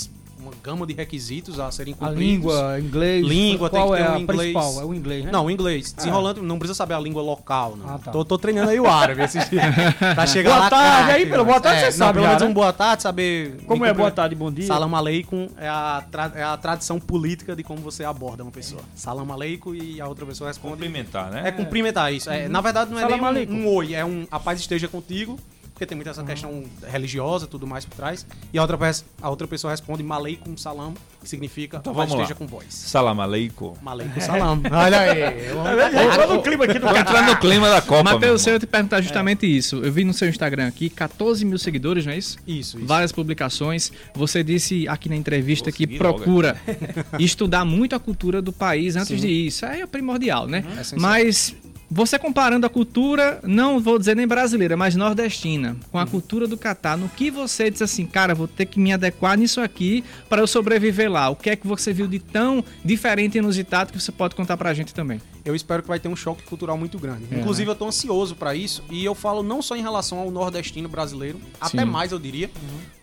uma 0.45 0.53
gama 0.63 0.87
de 0.87 0.93
requisitos 0.95 1.59
a 1.59 1.71
serem 1.71 1.95
A 1.95 1.97
cumpridos. 1.97 2.23
língua, 2.25 2.79
inglês. 2.81 3.27
Língua, 3.27 3.71
tem 3.71 3.81
qual 3.81 3.91
que 3.93 3.97
ter 3.97 4.03
é 4.03 4.11
um 4.11 4.15
a 4.15 4.21
inglês. 4.21 4.53
principal? 4.53 4.81
É 4.83 4.85
o 4.85 4.95
inglês, 4.95 5.25
né? 5.25 5.31
Não, 5.33 5.47
o 5.47 5.51
inglês. 5.51 5.93
Desenrolando, 5.93 6.43
não 6.43 6.59
precisa 6.59 6.77
saber 6.77 6.95
a 6.95 7.01
língua 7.01 7.23
local, 7.23 7.77
não. 7.77 7.89
Ah, 7.95 7.99
tá. 7.99 8.11
tô, 8.13 8.25
tô 8.25 8.39
treinando 8.39 8.71
aí 8.71 8.79
o 8.79 8.87
árabe 8.87 9.23
esses 9.23 9.49
dias. 9.49 9.65
pra 10.15 10.27
chegar 10.27 10.51
Boa 10.51 10.61
lá. 10.65 10.71
tarde, 10.71 11.05
craque, 11.07 11.13
aí, 11.23 11.27
pelo 11.31 11.45
boa 11.45 11.61
tarde 11.61 11.79
é, 11.83 11.91
você 11.91 11.99
não, 11.99 12.07
sabe 12.07 12.19
Pelo 12.19 12.27
menos 12.29 12.43
né? 12.43 12.49
um 12.49 12.55
boa 12.55 12.73
tarde, 12.73 13.03
saber. 13.03 13.57
Como 13.67 13.85
é 13.85 13.93
boa 13.95 14.11
tarde, 14.11 14.35
bom 14.35 14.53
dia? 14.53 14.67
Salam 14.67 14.95
aleikum 14.95 15.49
é 15.57 15.69
a, 15.69 16.05
tra- 16.11 16.33
é 16.35 16.43
a 16.43 16.57
tradição 16.57 17.01
política 17.01 17.57
de 17.57 17.63
como 17.63 17.81
você 17.81 18.05
aborda 18.05 18.43
uma 18.43 18.53
pessoa. 18.53 18.83
Salam 18.95 19.31
aleikum 19.33 19.75
e 19.75 20.01
a 20.01 20.07
outra 20.07 20.27
pessoa 20.27 20.49
responde. 20.49 20.75
Cumprimentar, 20.75 21.31
né? 21.31 21.43
É 21.47 21.53
cumprimentar 21.53 22.13
isso. 22.13 22.29
É, 22.31 22.49
na 22.49 22.61
verdade, 22.61 22.91
não 22.91 22.99
é 22.99 23.03
Salam 23.03 23.33
nem 23.33 23.49
um, 23.49 23.65
um 23.65 23.75
oi, 23.75 23.95
é 23.95 24.05
um 24.05 24.27
a 24.31 24.39
paz 24.39 24.61
esteja 24.61 24.89
contigo, 24.89 25.39
porque 25.75 25.85
tem 25.87 25.97
muita 25.97 26.13
essa 26.13 26.23
questão 26.23 26.63
religiosa 26.89 27.49
tudo 27.49 27.67
mais 27.67 27.85
por 27.85 27.97
trás. 27.97 28.25
E 28.53 28.59
a 28.59 28.63
outra, 28.63 28.79
a 29.21 29.29
outra 29.29 29.49
pessoa 29.49 29.73
responde 29.73 30.05
maleikum 30.05 30.57
salam, 30.57 30.95
que 31.21 31.29
significa 31.29 31.79
Então 31.79 31.93
vamos 31.93 32.13
lá. 32.15 32.23
esteja 32.23 32.35
com 32.39 32.47
vós. 32.47 32.67
Salam 32.73 33.21
aleikum. 33.21 33.75
Maleikum 33.83 34.21
salam. 34.21 34.63
Olha 34.71 35.01
aí. 35.01 35.49
amo- 35.49 36.13
Entrou 36.13 36.35
no 36.37 36.43
clima 36.43 36.65
aqui 36.65 36.79
do 36.79 36.87
entrando 36.97 37.27
no 37.27 37.37
clima 37.41 37.69
da 37.69 37.83
Copa, 37.83 38.05
Matheus, 38.13 38.47
eu 38.47 38.61
te 38.61 38.69
perguntar 38.69 39.01
justamente 39.01 39.45
isso. 39.47 39.85
Eu 39.85 39.91
vi 39.93 40.05
no 40.05 40.13
seu 40.15 40.29
Instagram 40.29 40.69
aqui 40.69 40.89
14 40.89 41.45
mil 41.45 41.59
seguidores, 41.59 42.07
não 42.07 42.13
é 42.13 42.19
isso? 42.19 42.39
Isso, 42.47 42.79
isso. 42.79 42.87
Várias 42.87 43.11
publicações. 43.11 43.91
Você 44.15 44.45
disse 44.45 44.87
aqui 44.89 45.09
na 45.09 45.17
entrevista 45.17 45.71
Vou 45.71 45.77
que 45.77 45.87
logo 45.87 45.99
procura 45.99 46.57
estudar 47.19 47.65
muito 47.65 47.97
a 47.97 47.99
cultura 47.99 48.41
do 48.41 48.53
país 48.53 48.95
antes 48.95 49.09
Sim. 49.09 49.17
de 49.17 49.27
ir. 49.27 49.47
Isso 49.49 49.67
aí 49.67 49.81
é 49.81 49.87
primordial, 49.87 50.47
né? 50.47 50.65
É 50.77 50.81
essencial. 50.83 51.01
Mas 51.01 51.55
você 51.95 52.19
comparando 52.19 52.67
a 52.67 52.69
cultura, 52.69 53.39
não 53.45 53.79
vou 53.79 54.01
dizer 54.01 54.17
nem 54.17 54.27
brasileira, 54.27 54.77
mas 54.77 54.97
nordestina, 54.97 55.77
com 55.93 55.99
a 55.99 56.05
cultura 56.05 56.45
do 56.45 56.57
Catar, 56.57 56.97
no 56.97 57.09
que 57.09 57.31
você 57.31 57.71
diz 57.71 57.81
assim, 57.81 58.05
cara, 58.05 58.35
vou 58.35 58.49
ter 58.49 58.67
que 58.67 58.81
me 58.81 58.93
adequar 58.93 59.39
nisso 59.39 59.61
aqui 59.61 60.03
para 60.29 60.43
eu 60.43 60.47
sobreviver 60.49 61.09
lá. 61.09 61.29
O 61.29 61.37
que 61.37 61.51
é 61.51 61.55
que 61.55 61.69
você 61.69 61.93
viu 61.93 62.09
de 62.09 62.19
tão 62.19 62.65
diferente 62.85 63.37
e 63.37 63.39
inusitado 63.39 63.93
que 63.93 64.01
você 64.01 64.11
pode 64.11 64.35
contar 64.35 64.57
pra 64.57 64.75
gente 64.75 64.93
também? 64.93 65.21
eu 65.45 65.55
espero 65.55 65.83
que 65.83 65.89
vai 65.89 66.01
ter 66.01 66.09
um 66.09 66.17
choque 66.17 66.43
cultural 66.43 66.77
muito 66.79 66.99
grande. 66.99 67.27
É, 67.31 67.39
Inclusive, 67.39 67.71
eu 67.71 67.75
tô 67.75 67.87
ansioso 67.87 68.35
pra 68.35 68.55
isso. 68.55 68.83
E 68.91 69.05
eu 69.05 69.15
falo 69.15 69.43
não 69.43 69.61
só 69.61 69.77
em 69.77 69.83
relação 69.83 70.19
ao 70.19 70.31
nordestino 70.31 70.89
brasileiro, 70.89 71.39
até 71.61 71.85
Sim. 71.85 71.91
mais 71.91 72.13
eu 72.13 72.19
diria, 72.19 72.51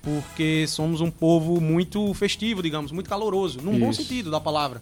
porque 0.01 0.65
somos 0.67 1.01
um 1.01 1.11
povo 1.11 1.61
muito 1.61 2.11
festivo, 2.15 2.63
digamos, 2.63 2.91
muito 2.91 3.07
caloroso, 3.07 3.61
num 3.61 3.77
bom 3.77 3.91
Isso. 3.91 4.01
sentido 4.01 4.31
da 4.31 4.39
palavra. 4.39 4.81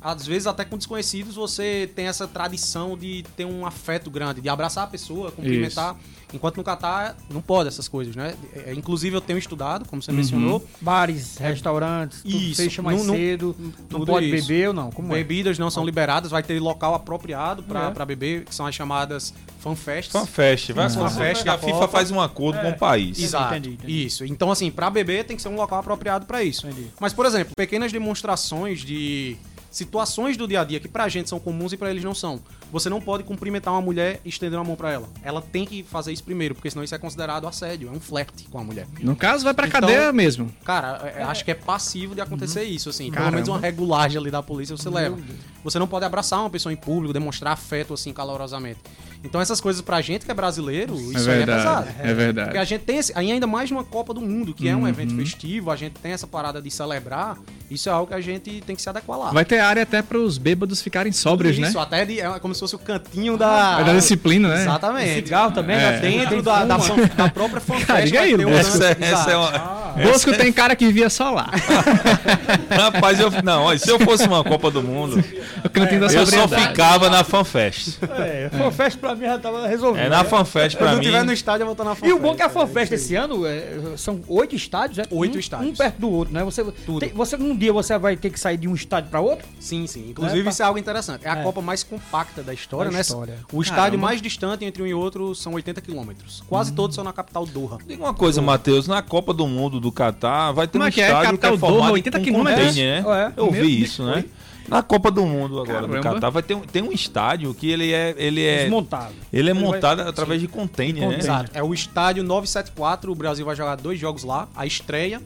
Às 0.00 0.26
vezes, 0.26 0.46
até 0.46 0.64
com 0.64 0.76
desconhecidos, 0.78 1.34
você 1.34 1.90
tem 1.94 2.06
essa 2.06 2.26
tradição 2.26 2.96
de 2.96 3.24
ter 3.36 3.44
um 3.44 3.66
afeto 3.66 4.10
grande, 4.10 4.40
de 4.40 4.48
abraçar 4.48 4.84
a 4.84 4.86
pessoa, 4.86 5.30
cumprimentar. 5.30 5.96
Enquanto 6.32 6.58
no 6.58 6.62
Catar, 6.64 7.16
não 7.28 7.40
pode 7.42 7.68
essas 7.68 7.88
coisas, 7.88 8.14
né? 8.14 8.34
É, 8.54 8.72
Inclusive, 8.72 9.16
eu 9.16 9.20
tenho 9.20 9.36
estudado, 9.38 9.84
como 9.84 9.98
Uhum. 9.98 10.02
você 10.04 10.12
mencionou, 10.12 10.64
Bares, 10.80 11.36
restaurantes, 11.38 12.22
tudo 12.22 12.36
Isso. 12.36 12.62
fecha 12.62 12.80
mais 12.80 12.98
Não- 12.98 13.06
não- 13.06 13.14
cedo. 13.14 13.56
Não 13.58 13.72
tudo 14.00 14.06
pode 14.06 14.26
isso. 14.32 14.46
beber 14.46 14.68
ou 14.68 14.74
não? 14.74 14.90
Como 14.92 15.12
é? 15.12 15.16
Bebidas 15.18 15.58
não 15.58 15.70
são 15.70 15.84
liberadas, 15.84 16.30
vai 16.30 16.42
ter 16.42 16.60
local 16.60 16.94
apropriado 16.94 17.64
pra 17.64 17.92
É. 17.98 18.04
beber, 18.04 18.44
que 18.44 18.54
são 18.54 18.64
as 18.64 18.74
chamadas 18.74 19.34
fanfests. 19.58 20.12
FanFest. 20.12 20.72
Vai 20.72 20.88
Fanfest 20.88 21.16
FanFest. 21.16 21.44
da 21.44 21.54
A 21.54 21.58
FIFA 21.58 21.88
faz 21.88 22.10
um 22.12 22.20
acordo 22.20 22.60
com 22.60 22.70
o 22.70 22.78
país. 22.78 23.18
Exato. 23.18 23.52
Entendi, 23.54 23.74
entendi. 23.74 24.06
Isso. 24.06 24.24
Então, 24.24 24.50
assim, 24.52 24.70
pra 24.70 24.88
beber 24.88 25.24
tem 25.24 25.36
que 25.36 25.42
ser 25.42 25.48
um 25.48 25.56
local 25.56 25.80
apropriado 25.80 26.26
pra 26.26 26.42
isso. 26.44 26.66
Entendi. 26.66 26.86
Mas, 27.00 27.12
por 27.12 27.26
exemplo, 27.26 27.52
pequenas 27.56 27.90
demonstrações 27.92 28.80
de 28.80 29.36
situações 29.70 30.36
do 30.36 30.46
dia 30.46 30.60
a 30.60 30.64
dia 30.64 30.80
que 30.80 30.88
pra 30.88 31.08
gente 31.08 31.28
são 31.28 31.38
comuns 31.38 31.72
e 31.72 31.76
pra 31.76 31.90
eles 31.90 32.04
não 32.04 32.14
são. 32.14 32.42
Você 32.72 32.88
não 32.88 33.00
pode 33.00 33.24
cumprimentar 33.24 33.72
uma 33.74 33.80
mulher 33.80 34.20
e 34.24 34.28
estender 34.28 34.58
uma 34.58 34.64
mão 34.64 34.76
pra 34.76 34.90
ela. 34.92 35.08
Ela 35.22 35.40
tem 35.42 35.64
que 35.64 35.82
fazer 35.82 36.12
isso 36.12 36.22
primeiro, 36.22 36.54
porque 36.54 36.70
senão 36.70 36.84
isso 36.84 36.94
é 36.94 36.98
considerado 36.98 37.46
assédio, 37.46 37.88
é 37.88 37.90
um 37.90 38.00
flerte 38.00 38.44
com 38.50 38.58
a 38.58 38.64
mulher. 38.64 38.86
No 39.00 39.16
caso, 39.16 39.44
vai 39.44 39.52
pra 39.54 39.66
Então- 39.66 39.80
cadeia 39.80 40.12
mesmo. 40.12 40.50
Cara, 40.64 41.12
é- 41.16 41.22
acho 41.24 41.44
que 41.44 41.50
é 41.50 41.54
passivo 41.54 42.14
de 42.14 42.20
acontecer 42.20 42.62
isso, 42.64 42.88
assim. 42.90 43.04
Pelo 43.04 43.14
Caramba. 43.16 43.32
menos 43.36 43.48
uma 43.48 43.58
regulagem 43.58 44.18
ali 44.20 44.30
da 44.30 44.42
polícia 44.42 44.76
você 44.76 44.88
leva. 44.88 45.16
Você 45.64 45.78
não 45.78 45.86
pode 45.88 46.04
abraçar 46.04 46.40
uma 46.40 46.50
pessoa 46.50 46.72
em 46.72 46.76
público, 46.76 47.12
demonstrar 47.12 47.52
afeto, 47.52 47.92
assim, 47.94 48.12
calorosamente. 48.12 48.78
Então 49.22 49.38
essas 49.38 49.60
coisas 49.60 49.82
pra 49.82 50.00
gente 50.00 50.24
que 50.24 50.30
é 50.30 50.34
brasileiro, 50.34 50.94
isso 51.12 51.28
aí 51.30 51.42
é 51.42 51.46
pesado. 51.46 51.88
É 51.98 52.14
verdade. 52.14 52.46
Porque 52.48 52.58
a 52.58 52.64
gente 52.64 52.84
tem 52.84 52.96
esse, 52.96 53.12
ainda 53.14 53.46
mais 53.46 53.70
numa 53.70 53.84
Copa 53.84 54.14
do 54.14 54.20
Mundo, 54.22 54.54
que 54.54 54.66
é 54.66 54.74
Uhum. 54.74 54.82
um 54.82 54.88
evento 54.88 55.14
festivo, 55.14 55.70
a 55.70 55.76
gente 55.76 55.92
tem 56.00 56.12
essa 56.12 56.26
parada 56.26 56.62
de 56.62 56.70
celebrar, 56.70 57.36
isso 57.70 57.90
é 57.90 57.92
algo 57.92 58.06
que 58.06 58.14
a 58.14 58.20
gente 58.20 58.62
tem 58.62 58.74
que 58.74 58.80
se 58.80 58.88
adequar 58.88 59.18
lá. 59.18 59.30
Vai 59.30 59.44
ter 59.44 59.58
área 59.58 59.82
até 59.82 60.00
para 60.00 60.16
os 60.16 60.38
bêbados 60.38 60.80
ficarem 60.80 61.12
sóbrios, 61.12 61.58
isso, 61.58 61.76
né? 61.76 61.82
até 61.82 62.06
de, 62.06 62.18
é 62.18 62.38
como 62.38 62.54
se 62.54 62.59
fosse 62.60 62.74
o 62.76 62.78
cantinho 62.78 63.36
da... 63.36 63.76
Vai 63.76 63.84
dar 63.84 63.94
disciplina, 63.94 64.48
né? 64.48 64.62
Exatamente. 64.62 65.14
Cigarro 65.14 65.52
também, 65.52 65.76
É. 65.76 65.78
né? 65.78 65.98
Dentro 65.98 66.42
da, 66.42 66.64
da, 66.64 66.76
da 67.16 67.28
própria 67.28 67.60
fanfest 67.60 67.86
Cara, 67.86 68.04
diga 68.04 68.20
aí, 68.20 68.34
um 68.34 68.38
Lucas. 68.48 68.66
lance- 68.78 68.84
Essa, 69.00 69.04
essa 69.04 69.30
é 69.30 69.36
uma... 69.36 69.80
Bosco 70.04 70.32
tem 70.36 70.52
cara 70.52 70.76
que 70.76 70.90
via 70.92 71.10
só 71.10 71.30
lá. 71.30 71.50
Rapaz, 72.70 73.18
eu, 73.20 73.30
não, 73.42 73.64
olha, 73.64 73.78
se 73.78 73.90
eu 73.90 73.98
fosse 73.98 74.24
uma 74.26 74.42
Copa 74.44 74.70
do 74.70 74.82
Mundo, 74.82 75.22
O 75.64 75.68
cantinho 75.68 76.00
da 76.00 76.06
eu 76.12 76.26
só 76.26 76.46
ficava 76.48 77.10
na 77.10 77.24
FanFest. 77.24 77.98
É, 78.18 78.48
FanFest 78.56 78.98
pra 78.98 79.14
mim 79.14 79.26
já 79.26 79.38
tava 79.38 79.66
resolvido. 79.66 80.04
É 80.04 80.08
na 80.08 80.22
né? 80.22 80.28
FanFest 80.28 80.72
Se 80.72 80.76
pra 80.76 80.90
não 80.92 80.98
mim. 80.98 81.04
tiver 81.04 81.24
no 81.24 81.32
estádio, 81.32 81.62
eu 81.62 81.66
vou 81.66 81.72
estar 81.72 81.84
na 81.84 81.92
E 81.92 81.96
fanfest. 81.96 82.14
o 82.16 82.18
bom 82.20 82.32
é 82.32 82.36
que 82.36 82.42
a 82.42 82.46
é 82.46 82.48
FanFest 82.48 82.92
esse 82.92 83.16
ano 83.16 83.46
é, 83.46 83.62
são 83.96 84.20
oito 84.28 84.54
estádios, 84.54 84.98
é? 84.98 85.02
Oito 85.10 85.36
um, 85.36 85.40
estádios. 85.40 85.70
Um 85.70 85.74
perto 85.74 85.98
do 86.00 86.10
outro, 86.10 86.32
né? 86.34 86.42
Você, 86.44 86.64
tem- 87.00 87.12
você 87.12 87.36
num 87.36 87.56
dia 87.56 87.72
você 87.72 87.98
vai 87.98 88.16
ter 88.16 88.30
que 88.30 88.38
sair 88.38 88.56
de 88.56 88.68
um 88.68 88.74
estádio 88.74 89.10
pra 89.10 89.20
outro? 89.20 89.46
Sim, 89.58 89.86
sim. 89.86 90.08
Inclusive, 90.10 90.40
É, 90.40 90.44
tá. 90.44 90.50
isso 90.50 90.62
é 90.62 90.66
algo 90.66 90.78
interessante. 90.78 91.26
É 91.26 91.30
a 91.30 91.38
É. 91.38 91.42
Copa 91.42 91.60
mais 91.60 91.82
compacta 91.82 92.42
da 92.50 92.54
história, 92.54 92.90
Da 92.90 92.94
né? 92.96 93.00
história. 93.00 93.38
O 93.52 93.62
estádio 93.62 93.82
Caramba. 93.84 94.06
mais 94.06 94.20
distante 94.20 94.64
entre 94.64 94.82
um 94.82 94.86
e 94.86 94.92
outro 94.94 95.34
são 95.34 95.54
80 95.54 95.80
quilômetros. 95.80 96.42
Quase 96.48 96.72
todos 96.72 96.94
são 96.96 97.04
na 97.04 97.12
capital 97.12 97.46
Doha. 97.46 97.78
Diga 97.86 98.02
uma 98.02 98.14
coisa, 98.14 98.42
Matheus, 98.42 98.86
na 98.88 99.00
Copa 99.02 99.32
do 99.32 99.46
Mundo 99.46 99.78
do 99.80 99.92
Catar 99.92 100.52
vai 100.52 100.66
ter 100.66 100.72
Como 100.72 100.84
um 100.84 100.88
é 100.88 100.90
que 100.90 101.00
é? 101.00 101.06
estádio 101.06 101.26
Capital 101.38 101.50
que 101.50 101.56
é 101.56 101.60
Doha, 101.60 101.70
formado 101.72 101.92
80 101.94 102.18
com 102.18 102.24
quilômetros? 102.24 102.66
container, 102.68 103.04
né? 103.04 103.32
É. 103.36 103.40
Eu 103.40 103.50
Meu 103.52 103.62
vi 103.62 103.82
isso, 103.82 104.04
né? 104.04 104.24
Na 104.68 104.82
Copa 104.82 105.10
do 105.10 105.26
Mundo 105.26 105.60
agora 105.60 105.80
do 105.86 105.88
Caramba. 105.94 106.14
Catar 106.14 106.30
vai 106.30 106.42
ter 106.44 106.54
um, 106.54 106.60
tem 106.60 106.80
um 106.82 106.92
estádio 106.92 107.52
que 107.54 107.68
ele 107.68 107.92
é 107.92 108.14
ele 108.16 108.44
é 108.44 108.62
Desmontado. 108.64 109.14
ele 109.32 109.50
é 109.50 109.54
vai- 109.54 109.62
montado 109.62 110.00
através 110.02 110.40
de 110.40 110.46
container, 110.46 111.08
né? 111.08 111.18
Exato. 111.18 111.50
É 111.54 111.62
o 111.62 111.74
estádio 111.74 112.22
974. 112.22 113.10
O 113.10 113.14
Brasil 113.14 113.44
vai 113.44 113.56
jogar 113.56 113.74
dois 113.76 113.98
jogos 113.98 114.22
lá. 114.22 114.48
A 114.54 114.66
estreia 114.66 115.20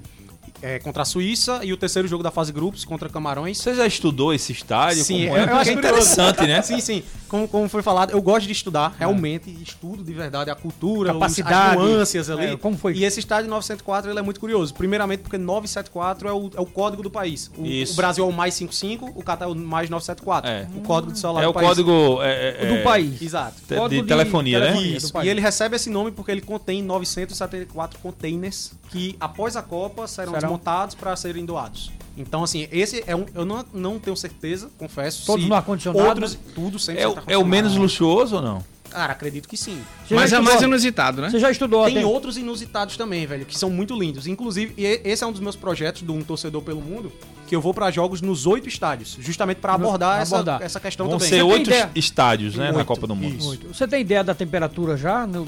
é 0.62 0.78
contra 0.78 1.02
a 1.02 1.04
Suíça 1.04 1.60
e 1.62 1.72
o 1.72 1.76
terceiro 1.76 2.08
jogo 2.08 2.22
da 2.22 2.30
fase 2.30 2.52
grupos 2.52 2.84
contra 2.84 3.08
Camarões. 3.08 3.58
Você 3.58 3.74
já 3.74 3.86
estudou 3.86 4.32
esse 4.32 4.52
estádio? 4.52 5.04
Sim, 5.04 5.26
Como 5.28 5.36
é? 5.38 5.42
eu, 5.44 5.56
acho 5.56 5.70
é 5.70 5.74
curioso. 5.74 5.78
interessante, 6.12 6.46
né? 6.46 6.62
Sim, 6.62 6.80
sim. 6.80 7.02
Como, 7.28 7.48
como 7.48 7.68
foi 7.68 7.82
falado, 7.82 8.12
eu 8.12 8.22
gosto 8.22 8.46
de 8.46 8.52
estudar, 8.52 8.94
realmente, 8.98 9.50
estudo 9.62 10.02
de 10.04 10.12
verdade 10.12 10.50
a 10.50 10.54
cultura, 10.54 11.10
os- 11.12 11.18
Capacidade. 11.18 11.76
as 11.78 11.84
nuances 11.84 12.30
ali. 12.30 12.46
É, 12.46 12.56
como 12.56 12.76
foi? 12.78 12.94
E 12.94 13.04
esse 13.04 13.18
estádio 13.20 13.50
974 13.50 14.10
ele 14.10 14.18
é 14.18 14.22
muito 14.22 14.38
curioso. 14.40 14.72
Primeiramente 14.74 15.20
porque 15.20 15.36
974 15.36 16.28
é 16.28 16.32
o, 16.32 16.50
é 16.56 16.60
o 16.60 16.66
código 16.66 17.02
do 17.02 17.10
país. 17.10 17.50
O, 17.58 17.66
Isso. 17.66 17.92
o 17.94 17.96
Brasil 17.96 18.24
é 18.24 18.28
o 18.28 18.32
mais 18.32 18.54
55, 18.54 19.12
o 19.14 19.22
Catar 19.22 19.46
é 19.46 19.48
o 19.48 19.54
mais 19.54 19.90
974. 19.90 20.50
É. 20.50 20.66
O 20.76 20.80
código 20.82 21.12
do 21.12 21.18
celular 21.18 21.42
É 21.42 21.44
do 21.44 21.50
o 21.50 21.54
país. 21.54 21.68
código 21.68 22.18
é, 22.22 22.56
é, 22.62 22.66
do 22.66 22.74
é, 22.74 22.82
país. 22.82 23.20
Exato. 23.20 23.56
de- 23.68 23.74
Código 23.76 24.02
de 24.02 24.08
telefonia, 24.08 24.60
né? 24.60 24.66
telefonia. 24.66 24.96
Isso. 24.96 25.12
do. 25.12 25.22
E 25.24 25.28
ele 25.28 25.40
recebe 25.40 25.76
esse 25.76 25.90
nome 25.90 26.10
porque 26.12 26.30
ele 26.30 26.40
contém 26.40 26.82
974 26.82 27.98
containers 27.98 28.72
que, 28.90 29.16
após 29.18 29.56
a 29.56 29.62
Copa, 29.62 30.06
serão, 30.06 30.32
Serão? 30.34 30.43
Desmontados 30.44 30.94
para 30.94 31.14
serem 31.16 31.44
doados. 31.44 31.90
Então, 32.16 32.44
assim, 32.44 32.68
esse 32.70 33.02
é 33.06 33.16
um. 33.16 33.26
Eu 33.34 33.44
não, 33.44 33.64
não 33.74 33.98
tenho 33.98 34.16
certeza, 34.16 34.70
confesso. 34.78 35.26
Todos 35.26 35.46
no 35.46 35.54
ar-condicionado? 35.54 36.06
Outros, 36.08 36.38
tudo 36.54 36.78
sempre 36.78 37.02
É, 37.02 37.08
o- 37.08 37.16
é 37.26 37.36
o 37.36 37.44
menos 37.44 37.74
luxuoso 37.74 38.36
ou 38.36 38.42
não? 38.42 38.64
Cara, 38.88 39.12
acredito 39.12 39.48
que 39.48 39.56
sim. 39.56 39.80
Você 40.06 40.14
Mas 40.14 40.32
é 40.32 40.38
mais 40.38 40.62
inusitado, 40.62 41.20
né? 41.20 41.28
Você 41.28 41.40
já 41.40 41.50
estudou 41.50 41.84
Tem 41.86 41.96
até- 41.98 42.06
outros 42.06 42.36
inusitados 42.36 42.96
também, 42.96 43.26
velho, 43.26 43.44
que 43.44 43.58
são 43.58 43.68
muito 43.68 43.98
lindos. 43.98 44.28
Inclusive, 44.28 44.72
e 44.76 45.00
esse 45.02 45.24
é 45.24 45.26
um 45.26 45.32
dos 45.32 45.40
meus 45.40 45.56
projetos 45.56 46.02
do 46.02 46.12
Um 46.14 46.22
Torcedor 46.22 46.62
pelo 46.62 46.80
Mundo, 46.80 47.10
que 47.48 47.56
eu 47.56 47.60
vou 47.60 47.74
pra 47.74 47.90
jogos 47.90 48.20
nos 48.22 48.46
oito 48.46 48.68
estádios, 48.68 49.16
justamente 49.18 49.56
pra 49.56 49.74
abordar, 49.74 50.20
essa, 50.20 50.36
abordar. 50.36 50.62
essa 50.62 50.78
questão 50.78 51.08
Vão 51.08 51.18
também. 51.18 51.28
ser 51.28 51.42
oito 51.42 51.70
estádios, 51.96 52.54
né, 52.54 52.70
na 52.70 52.84
Copa 52.84 53.08
do 53.08 53.16
Mundo. 53.16 53.34
isso. 53.36 53.58
Você 53.74 53.88
tem 53.88 54.02
ideia 54.02 54.22
da 54.22 54.32
temperatura 54.36 54.96
já? 54.96 55.26
no- 55.26 55.44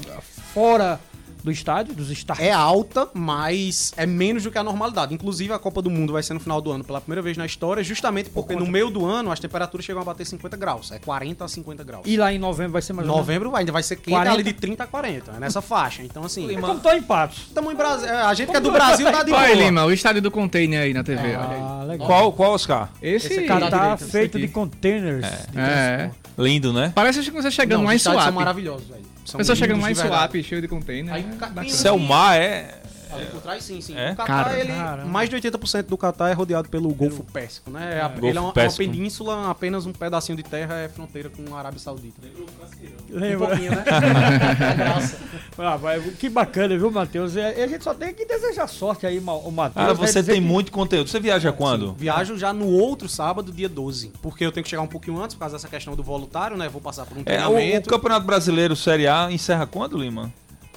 fora 0.53 0.99
do 1.47 1.51
estádio, 1.51 1.93
dos 1.93 2.11
estádios? 2.11 2.45
É 2.45 2.51
alta, 2.51 3.07
mas 3.13 3.93
é 3.95 4.05
menos 4.05 4.43
do 4.43 4.51
que 4.51 4.57
a 4.57 4.63
normalidade. 4.63 5.13
Inclusive, 5.13 5.53
a 5.53 5.57
Copa 5.59 5.81
do 5.81 5.89
Mundo 5.89 6.11
vai 6.13 6.21
ser 6.21 6.33
no 6.33 6.39
final 6.41 6.59
do 6.61 6.71
ano 6.71 6.83
pela 6.83 6.99
primeira 6.99 7.21
vez 7.21 7.37
na 7.37 7.45
história, 7.45 7.81
justamente 7.83 8.29
porque 8.29 8.55
no 8.55 8.67
meio 8.67 8.89
do 8.89 9.05
ano 9.05 9.31
as 9.31 9.39
temperaturas 9.39 9.85
chegam 9.85 10.01
a 10.01 10.05
bater 10.05 10.25
50 10.25 10.57
graus. 10.57 10.91
É 10.91 10.99
40 10.99 11.45
a 11.45 11.47
50 11.47 11.83
graus. 11.83 12.03
E 12.05 12.17
lá 12.17 12.33
em 12.33 12.37
novembro 12.37 12.73
vai 12.73 12.81
ser 12.81 12.93
mais 12.93 13.07
Novembro 13.07 13.55
ainda 13.55 13.71
vai 13.71 13.81
ser 13.81 13.95
quente 13.95 14.09
40? 14.09 14.33
ali 14.33 14.43
de 14.43 14.53
30 14.53 14.83
a 14.83 14.87
40, 14.87 15.31
é 15.31 15.39
nessa 15.39 15.61
faixa. 15.61 16.03
Então, 16.03 16.23
assim, 16.23 16.53
É 16.53 16.59
como 16.59 16.79
tô 16.79 16.91
em 16.91 17.01
Patos. 17.01 17.43
estamos 17.47 17.71
em 17.73 17.75
Brasil. 17.75 18.09
A 18.09 18.33
gente 18.33 18.51
que 18.51 18.57
é 18.57 18.59
do 18.59 18.71
Brasil 18.71 19.09
tá 19.11 19.23
de 19.23 19.31
Olha 19.31 19.55
boa. 19.55 19.65
Lima, 19.65 19.85
o 19.85 19.91
estádio 19.91 20.21
do 20.21 20.29
container 20.29 20.81
aí 20.81 20.93
na 20.93 21.03
TV. 21.03 21.21
olha. 21.21 21.37
Ah, 21.39 21.83
legal. 21.87 22.07
Qual, 22.07 22.33
qual, 22.33 22.51
Oscar? 22.53 22.89
Esse, 23.01 23.27
Esse 23.27 23.41
Cara, 23.43 23.69
tá 23.69 23.77
direita, 23.95 24.05
feito 24.05 24.37
de 24.39 24.47
containers. 24.49 25.25
de 25.51 25.59
É. 25.59 26.11
Lindo, 26.37 26.71
né? 26.73 26.91
Parece 26.93 27.21
que 27.21 27.31
você 27.31 27.49
chegando 27.49 27.79
Não, 27.79 27.85
lá 27.85 27.89
os 27.89 27.93
em 27.93 27.97
estádios 27.97 28.23
são 28.25 28.33
maravilhosos, 28.33 28.87
velho. 28.87 29.16
São 29.27 29.37
Pessoa 29.39 29.55
de 29.93 30.01
verdade. 30.01 30.31
Swap, 30.31 30.43
cheio 30.47 30.61
de 30.61 30.67
container. 30.69 31.13
Aí, 31.13 31.21
é 31.21 31.35
ca- 31.37 31.47
bacana. 31.47 31.69
Selmar 31.69 32.37
é. 32.37 32.75
Ali 33.11 33.25
por 33.27 33.41
trás, 33.41 33.63
sim, 33.63 33.79
sim. 33.81 33.95
É? 33.97 34.11
O 34.11 34.15
Catar, 34.15 34.43
Cara, 34.45 34.59
ele, 34.59 34.71
caramba. 34.73 35.07
mais 35.09 35.29
de 35.29 35.35
80% 35.35 35.83
do 35.83 35.97
Catar 35.97 36.29
é 36.29 36.33
rodeado 36.33 36.69
pelo 36.69 36.89
Golfo 36.93 37.23
Pérsico, 37.23 37.69
né? 37.71 37.97
É, 37.99 38.01
Golfo 38.07 38.25
ele 38.25 38.37
é 38.37 38.41
uma, 38.41 38.53
é 38.55 38.63
uma 38.67 38.73
península, 38.73 39.49
apenas 39.49 39.85
um 39.85 39.93
pedacinho 39.93 40.35
de 40.35 40.43
terra 40.43 40.75
é 40.75 40.89
fronteira 40.89 41.29
com 41.29 41.55
a 41.55 41.59
Arábia 41.59 41.79
Saudita. 41.79 42.19
Um 42.25 43.37
pouquinho, 43.37 43.71
né? 43.71 43.83
Graça. 44.77 45.17
Ah, 45.57 45.75
vai, 45.77 45.99
que 45.99 46.29
bacana, 46.29 46.77
viu, 46.77 46.91
Matheus? 46.91 47.35
E 47.35 47.41
a 47.41 47.67
gente 47.67 47.83
só 47.83 47.93
tem 47.93 48.13
que 48.13 48.25
desejar 48.25 48.67
sorte 48.67 49.05
aí, 49.05 49.19
o 49.19 49.51
Matheus. 49.51 49.89
Ah, 49.89 49.93
vai 49.93 50.07
você 50.07 50.23
tem 50.23 50.35
que- 50.35 50.41
muito 50.41 50.71
conteúdo. 50.71 51.09
Você 51.09 51.19
viaja 51.19 51.51
quando? 51.51 51.93
Viajo 51.93 52.37
já 52.37 52.53
no 52.53 52.67
outro 52.67 53.07
sábado, 53.09 53.51
dia 53.51 53.69
12. 53.69 54.11
Porque 54.21 54.45
eu 54.45 54.51
tenho 54.51 54.63
que 54.63 54.69
chegar 54.69 54.81
um 54.81 54.87
pouquinho 54.87 55.21
antes, 55.21 55.35
por 55.35 55.39
causa 55.41 55.55
dessa 55.55 55.67
questão 55.67 55.95
do 55.95 56.03
voluntário, 56.03 56.55
né? 56.57 56.67
Vou 56.69 56.81
passar 56.81 57.05
por 57.05 57.17
um 57.17 57.21
É, 57.25 57.45
o, 57.45 57.51
o 57.51 57.53
treinamento. 57.55 57.89
Campeonato 57.89 58.25
Brasileiro 58.25 58.75
Série 58.75 59.07
A 59.07 59.31
encerra 59.31 59.65
quando, 59.65 59.97
Lima? 59.97 60.31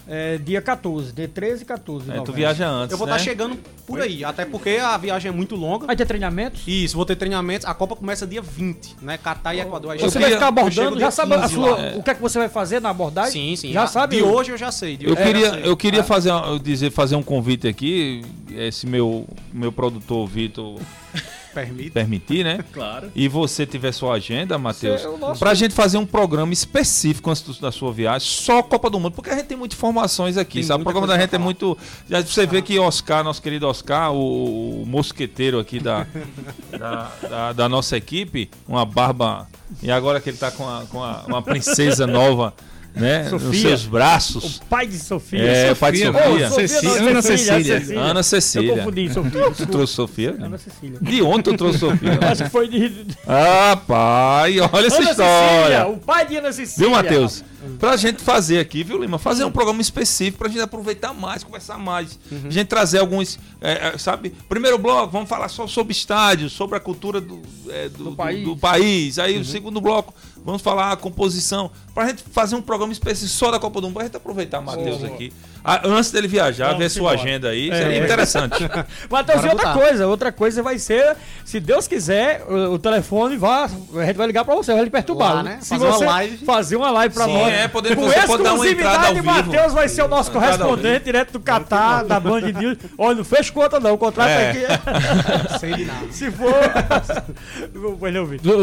É, 0.08 0.38
dia 0.38 0.60
14, 0.60 1.12
dia 1.12 1.28
13 1.28 1.62
e 1.62 1.66
14. 1.66 2.10
de 2.10 2.16
É, 2.18 2.20
tu 2.22 2.32
viaja 2.32 2.66
antes. 2.68 2.90
eu 2.92 2.98
vou 2.98 3.06
né? 3.06 3.12
estar 3.14 3.24
chegando 3.24 3.56
por 3.86 4.00
aí, 4.00 4.24
até 4.24 4.44
porque 4.44 4.70
a 4.70 4.96
viagem 4.96 5.28
é 5.28 5.32
muito 5.32 5.54
longa. 5.54 5.86
Vai 5.86 5.94
ter 5.94 6.06
treinamentos? 6.06 6.62
Isso, 6.66 6.96
vou 6.96 7.04
ter 7.06 7.14
treinamentos. 7.16 7.66
A 7.66 7.74
Copa 7.74 7.94
começa 7.94 8.26
dia 8.26 8.42
20, 8.42 8.96
né? 9.02 9.16
Catar 9.18 9.54
e 9.54 9.60
Equador. 9.60 9.96
Você 9.98 10.18
eu 10.18 10.20
vai 10.22 10.30
ficar 10.32 10.44
eu 10.46 10.48
abordando, 10.48 10.98
já 10.98 11.10
sabe 11.10 11.34
a 11.34 11.40
15 11.42 11.54
sua- 11.54 11.70
lá. 11.76 11.92
o 11.96 12.02
que 12.02 12.10
é 12.10 12.14
que 12.14 12.22
você 12.22 12.38
vai 12.38 12.48
fazer 12.48 12.80
na 12.80 12.90
abordagem? 12.90 13.32
Sim, 13.50 13.56
sim. 13.56 13.72
Já 13.72 13.84
A- 13.84 13.86
sabe? 13.86 14.16
De 14.16 14.22
hoje 14.22 14.50
eu 14.52 14.58
já 14.58 14.72
sei. 14.72 14.98
Eu 15.00 15.12
hoje 15.12 15.22
queria, 15.22 15.46
já 15.46 15.54
sei. 15.54 15.62
eu 15.68 15.76
queria 15.76 16.00
Ah, 16.00 16.04
fazer, 16.04 16.30
eu 16.30 16.58
dizer, 16.58 16.90
fazer 16.90 17.14
um 17.16 17.22
convite 17.22 17.68
aqui, 17.68 18.22
esse 18.50 18.86
meu, 18.86 19.26
meu 19.52 19.70
produtor 19.70 20.26
Vitor 20.26 20.78
Permite. 21.52 21.90
permitir, 21.90 22.44
né? 22.44 22.64
Claro. 22.72 23.10
E 23.14 23.26
você 23.26 23.66
tiver 23.66 23.90
sua 23.92 24.14
agenda, 24.14 24.56
Matheus, 24.56 25.00
é 25.02 25.16
nosso- 25.18 25.40
pra 25.40 25.52
gente 25.52 25.74
fazer 25.74 25.98
um 25.98 26.06
programa 26.06 26.52
específico 26.52 27.28
antes 27.28 27.58
da 27.58 27.72
sua 27.72 27.92
viagem, 27.92 28.28
só 28.28 28.62
Copa 28.62 28.88
do 28.88 29.00
Mundo, 29.00 29.12
porque 29.12 29.30
a 29.30 29.34
gente 29.34 29.46
tem 29.46 29.56
muitas 29.56 29.76
informações 29.76 30.36
aqui, 30.36 30.54
Tem 30.60 30.62
sabe? 30.62 30.82
O 30.82 30.84
programa 30.84 31.06
da 31.08 31.18
gente 31.18 31.34
é 31.34 31.38
muito. 31.38 31.76
Já 32.08 32.20
você 32.22 32.46
vê 32.46 32.62
que 32.62 32.78
Oscar, 32.78 33.24
nosso 33.24 33.42
querido 33.42 33.66
Oscar, 33.66 34.12
o, 34.12 34.82
o 34.82 34.86
mosqueteiro 34.86 35.58
aqui 35.58 35.80
da, 35.80 36.06
da, 36.70 37.10
da- 37.28 37.52
da 37.52 37.68
nossa 37.68 37.96
equipe, 37.96 38.48
uma 38.68 38.84
barba. 38.84 39.48
E 39.82 39.90
agora 39.90 40.20
que 40.20 40.30
ele 40.30 40.36
tá 40.38 40.50
com, 40.52 40.68
a- 40.68 40.84
com 40.88 41.02
a- 41.02 41.24
uma 41.26 41.42
princesa 41.42 42.06
nova, 42.06 42.54
né? 42.94 43.28
Nos 43.30 43.42
Sofia. 43.42 43.60
seus 43.68 43.86
braços. 43.86 44.56
O 44.58 44.64
pai 44.66 44.86
de 44.86 44.98
Sofia. 44.98 45.42
É, 45.42 45.74
pai 45.74 45.92
de 45.92 45.98
Sofia, 46.04 46.22
Sofia. 46.22 46.46
Ô, 46.46 46.50
Cecília, 46.50 47.00
não, 47.00 47.08
Ana 47.10 47.22
Cecília. 47.22 48.00
Ana 48.00 48.20
Eu 48.20 48.24
Cecília. 48.24 48.76
confundi, 48.76 49.12
Sofia. 49.12 49.50
Tu 49.56 49.66
trouxe 49.66 49.92
Sofia? 49.94 50.36
Ana 50.40 50.58
Cecília. 50.58 50.98
De 51.00 51.22
ontem 51.22 51.50
eu 51.50 51.56
trouxe 51.56 51.78
Sofia. 51.78 52.18
Acho 52.30 52.44
que 52.44 52.50
foi 52.50 52.68
de. 52.68 53.06
Ah, 53.26 53.78
pai, 53.86 54.60
olha 54.60 54.86
essa 54.86 54.96
Ana 55.00 55.10
história. 55.10 55.76
Cecília, 55.78 55.88
o 55.88 55.96
pai 55.98 56.26
de 56.26 56.36
Ana 56.36 56.52
Cecília. 56.52 56.88
Viu, 56.88 56.90
Matheus? 56.96 57.44
Pra 57.78 57.94
gente 57.96 58.22
fazer 58.22 58.58
aqui, 58.58 58.82
viu, 58.82 58.98
Lima? 58.98 59.18
Fazer 59.18 59.44
um 59.44 59.50
programa 59.50 59.82
específico 59.82 60.38
pra 60.38 60.48
gente 60.48 60.62
aproveitar 60.62 61.12
mais, 61.12 61.44
conversar 61.44 61.76
mais. 61.78 62.18
Uhum. 62.32 62.40
A 62.46 62.50
gente 62.50 62.68
trazer 62.68 62.98
alguns, 63.00 63.38
é, 63.60 63.88
é, 63.94 63.98
sabe? 63.98 64.34
Primeiro 64.48 64.78
bloco, 64.78 65.12
vamos 65.12 65.28
falar 65.28 65.48
só 65.48 65.66
sobre 65.66 65.92
estádios, 65.92 66.52
sobre 66.54 66.78
a 66.78 66.80
cultura 66.80 67.20
do, 67.20 67.38
é, 67.68 67.88
do, 67.90 68.04
do- 68.04 68.12
país. 68.16 68.44
do 68.44 68.56
país. 68.56 69.18
Aí 69.18 69.34
Uhum. 69.36 69.42
o 69.42 69.44
segundo 69.44 69.78
bloco, 69.78 70.14
vamos 70.42 70.62
falar 70.62 70.90
a 70.92 70.96
composição. 70.96 71.70
Pra 71.94 72.06
gente 72.06 72.22
fazer 72.32 72.54
um 72.56 72.62
programa 72.62 72.92
específico 72.92 73.30
só 73.36 73.50
da 73.50 73.58
Copa 73.58 73.80
do 73.80 73.86
Mundo, 73.88 73.94
pra 73.94 74.04
gente 74.04 74.16
aproveitar 74.16 74.60
Matheus 74.60 75.02
aqui. 75.04 75.32
Ah, 75.62 75.82
antes 75.84 76.10
dele 76.10 76.26
viajar, 76.26 76.66
Vamos 76.68 76.78
ver 76.78 76.88
sua 76.88 77.12
embora. 77.12 77.20
agenda 77.28 77.48
aí. 77.48 77.68
É. 77.68 77.76
Seria 77.76 77.98
interessante. 78.04 78.54
Matheus, 79.10 79.44
e 79.44 79.48
outra 79.48 79.68
botar. 79.68 79.78
coisa, 79.78 80.06
outra 80.06 80.32
coisa 80.32 80.62
vai 80.62 80.78
ser, 80.78 81.16
se 81.44 81.60
Deus 81.60 81.86
quiser, 81.86 82.42
o, 82.48 82.72
o 82.74 82.78
telefone 82.78 83.36
vai, 83.36 83.64
a 83.64 83.68
gente 84.06 84.16
vai 84.16 84.26
ligar 84.26 84.42
pra 84.44 84.54
você, 84.54 84.72
vai 84.72 84.84
lhe 84.84 84.88
perturbar. 84.90 85.34
Lá, 85.34 85.42
né? 85.42 85.58
Se 85.60 85.68
Fazer 85.70 85.84
uma 85.84 85.92
você 85.98 86.04
live. 86.06 86.44
fazer 86.46 86.76
uma 86.76 86.90
live 86.90 87.14
pra 87.14 87.24
Sim, 87.26 87.34
nós. 87.34 87.52
é, 87.52 87.68
poder- 87.68 87.94
Com 87.94 88.02
você 88.08 88.20
pode 88.26 88.42
dar 88.42 88.54
uma 88.54 88.66
entrada 88.68 88.88
ao 89.08 89.12
exclusividade, 89.14 89.20
vivo. 89.42 89.52
Matheus 89.52 89.72
vai 89.74 89.88
ser 89.88 90.02
o 90.02 90.08
nosso 90.08 90.30
Entrada 90.30 90.56
correspondente 90.58 91.04
direto 91.04 91.32
do 91.32 91.40
Catar, 91.40 92.04
da 92.04 92.18
Band 92.18 92.40
News. 92.40 92.78
Olha, 92.96 93.16
não 93.16 93.24
fez 93.24 93.50
conta 93.50 93.78
não, 93.78 93.92
o 93.94 93.98
contrato 93.98 94.28
É. 94.30 94.50
aqui 94.50 94.60
Sei 95.60 95.74
de 95.74 95.84
nada. 95.84 96.06
se 96.10 96.30
for... 96.30 96.54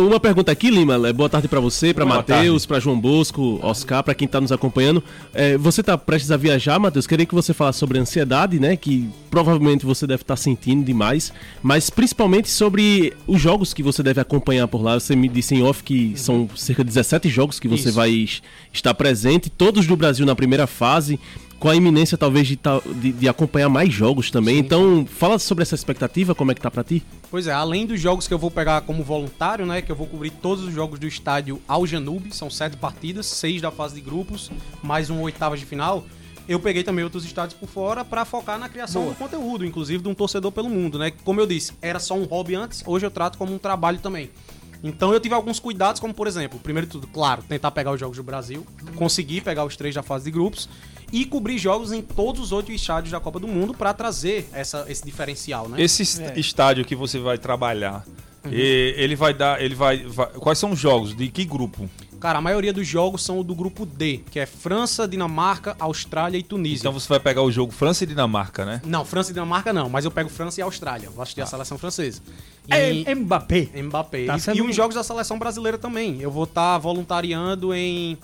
Uma 0.07 0.19
pergunta 0.19 0.51
aqui, 0.51 0.69
Lima. 0.69 0.95
É, 1.07 1.13
Boa 1.13 1.29
tarde 1.29 1.47
pra 1.47 1.59
você, 1.59 1.93
pra 1.93 2.05
Boa 2.05 2.17
Matheus, 2.17 2.65
pra 2.65 2.79
João 2.79 2.97
Bosco, 3.17 3.59
Oscar, 3.63 4.03
pra 4.03 4.13
quem 4.13 4.27
tá 4.27 4.39
nos 4.39 4.51
acompanhando. 4.51 5.03
É, 5.33 5.57
você 5.57 5.81
tá 5.81 5.97
prestes 5.97 6.29
a 6.31 6.37
viajar, 6.37 6.77
Matheus. 6.79 7.07
Queria 7.07 7.25
que 7.25 7.33
você 7.33 7.53
falasse 7.53 7.79
sobre 7.79 7.97
a 7.97 8.01
ansiedade, 8.01 8.59
né? 8.59 8.75
Que 8.75 9.09
provavelmente 9.31 9.85
você 9.85 10.05
deve 10.05 10.21
estar 10.21 10.35
sentindo 10.35 10.83
demais. 10.85 11.33
Mas 11.63 11.89
principalmente 11.89 12.49
sobre 12.49 13.13
os 13.25 13.41
jogos 13.41 13.73
que 13.73 13.81
você 13.81 14.03
deve 14.03 14.21
acompanhar 14.21 14.67
por 14.67 14.81
lá. 14.83 14.99
Você 14.99 15.15
me 15.15 15.27
disse 15.27 15.55
em 15.55 15.63
off 15.63 15.83
que 15.83 16.13
são 16.15 16.47
cerca 16.55 16.83
de 16.83 16.89
17 16.89 17.27
jogos 17.29 17.59
que 17.59 17.67
você 17.67 17.89
Isso. 17.89 17.93
vai 17.97 18.11
es- 18.11 18.41
estar 18.71 18.93
presente, 18.93 19.49
todos 19.49 19.87
do 19.87 19.95
Brasil 19.97 20.25
na 20.25 20.35
primeira 20.35 20.67
fase. 20.67 21.19
Com 21.59 21.69
a 21.69 21.75
iminência, 21.75 22.15
talvez, 22.17 22.47
de, 22.47 22.59
de- 22.95 23.11
de 23.13 23.27
acompanhar 23.27 23.67
mais 23.67 23.91
jogos 23.91 24.29
também. 24.29 24.59
Então, 24.59 25.07
fala 25.07 25.39
sobre 25.39 25.63
essa 25.63 25.73
expectativa, 25.73 26.35
como 26.35 26.51
é 26.51 26.55
que 26.55 26.61
tá 26.61 26.69
pra 26.69 26.83
ti? 26.83 27.03
Pois 27.31 27.47
é, 27.47 27.51
além 27.51 27.85
dos 27.87 27.99
jogos 27.99 28.27
que 28.27 28.33
eu 28.33 28.37
vou 28.37 28.51
pegar 28.51 28.81
como 28.81 29.03
voluntário, 29.03 29.65
né? 29.65 29.81
Que 29.81 29.91
eu 29.91 29.95
vou 29.95 30.05
cobrir 30.05 30.29
todos 30.29 30.63
os 30.63 30.71
jogos 30.73 30.99
do 30.99 31.07
estádio 31.07 31.59
Al 31.67 31.85
Janube, 31.87 32.33
são 32.33 32.47
sete 32.49 32.77
partidas, 32.77 33.25
seis 33.25 33.59
da 33.61 33.71
fase 33.71 33.95
de 33.95 34.01
grupos, 34.01 34.51
mais 34.83 35.09
um 35.09 35.19
oitavas 35.21 35.59
de 35.59 35.65
final. 35.65 36.05
Eu 36.47 36.59
peguei 36.59 36.83
também 36.83 37.03
outros 37.03 37.25
estádios 37.25 37.59
por 37.59 37.67
fora 37.67 38.05
pra 38.05 38.23
focar 38.23 38.57
na 38.59 38.69
criação 38.69 39.09
do 39.09 39.15
conteúdo, 39.15 39.65
inclusive 39.65 40.01
de 40.01 40.07
um 40.07 40.13
torcedor 40.13 40.51
pelo 40.51 40.69
mundo, 40.69 40.97
né? 40.99 41.11
Como 41.25 41.41
eu 41.41 41.47
disse, 41.47 41.73
era 41.81 41.99
só 41.99 42.13
um 42.15 42.23
hobby 42.23 42.53
antes, 42.55 42.83
hoje 42.85 43.05
eu 43.05 43.11
trato 43.11 43.37
como 43.37 43.53
um 43.53 43.57
trabalho 43.57 43.97
também. 43.99 44.29
Então 44.83 45.11
eu 45.11 45.19
tive 45.19 45.33
alguns 45.33 45.59
cuidados, 45.59 45.99
como 45.99 46.13
por 46.13 46.27
exemplo, 46.27 46.59
primeiro 46.59 46.85
de 46.85 46.91
tudo, 46.91 47.07
claro, 47.07 47.41
tentar 47.41 47.71
pegar 47.71 47.91
os 47.91 47.99
jogos 47.99 48.15
do 48.15 48.23
Brasil, 48.23 48.65
conseguir 48.95 49.41
pegar 49.41 49.65
os 49.65 49.75
três 49.75 49.93
da 49.95 50.03
fase 50.03 50.25
de 50.25 50.31
grupos 50.31 50.69
e 51.11 51.25
cobrir 51.25 51.57
jogos 51.57 51.91
em 51.91 52.01
todos 52.01 52.41
os 52.41 52.51
oito 52.51 52.71
estádios 52.71 53.11
da 53.11 53.19
Copa 53.19 53.39
do 53.39 53.47
Mundo 53.47 53.73
pra 53.73 53.93
trazer 53.93 54.47
essa, 54.53 54.85
esse 54.89 55.03
diferencial, 55.05 55.67
né? 55.69 55.81
Esse 55.81 56.03
est- 56.03 56.19
É. 56.21 56.39
estádio 56.39 56.83
que 56.85 56.95
você 56.95 57.19
vai 57.19 57.37
trabalhar, 57.37 58.05
Uhum. 58.45 58.51
e- 58.53 58.93
ele 58.97 59.15
vai 59.15 59.33
dar. 59.33 59.61
Ele 59.61 59.73
vai, 59.75 59.99
vai- 60.05 60.27
Quais 60.33 60.57
são 60.59 60.71
os 60.71 60.79
jogos? 60.79 61.15
De 61.15 61.27
que 61.29 61.43
grupo? 61.45 61.89
Cara, 62.19 62.39
a 62.39 62.41
maioria 62.41 62.73
dos 62.73 62.87
jogos 62.87 63.23
são 63.23 63.43
do 63.43 63.53
grupo 63.53 63.85
D, 63.85 64.21
que 64.31 64.39
é 64.39 64.45
França, 64.47 65.07
Dinamarca, 65.07 65.75
Austrália 65.79 66.35
e 66.39 66.41
Tunísia. 66.41 66.79
Então 66.79 66.91
você 66.91 67.07
vai 67.07 67.19
pegar 67.19 67.43
o 67.43 67.51
jogo 67.51 67.71
França 67.71 68.03
e 68.03 68.07
Dinamarca, 68.07 68.65
né? 68.65 68.81
Não, 68.83 69.05
França 69.05 69.29
e 69.29 69.33
Dinamarca 69.35 69.71
não, 69.71 69.87
mas 69.87 70.03
eu 70.03 70.09
pego 70.09 70.27
França 70.27 70.59
e 70.59 70.63
Austrália. 70.63 71.11
Vou 71.11 71.21
assistir 71.21 71.41
a 71.41 71.45
seleção 71.45 71.77
francesa. 71.77 72.19
E... 72.67 73.03
É 73.05 73.13
Mbappé. 73.13 73.69
Mbappé. 73.83 74.25
Tá 74.25 74.35
E- 74.35 74.39
sendo 74.41 74.57
e, 74.57 74.61
um- 74.63 74.69
os 74.69 74.75
jogos 74.75 74.95
da 74.95 75.03
seleção 75.03 75.37
brasileira 75.37 75.77
também. 75.77 76.19
Eu 76.19 76.31
vou 76.31 76.45
estar 76.45 76.79
voluntariando 76.79 77.71
em 77.73 78.17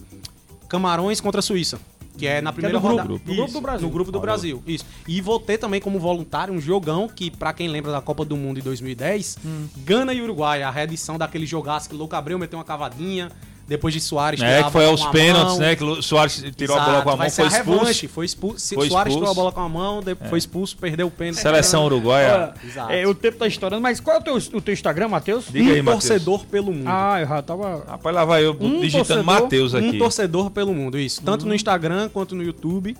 Camarões 0.67 1.21
contra 1.21 1.38
a 1.39 1.43
Suíça. 1.43 1.79
Que 2.18 2.28
é 2.28 2.41
na 2.41 2.51
Que 2.51 2.59
é 2.59 2.70
primeira 2.70 2.78
do 2.80 2.82
grupo, 2.82 2.95
rodada. 3.01 3.09
do 3.26 3.36
grupo 3.36 3.51
do 3.53 3.61
Brasil. 3.61 3.88
No 3.88 3.93
grupo 3.93 4.11
do 4.11 4.20
Brasil, 4.20 4.64
isso. 4.68 4.86
E 5.07 5.20
vou 5.22 5.39
ter 5.39 5.57
também 5.57 5.82
como 5.82 5.99
voluntário 5.99 6.53
um 6.53 6.61
jogão 6.61 7.07
que, 7.07 7.32
pra 7.32 7.51
quem 7.53 7.68
lembra 7.68 7.91
da 7.91 8.01
Copa 8.01 8.24
do 8.24 8.38
Mundo 8.38 8.57
de 8.57 8.61
2010, 8.64 9.38
Hum. 9.45 9.68
Gana 9.84 10.14
e 10.14 10.22
Uruguai, 10.22 10.61
a 10.64 10.70
reedição 10.70 11.18
daquele 11.18 11.45
jogaço 11.45 11.89
que 11.89 11.95
Louco 11.95 12.16
Abreu 12.16 12.38
meteu 12.38 12.59
uma 12.59 12.66
cavadinha, 12.66 13.32
depois 13.68 13.93
de 13.93 14.01
Soares 14.01 14.41
É, 14.41 14.61
que 14.64 14.72
foi 14.72 14.86
aos 14.86 15.05
pênaltis, 15.07 15.53
mão. 15.53 15.59
né? 15.59 15.76
Que 15.76 16.01
Soares 16.01 16.43
tirou 16.55 16.76
a 16.78 16.80
bola 16.80 16.91
Exato, 16.97 17.03
com 17.03 17.09
a 17.11 17.16
mão, 17.18 17.30
foi 17.30 17.45
expulso. 17.47 17.55
revanche, 17.80 18.07
foi 18.07 18.26
expulso. 18.26 18.76
Foi 18.76 18.89
Soares 18.89 19.14
tirou 19.14 19.28
a 19.28 19.32
expulso. 19.32 19.34
bola 19.36 19.51
com 19.51 19.61
a 19.61 19.70
mão, 19.70 20.01
depois 20.03 20.30
foi 20.30 20.38
expulso, 20.39 20.78
perdeu 20.78 21.07
o 21.07 21.11
pênalti. 21.11 21.41
Seleção 21.41 21.86
uruguaia. 21.86 22.53
Exato. 22.64 22.91
É, 22.91 23.07
o 23.07 23.16
tempo 23.16 23.38
tá 23.38 23.47
estourando, 23.47 23.82
mas 23.82 23.99
qual 23.99 24.18
é 24.18 24.20
o 24.20 24.24
teu, 24.24 24.36
o 24.36 24.61
teu 24.61 24.74
Instagram, 24.74 25.07
Matheus? 25.07 25.45
Diga 25.49 25.72
aí, 25.74 25.82
um 25.82 25.84
Matheus. 25.84 26.03
torcedor 26.05 26.45
pelo 26.45 26.74
mundo. 26.74 26.88
Ah, 26.88 27.18
eu 27.22 27.28
já 27.28 27.41
tava... 27.41 27.84
Rapaz, 27.88 28.16
lá 28.16 28.26
vai 28.26 28.45
eu 28.45 28.55
Um 28.59 28.82
digitando 28.82 29.24
Matheus 29.24 29.74
Um 29.74 29.78
aqui. 29.78 29.97
torcedor 29.97 30.49
pelo 30.51 30.74
mundo, 30.74 30.99
isso. 30.99 31.22
Tanto 31.24 31.45
no 31.45 31.55
Instagram 31.55 32.09
quanto 32.09 32.36
no 32.36 32.43
YouTube. 32.43 32.97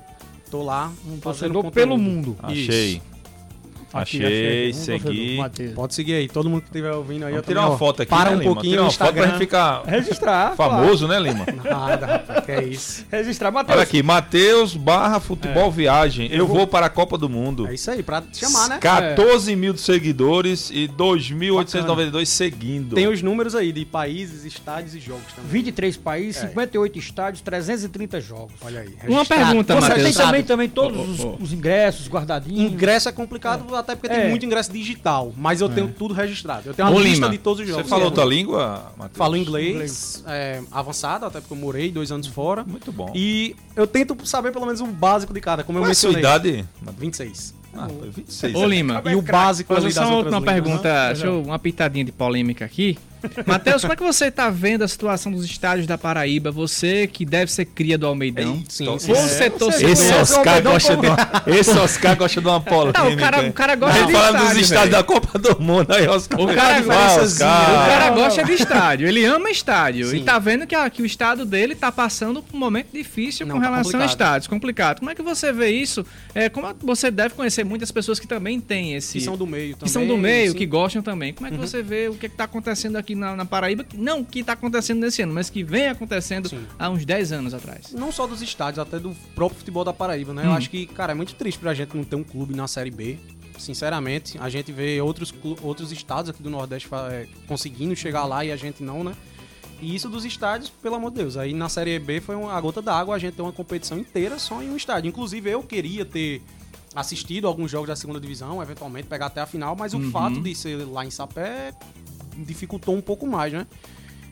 Tô 0.49 0.61
lá. 0.64 0.91
Um 1.07 1.18
Torcedor 1.18 1.72
pelo 1.72 1.97
mundo. 1.97 2.38
Achei. 2.41 3.01
Achei, 3.94 4.72
Vamos, 4.72 4.86
segui. 4.86 5.04
torcedor, 5.04 5.38
Matheus. 5.38 5.74
Pode 5.74 5.94
seguir 5.94 6.14
aí, 6.16 6.28
todo 6.28 6.50
mundo 6.50 6.62
que 6.62 6.68
estiver 6.68 6.91
ouvindo 6.94 7.26
aí. 7.26 7.32
Vamos 7.34 7.38
eu 7.38 7.44
tirar 7.44 7.62
também, 7.62 7.72
uma 7.72 7.78
foto 7.78 8.02
aqui, 8.02 8.10
Para 8.10 8.30
né, 8.32 8.36
um 8.36 8.39
Lima? 8.39 8.54
pouquinho 8.54 8.72
Tirar 8.74 8.84
uma 8.84 8.91
foto 8.91 8.98
pra 8.98 9.08
Instagram. 9.10 9.32
gente 9.32 9.39
ficar 9.39 9.84
Registrar. 9.86 10.56
famoso, 10.56 11.08
né, 11.08 11.20
Lima? 11.20 11.46
Nada, 11.64 12.06
rapaz, 12.06 12.46
que 12.46 12.52
é 12.52 12.64
isso. 12.64 13.06
claro. 13.10 13.24
Registrar. 13.24 13.52
Matheus. 13.52 13.76
Olha 13.78 13.84
aqui, 13.84 14.02
Matheus 14.04 14.76
barra 14.76 15.20
futebol 15.20 15.72
viagem. 15.72 16.28
Eu 16.32 16.48
vou 16.48 16.66
para 16.66 16.88
a 16.88 16.89
Copa 16.89 17.18
do 17.18 17.30
Mundo. 17.30 17.68
É 17.68 17.74
isso 17.76 17.89
aí, 17.91 18.02
pra 18.02 18.22
te 18.22 18.39
chamar, 18.39 18.70
né? 18.70 18.78
14 18.80 19.56
mil 19.56 19.74
de 19.74 19.82
seguidores 19.82 20.70
e 20.72 20.88
2.892 20.88 22.26
seguindo. 22.26 22.96
Tem 22.96 23.08
os 23.08 23.22
números 23.22 23.56
aí 23.56 23.72
de 23.72 23.86
países, 23.86 24.46
estádios 24.46 24.96
e 24.96 25.00
jogos 25.00 25.24
também. 25.36 25.52
23 25.52 25.98
países, 25.98 26.44
É. 26.44 26.48
58 26.48 27.00
estádios, 27.00 27.41
330 27.41 28.20
jogos. 28.22 28.54
Olha 28.62 28.82
aí. 28.82 28.94
Uma 29.08 29.26
pergunta, 29.26 29.76
Você 29.76 29.88
tem 29.94 29.98
Matheus. 29.98 30.16
também, 30.16 30.44
também 30.44 30.70
todos 30.70 30.98
Ô, 30.98 31.02
ô, 31.02 31.06
os, 31.06 31.20
ô. 31.20 31.38
os 31.41 31.54
ingressos 31.54 32.08
guardadinhos. 32.08 32.72
Ingresso 32.74 33.10
é 33.10 33.12
complicado, 33.12 33.64
até 33.84 33.95
porque 33.95 34.11
É. 34.13 34.21
tem 34.21 34.29
muito 34.29 34.45
ingresso 34.45 34.71
digital, 34.71 35.31
mas 35.38 35.61
eu 35.61 35.69
tenho 35.69 35.88
tudo 35.89 36.13
registrado. 36.13 36.63
Eu 36.69 36.73
tenho 36.73 36.88
uma 36.88 36.95
Ô, 36.95 36.99
lista 36.99 37.15
Lima, 37.25 37.29
de 37.29 37.38
todos 37.38 37.59
os 37.61 37.65
Você 37.67 37.73
jogos. 37.73 37.89
falou 37.89 38.05
É. 38.05 38.07
outra 38.07 38.25
língua, 38.25 38.91
Matheus? 38.97 39.17
Falo 39.17 39.38
inglês, 39.38 40.23
é, 40.27 40.61
avançado, 40.71 41.25
até 41.25 41.39
porque 41.39 41.53
eu 41.53 41.57
morei 41.57 41.91
dois 41.91 42.11
anos 42.11 42.27
fora. 42.27 42.63
Muito 42.63 42.91
bom. 42.91 43.11
E 43.15 43.55
eu 43.75 43.86
tento 43.86 44.17
saber 44.25 44.51
pelo 44.51 44.65
menos 44.65 44.81
o 44.81 44.88
básico 44.88 45.34
de 45.34 45.39
cada, 45.41 45.63
como 45.63 45.77
eu 45.77 45.84
Qual 45.84 45.89
é 45.89 45.91
a 45.91 45.95
sua 45.95 46.11
mencionei. 46.11 46.39
idade? 46.59 46.65
26. 46.97 47.53
Ah, 47.75 47.88
foi 47.89 48.09
26. 48.11 48.55
Ô, 48.55 48.65
Lima. 48.65 49.01
E 49.05 49.15
o 49.15 49.21
básico 49.21 49.73
Mas 49.73 49.84
ali 49.84 49.93
só 49.93 50.21
uma 50.21 50.41
pergunta, 50.41 50.93
né? 50.93 51.07
deixa 51.13 51.25
eu, 51.25 51.41
uma 51.41 51.57
pitadinha 51.57 52.05
de 52.05 52.11
polêmica 52.11 52.63
aqui. 52.65 52.97
Matheus, 53.45 53.82
como 53.82 53.93
é 53.93 53.95
que 53.95 54.03
você 54.03 54.30
tá 54.32 54.49
vendo 54.49 54.84
a 54.84 54.88
situação 54.88 55.32
dos 55.32 55.45
estádios 55.45 55.88
da 55.88 55.97
Paraíba? 55.97 56.51
Você 56.51 57.07
que 57.07 57.26
deve 57.26 57.51
ser 57.51 57.65
cria 57.65 57.97
do 57.97 58.05
Almeidão. 58.07 58.63
Sim, 58.67 58.84
Então, 58.84 58.99
sim. 58.99 59.13
Você 59.13 59.49
torcedor. 59.49 59.89
Esse 59.89 60.11
o 60.13 60.21
Oscar, 60.21 60.47
Almeidão 60.47 60.71
gosta 60.74 60.97
de 60.97 61.03
esse 61.59 61.71
Oscar 61.78 62.15
gosta 62.17 62.41
de 62.41 62.47
uma 62.47 62.61
polêmica. 62.61 63.03
Não, 63.03 63.13
o 63.13 63.17
cara, 63.17 63.47
o 63.49 63.53
cara 63.53 63.76
gosta 63.76 63.97
Ele 63.99 64.07
de 64.07 64.13
fala 64.13 64.28
estádio, 64.38 64.49
dos 64.53 64.61
estádios 64.63 64.91
da 64.91 65.03
Copa 65.03 65.39
do 65.39 65.61
Mundo. 65.61 65.91
Aí, 65.93 66.07
Oscar. 66.07 66.39
O 66.41 66.47
cara, 66.47 66.78
Ah, 66.78 66.82
o 67.19 67.24
Oscar. 67.24 67.88
cara 67.89 68.09
Não, 68.09 68.15
gosta 68.15 68.41
não. 68.41 68.47
de 68.47 68.53
estádio, 68.61 69.07
ele 69.07 69.26
ama 69.26 69.49
estádio. 69.49 70.07
Sim. 70.07 70.17
E 70.17 70.24
tá 70.24 70.38
vendo 70.39 70.67
que, 70.67 70.76
a- 70.76 70.89
que 70.89 71.01
o 71.01 71.05
estado 71.05 71.45
dele 71.45 71.76
tá 71.76 71.91
passando 71.91 72.41
por 72.41 72.55
um 72.55 72.59
momento 72.59 72.88
difícil 72.93 73.45
Não, 73.45 73.55
com 73.55 73.61
tá 73.61 73.69
relação 73.69 73.99
a 74.01 74.05
estádios, 74.05 74.47
complicado. 74.47 74.99
Como 74.99 75.09
é 75.11 75.15
que 75.15 75.21
você 75.21 75.51
vê 75.51 75.69
isso? 75.69 76.05
É, 76.36 76.49
como 76.49 76.74
você 76.82 77.09
deve 77.09 77.36
conhecer 77.36 77.63
muitas 77.63 77.91
pessoas 77.91 78.19
que 78.19 78.28
também 78.28 78.59
têm 78.59 78.95
esse. 78.95 79.17
Que 79.19 79.24
são 79.24 79.38
do 79.38 79.45
meio 79.47 79.76
também. 79.76 79.84
que 79.86 79.89
são 79.89 80.05
do 80.07 80.17
meio, 80.17 80.51
sim. 80.51 80.57
que 80.57 80.65
gostam 80.65 81.01
também. 81.01 81.34
Como 81.34 81.47
é 81.47 81.51
que 81.51 81.57
você 81.57 81.82
vê 81.82 82.07
o 82.09 82.13
que 82.15 82.26
está 82.26 82.43
acontecendo 82.45 82.95
aqui 82.97 83.12
na, 83.16 83.36
na 83.36 83.45
Paraíba? 83.45 83.86
Não 83.95 84.22
o 84.22 84.26
que 84.26 84.39
está 84.39 84.53
acontecendo 84.53 84.99
nesse 84.99 85.22
ano, 85.22 85.34
mas 85.34 85.49
que 85.49 85.64
vem 85.64 85.88
acontecendo 85.88 86.49
Sim. 86.49 86.66
há 86.78 86.89
uns 86.89 87.05
10 87.05 87.32
anos 87.32 87.53
atrás. 87.53 87.91
Não 87.91 88.11
só 88.11 88.28
dos 88.28 88.41
estádios, 88.41 88.80
até 88.80 88.99
do 88.99 89.16
próprio 89.36 89.59
futebol 89.59 89.84
da 89.84 89.93
Paraíba, 89.93 90.34
né? 90.34 90.45
Eu 90.45 90.51
acho 90.51 90.70
que, 90.70 90.86
cara, 90.86 91.11
é 91.14 91.16
muito 91.16 91.36
triste 91.36 91.59
pra 91.59 91.74
gente 91.74 91.95
não 91.95 92.03
ter 92.03 92.16
um 92.16 92.24
clube 92.24 92.55
na 92.55 92.68
Série 92.68 92.91
B. 92.91 93.18
Sinceramente, 93.57 94.38
a 94.39 94.49
gente 94.49 94.72
vê 94.72 94.99
outros, 94.99 95.34
outros 95.61 95.91
estados 95.91 96.30
aqui 96.30 96.41
do 96.41 96.49
Nordeste 96.49 96.89
é, 97.11 97.28
conseguindo 97.47 97.95
chegar 97.95 98.26
lá 98.26 98.43
e 98.43 98.51
a 98.51 98.55
gente 98.55 98.84
não, 98.84 99.03
né? 99.03 99.14
E 99.82 99.93
isso 99.95 100.09
dos 100.09 100.24
estádios, 100.26 100.70
pelo 100.70 100.95
amor 100.95 101.11
de 101.11 101.18
Deus. 101.18 101.38
Aí 101.38 101.53
na 101.53 101.68
Série 101.70 101.99
B 101.99 102.22
foi 102.22 102.36
uma, 102.36 102.53
a 102.53 102.61
gota 102.61 102.82
d'água, 102.82 103.16
a 103.16 103.20
gente 103.20 103.36
tem 103.36 103.43
uma 103.43 103.51
competição 103.51 103.97
inteira 103.97 104.39
só 104.39 104.61
em 104.64 104.70
um 104.70 104.78
estádio. 104.78 105.09
Inclusive, 105.09 105.49
eu 105.49 105.61
queria 105.61 106.05
ter 106.05 106.41
assistido 106.95 107.47
alguns 107.47 107.72
jogos 107.72 107.88
da 107.88 107.95
segunda 107.95 108.20
divisão, 108.20 108.61
eventualmente 108.61 109.07
pegar 109.07 109.26
até 109.28 109.41
a 109.41 109.45
final, 109.45 109.76
mas 109.76 109.93
o 109.93 109.99
fato 110.11 110.39
de 110.39 110.55
ser 110.55 110.78
lá 110.88 111.05
em 111.05 111.09
Sapé 111.09 111.74
dificultou 112.38 112.95
um 112.95 113.01
pouco 113.01 113.27
mais, 113.27 113.53
né? 113.53 113.65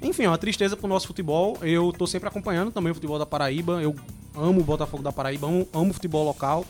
Enfim, 0.01 0.23
é 0.23 0.27
uma 0.27 0.37
tristeza 0.37 0.75
pro 0.75 0.87
nosso 0.87 1.07
futebol. 1.07 1.57
Eu 1.61 1.93
tô 1.95 2.07
sempre 2.07 2.27
acompanhando 2.27 2.71
também 2.71 2.91
o 2.91 2.95
futebol 2.95 3.19
da 3.19 3.25
Paraíba. 3.25 3.81
Eu 3.81 3.95
amo 4.35 4.61
o 4.61 4.63
Botafogo 4.63 5.03
da 5.03 5.11
Paraíba, 5.11 5.47
amo, 5.47 5.67
amo 5.73 5.91
o 5.91 5.93
futebol 5.93 6.25
local. 6.25 6.65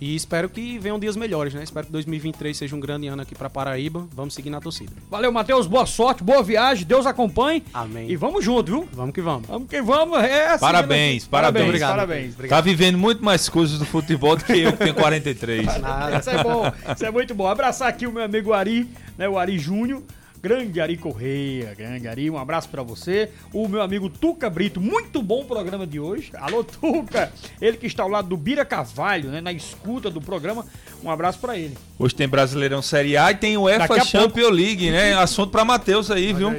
E 0.00 0.14
espero 0.14 0.48
que 0.48 0.78
venham 0.78 0.96
dias 0.96 1.16
melhores, 1.16 1.52
né? 1.52 1.64
Espero 1.64 1.86
que 1.86 1.92
2023 1.92 2.56
seja 2.56 2.76
um 2.76 2.78
grande 2.78 3.08
ano 3.08 3.22
aqui 3.22 3.34
pra 3.34 3.50
Paraíba. 3.50 4.06
Vamos 4.12 4.32
seguir 4.32 4.48
na 4.48 4.60
torcida. 4.60 4.92
Valeu, 5.10 5.32
Matheus. 5.32 5.66
Boa 5.66 5.86
sorte, 5.86 6.22
boa 6.22 6.40
viagem. 6.40 6.86
Deus 6.86 7.04
acompanhe. 7.04 7.64
Amém. 7.74 8.08
E 8.08 8.14
vamos 8.14 8.44
junto, 8.44 8.70
viu? 8.70 8.88
Vamos 8.92 9.12
que 9.12 9.20
vamos. 9.20 9.48
Vamos 9.48 9.68
que 9.68 9.82
vamos. 9.82 10.18
É 10.22 10.50
assim, 10.50 10.60
Parabéns, 10.60 11.24
né? 11.24 11.28
parabéns. 11.28 11.66
Obrigado. 11.66 11.90
Parabéns. 11.90 12.36
Tá 12.48 12.60
vivendo 12.60 12.96
muito 12.96 13.24
mais 13.24 13.48
coisas 13.48 13.76
do 13.76 13.84
futebol 13.84 14.36
do 14.36 14.44
que 14.44 14.52
eu, 14.52 14.72
que 14.72 14.78
tenho 14.78 14.94
43. 14.94 15.66
Isso 15.66 16.30
é 16.30 16.44
bom, 16.44 16.72
isso 16.94 17.04
é 17.04 17.10
muito 17.10 17.34
bom. 17.34 17.48
Abraçar 17.48 17.88
aqui 17.88 18.06
o 18.06 18.12
meu 18.12 18.22
amigo 18.22 18.52
Ari, 18.52 18.88
né? 19.16 19.28
O 19.28 19.36
Ari 19.36 19.58
Júnior. 19.58 20.00
Grande 20.40 20.80
Ari 20.80 20.96
Correia, 20.96 21.74
grande 21.76 22.06
Ari, 22.06 22.30
um 22.30 22.38
abraço 22.38 22.68
pra 22.68 22.82
você. 22.82 23.28
O 23.52 23.66
meu 23.66 23.82
amigo 23.82 24.08
Tuca 24.08 24.48
Brito, 24.48 24.80
muito 24.80 25.20
bom 25.20 25.40
o 25.40 25.44
programa 25.44 25.84
de 25.84 25.98
hoje. 25.98 26.30
Alô, 26.34 26.62
Tuca! 26.62 27.32
Ele 27.60 27.76
que 27.76 27.86
está 27.86 28.04
ao 28.04 28.08
lado 28.08 28.28
do 28.28 28.36
Bira 28.36 28.64
Carvalho, 28.64 29.30
né? 29.30 29.40
Na 29.40 29.52
escuta 29.52 30.10
do 30.10 30.20
programa. 30.20 30.64
Um 31.02 31.10
abraço 31.10 31.40
pra 31.40 31.56
ele. 31.56 31.76
Hoje 31.98 32.14
tem 32.14 32.28
Brasileirão 32.28 32.80
Série 32.80 33.16
A 33.16 33.32
e 33.32 33.34
tem 33.34 33.56
o 33.56 33.62
UEFA 33.62 33.88
Daqui 33.88 34.00
a 34.00 34.04
Champions 34.04 34.50
League, 34.50 34.90
né? 34.90 35.14
Assunto 35.14 35.50
pra 35.50 35.64
Matheus 35.64 36.10
aí, 36.10 36.32
viu? 36.32 36.50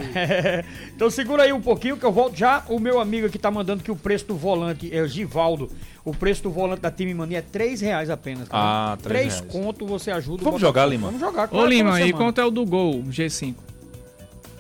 então 0.94 1.10
segura 1.10 1.44
aí 1.44 1.54
um 1.54 1.62
pouquinho 1.62 1.96
que 1.96 2.06
eu 2.06 2.12
volto 2.12 2.38
já. 2.38 2.64
O 2.68 2.80
meu 2.80 3.00
amigo 3.00 3.28
aqui 3.28 3.40
tá 3.40 3.50
mandando 3.50 3.84
que 3.84 3.92
o 3.92 3.96
preço 3.96 4.26
do 4.28 4.36
volante 4.36 4.94
é 4.94 5.02
o 5.02 5.08
Givaldo. 5.08 5.70
O 6.10 6.16
preço 6.16 6.42
do 6.42 6.50
volante 6.50 6.82
da 6.82 6.90
Time 6.90 7.14
Mania 7.14 7.38
é 7.38 7.42
3 7.42 7.82
reais 7.82 8.10
apenas. 8.10 8.48
Ah, 8.50 8.98
três 9.00 9.36
3 9.36 9.40
reais. 9.42 9.52
conto 9.52 9.86
você 9.86 10.10
ajuda. 10.10 10.42
o 10.42 10.46
Vamos 10.46 10.60
jogar, 10.60 10.88
Lima? 10.88 11.06
Vamos 11.06 11.22
jogar. 11.22 11.46
Ô 11.46 11.50
claro, 11.50 11.68
Lima, 11.68 11.92
toda 11.92 12.08
e 12.08 12.12
quanto 12.14 12.42
é 12.42 12.46
o 12.46 12.50
do 12.50 12.66
gol 12.66 13.04
G5? 13.04 13.54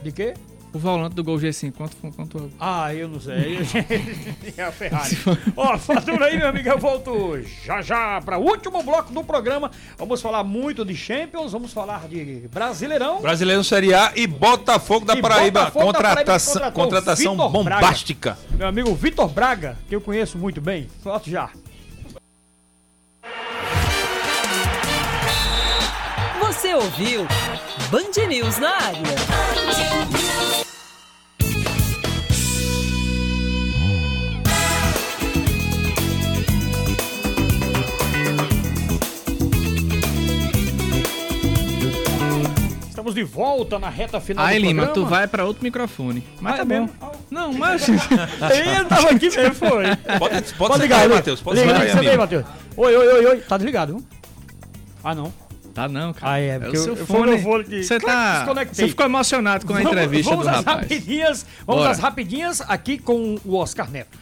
De 0.03 0.11
quê? 0.11 0.35
O 0.72 0.78
volante 0.78 1.15
do 1.15 1.24
gol 1.24 1.38
G5, 1.38 1.74
quanto, 1.74 1.97
quanto 1.97 2.51
Ah, 2.59 2.93
eu 2.93 3.07
não 3.07 3.20
sei. 3.20 3.57
é 4.55 4.63
a 4.63 4.72
Ferrari. 4.72 5.17
Ó, 5.57 5.76
fatura 5.80 6.26
aí, 6.26 6.38
meu 6.38 6.47
amigo. 6.47 6.70
Eu 6.70 6.78
volto 6.78 7.41
já 7.65 7.82
já 7.82 8.22
para 8.22 8.38
o 8.38 8.43
último 8.43 8.84
bloco 8.84 9.11
do 9.11 9.24
programa. 9.24 9.72
Vamos 9.97 10.22
falar 10.22 10.43
muito 10.43 10.86
de 10.86 10.95
Champions, 10.95 11.51
vamos 11.53 11.74
falar 11.74 12.07
de 12.07 12.47
Brasileirão. 12.53 13.20
Brasileirão 13.20 13.63
Série 13.63 13.95
A 13.95 14.11
e 14.15 14.28
Botafogo 14.28 15.05
da 15.07 15.15
E 15.15 15.22
Paraíba. 15.22 15.61
Botafogo 15.65 15.91
da 15.91 15.99
Paraíba 15.99 16.72
Contratação, 16.72 17.36
Braga. 17.36 17.51
bombástica. 17.51 18.38
Meu 18.51 18.67
amigo 18.67 18.93
Vitor 18.93 19.28
Braga, 19.28 19.76
que 19.88 19.95
eu 19.95 20.01
conheço 20.01 20.38
muito 20.38 20.61
bem. 20.61 20.88
Volto 21.03 21.32
já. 21.32 21.49
Você 26.41 26.74
ouviu 26.76 27.26
Band 27.89 28.28
News 28.28 28.59
na 28.59 28.70
área. 28.70 30.48
Estamos 42.99 43.15
de 43.15 43.23
volta 43.23 43.79
na 43.79 43.87
reta 43.87 44.19
final 44.19 44.45
Aí, 44.45 44.59
do 44.59 44.65
Lima, 44.65 44.81
tu 44.81 44.85
programa. 44.91 45.09
vai 45.09 45.27
pra 45.27 45.45
outro 45.45 45.63
microfone. 45.63 46.21
Mas 46.41 46.53
Ah, 46.53 46.57
tá 46.57 46.61
é 46.63 46.65
bom. 46.65 46.81
mesmo? 46.81 46.95
Não, 47.31 47.53
mas. 47.53 47.87
Ele 47.87 48.85
tava 48.89 49.09
aqui 49.11 49.29
mesmo, 49.29 49.55
foi. 49.55 49.83
Pode, 49.95 50.19
pode, 50.19 50.53
Pode 50.57 50.81
ligar 50.81 50.81
ligar, 50.81 51.01
aí. 51.03 51.07
Matheus. 51.07 51.41
Pode 51.41 51.61
Liga, 51.61 51.71
ligar 51.85 51.97
aí. 52.11 52.17
Matheus. 52.17 52.45
Oi, 52.75 52.95
oi, 52.97 53.07
oi, 53.07 53.25
oi. 53.25 53.37
Tá 53.37 53.55
desligado, 53.55 53.93
viu? 53.95 54.05
Ah, 55.01 55.15
não. 55.15 55.31
Tá 55.73 55.87
não, 55.87 56.11
cara. 56.11 56.33
Ah, 56.33 56.39
é, 56.41 56.59
porque 56.59 56.75
o 56.75 56.79
eu- 56.79 56.83
seu 56.83 56.95
eu- 56.97 57.03
o 57.03 57.07
fone. 57.39 57.83
Você 57.83 57.99
que 57.99 58.05
tá. 58.05 58.37
desconectei. 58.39 58.75
Você 58.75 58.89
ficou 58.89 59.05
emocionado 59.05 59.65
com 59.65 59.73
a 59.75 59.81
entrevista 59.81 60.31
vamos 60.31 60.45
do 60.45 60.49
às 60.49 60.55
rapaz. 60.57 60.77
rapidinhas, 60.81 61.45
vamos 61.65 61.81
Bora. 61.83 61.91
às 61.93 61.99
rapidinhas 61.99 62.61
aqui 62.67 62.97
com 62.97 63.37
o 63.45 63.55
Oscar 63.55 63.89
Neto. 63.89 64.17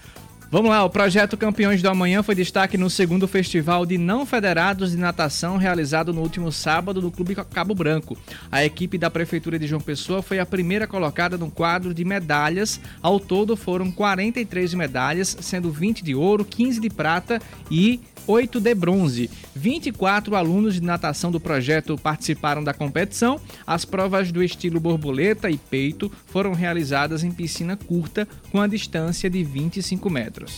Vamos 0.50 0.70
lá, 0.70 0.82
o 0.86 0.90
projeto 0.90 1.36
Campeões 1.36 1.82
do 1.82 1.90
Amanhã 1.90 2.24
foi 2.24 2.34
destaque 2.34 2.78
no 2.78 2.90
segundo 2.90 3.28
Festival 3.28 3.86
de 3.86 3.98
Não 3.98 4.26
Federados 4.26 4.92
de 4.92 4.98
Natação 4.98 5.58
realizado 5.58 6.14
no 6.14 6.22
último 6.22 6.54
sábado 6.54 7.02
no 7.02 7.12
Clube 7.12 7.36
Cabo 7.36 7.76
Branco. 7.76 8.18
A 8.50 8.64
equipe 8.64 8.98
da 8.98 9.10
Prefeitura 9.10 9.60
de 9.60 9.68
João 9.68 9.82
Pessoa 9.82 10.22
foi 10.22 10.40
a 10.40 10.46
primeira 10.46 10.88
colocada 10.88 11.38
no 11.38 11.52
quadro 11.52 11.94
de 11.94 12.06
medalhas. 12.06 12.80
Ao 13.02 13.20
todo 13.20 13.58
foram 13.58 13.92
43 13.92 14.74
medalhas, 14.74 15.36
sendo 15.42 15.70
20 15.70 16.02
de 16.02 16.16
ouro, 16.16 16.46
15 16.46 16.80
de 16.80 16.90
prata 16.90 17.42
e 17.70 18.00
8 18.28 18.60
de 18.60 18.76
bronze. 18.76 19.30
24 19.56 20.36
alunos 20.36 20.76
de 20.76 20.82
natação 20.82 21.32
do 21.32 21.40
projeto 21.40 21.98
participaram 21.98 22.64
da 22.64 22.74
competição. 22.74 23.40
As 23.66 23.86
provas 23.86 24.32
do 24.32 24.44
estilo 24.44 24.80
borboleta 24.80 25.50
e 25.50 25.58
peito 25.58 26.12
foram 26.28 26.54
realizadas 26.54 27.24
em 27.24 27.32
piscina 27.32 27.78
curta 27.78 28.28
com 28.52 28.62
a 28.62 28.68
distância 28.68 29.30
de 29.30 29.44
25 29.44 30.10
metros. 30.10 30.58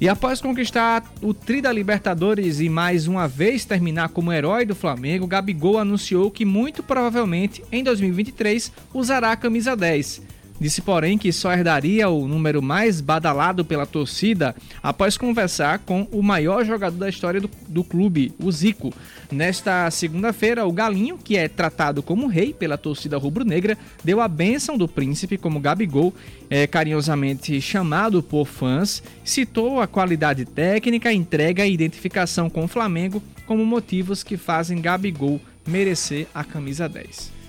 E 0.00 0.08
após 0.08 0.40
conquistar 0.40 1.04
o 1.20 1.34
Tri 1.34 1.60
da 1.60 1.70
Libertadores 1.70 2.58
e 2.58 2.70
mais 2.70 3.06
uma 3.06 3.28
vez 3.28 3.66
terminar 3.66 4.08
como 4.08 4.32
herói 4.32 4.64
do 4.64 4.74
Flamengo, 4.74 5.26
Gabigol 5.26 5.76
anunciou 5.76 6.30
que 6.30 6.46
muito 6.46 6.82
provavelmente 6.82 7.62
em 7.70 7.84
2023 7.84 8.72
usará 8.94 9.32
a 9.32 9.36
camisa 9.36 9.76
10. 9.76 10.22
Disse, 10.60 10.82
porém, 10.82 11.16
que 11.16 11.32
só 11.32 11.50
herdaria 11.52 12.10
o 12.10 12.28
número 12.28 12.60
mais 12.60 13.00
badalado 13.00 13.64
pela 13.64 13.86
torcida 13.86 14.54
após 14.82 15.16
conversar 15.16 15.78
com 15.78 16.06
o 16.12 16.22
maior 16.22 16.66
jogador 16.66 16.98
da 16.98 17.08
história 17.08 17.40
do, 17.40 17.50
do 17.66 17.82
clube, 17.82 18.34
o 18.38 18.52
Zico. 18.52 18.92
Nesta 19.32 19.90
segunda-feira, 19.90 20.66
o 20.66 20.72
Galinho, 20.72 21.16
que 21.16 21.34
é 21.34 21.48
tratado 21.48 22.02
como 22.02 22.26
rei 22.26 22.52
pela 22.52 22.76
torcida 22.76 23.16
rubro-negra, 23.16 23.78
deu 24.04 24.20
a 24.20 24.28
bênção 24.28 24.76
do 24.76 24.86
príncipe 24.86 25.38
como 25.38 25.60
Gabigol, 25.60 26.12
é, 26.50 26.66
carinhosamente 26.66 27.58
chamado 27.62 28.22
por 28.22 28.46
fãs, 28.46 29.02
citou 29.24 29.80
a 29.80 29.86
qualidade 29.86 30.44
técnica, 30.44 31.10
entrega 31.10 31.64
e 31.64 31.72
identificação 31.72 32.50
com 32.50 32.64
o 32.64 32.68
Flamengo 32.68 33.22
como 33.46 33.64
motivos 33.64 34.22
que 34.22 34.36
fazem 34.36 34.80
Gabigol 34.82 35.40
merecer 35.66 36.26
a 36.34 36.44
camisa 36.44 36.86
10. 36.86 37.39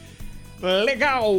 Legal! 0.61 1.33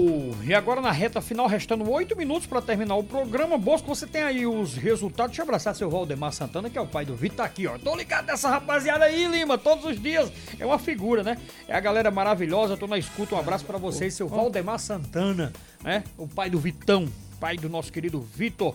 E 0.44 0.52
agora 0.52 0.80
na 0.80 0.90
reta 0.90 1.22
final, 1.22 1.46
restando 1.46 1.88
oito 1.88 2.16
minutos 2.16 2.44
para 2.44 2.60
terminar 2.60 2.96
o 2.96 3.04
programa. 3.04 3.56
Bosco, 3.56 3.86
você 3.86 4.04
tem 4.04 4.22
aí 4.22 4.44
os 4.44 4.74
resultados. 4.74 5.30
Deixa 5.30 5.42
eu 5.42 5.44
abraçar 5.44 5.76
seu 5.76 5.88
Valdemar 5.88 6.32
Santana, 6.32 6.68
que 6.68 6.76
é 6.76 6.80
o 6.80 6.88
pai 6.88 7.04
do 7.04 7.14
Vitor, 7.14 7.36
tá 7.36 7.44
aqui, 7.44 7.68
ó. 7.68 7.78
Tô 7.78 7.94
ligado 7.94 8.26
nessa 8.26 8.48
rapaziada 8.48 9.04
aí, 9.04 9.28
Lima, 9.28 9.56
todos 9.56 9.84
os 9.84 10.02
dias. 10.02 10.32
É 10.58 10.66
uma 10.66 10.78
figura, 10.78 11.22
né? 11.22 11.38
É 11.68 11.74
a 11.74 11.78
galera 11.78 12.10
maravilhosa, 12.10 12.76
tô 12.76 12.88
na 12.88 12.98
escuta. 12.98 13.36
Um 13.36 13.38
abraço 13.38 13.64
para 13.64 13.78
vocês, 13.78 14.12
seu 14.12 14.26
Valdemar 14.26 14.80
Santana, 14.80 15.52
né? 15.84 16.02
O 16.18 16.26
pai 16.26 16.50
do 16.50 16.58
Vitão, 16.58 17.08
pai 17.38 17.56
do 17.56 17.68
nosso 17.68 17.92
querido 17.92 18.20
Vitor. 18.20 18.74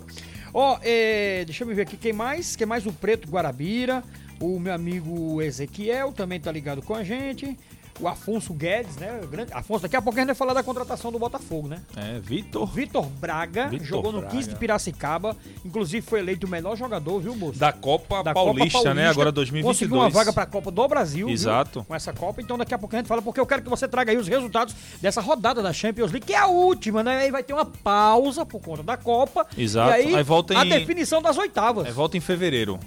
Ó, 0.53 0.79
é, 0.81 1.43
deixa 1.43 1.65
eu 1.65 1.67
ver 1.67 1.81
aqui 1.81 1.97
quem 1.97 2.13
mais. 2.13 2.55
Quem 2.55 2.65
mais? 2.65 2.85
O 2.85 2.93
Preto 2.93 3.27
Guarabira. 3.29 4.01
O 4.39 4.59
meu 4.59 4.73
amigo 4.73 5.41
Ezequiel 5.41 6.13
também 6.13 6.39
tá 6.39 6.51
ligado 6.51 6.81
com 6.81 6.95
a 6.95 7.03
gente 7.03 7.57
o 7.99 8.07
Afonso 8.07 8.53
Guedes, 8.53 8.95
né? 8.97 9.19
Grande... 9.29 9.53
Afonso, 9.53 9.81
daqui 9.83 9.95
a 9.95 10.01
pouco 10.01 10.17
a 10.17 10.21
gente 10.21 10.27
vai 10.27 10.35
falar 10.35 10.53
da 10.53 10.63
contratação 10.63 11.11
do 11.11 11.17
Botafogo, 11.19 11.67
né? 11.67 11.81
É, 11.95 12.19
Vitor. 12.19 12.65
Vitor 12.67 13.05
Braga, 13.05 13.67
Vitor 13.67 13.85
jogou 13.85 14.11
no 14.11 14.19
Braga. 14.19 14.35
15 14.35 14.49
de 14.49 14.55
Piracicaba, 14.55 15.35
inclusive 15.65 16.05
foi 16.05 16.19
eleito 16.19 16.45
o 16.47 16.49
melhor 16.49 16.75
jogador, 16.75 17.19
viu, 17.19 17.35
moço? 17.35 17.57
Da 17.59 17.71
Copa, 17.71 18.23
Da 18.23 18.33
Paulista, 18.33 18.79
Copa 18.79 18.93
né? 18.93 19.09
Agora 19.09 19.31
2022. 19.31 19.77
Conseguiu 19.77 19.97
uma 19.97 20.09
vaga 20.09 20.31
para 20.33 20.43
a 20.43 20.47
Copa 20.47 20.71
do 20.71 20.87
Brasil, 20.87 21.27
viu? 21.27 21.33
Exato. 21.33 21.83
Com 21.87 21.95
essa 21.95 22.13
Copa, 22.13 22.41
então 22.41 22.57
daqui 22.57 22.73
a 22.73 22.77
pouco 22.77 22.95
a 22.95 22.99
gente 22.99 23.07
fala, 23.07 23.21
porque 23.21 23.39
eu 23.39 23.45
quero 23.45 23.61
que 23.61 23.69
você 23.69 23.87
traga 23.87 24.11
aí 24.11 24.17
os 24.17 24.27
resultados 24.27 24.75
dessa 25.01 25.21
rodada 25.21 25.61
da 25.61 25.73
Champions 25.73 26.11
League, 26.11 26.25
que 26.25 26.33
é 26.33 26.37
a 26.37 26.47
última, 26.47 27.03
né? 27.03 27.17
Aí 27.21 27.31
vai 27.31 27.43
ter 27.43 27.53
uma 27.53 27.65
pausa 27.65 28.45
por 28.45 28.61
conta 28.61 28.83
da 28.83 28.97
Copa. 28.97 29.45
Exato. 29.57 29.91
E 29.91 29.93
aí, 29.93 30.15
Aí 30.15 30.23
volta 30.23 30.57
a 30.59 30.65
em- 30.65 30.69
definição 30.69 31.21
das 31.21 31.37
oitavas. 31.37 31.87
É, 31.87 31.91
volta 31.91 32.17
em 32.17 32.19
fevereiro. 32.21 32.79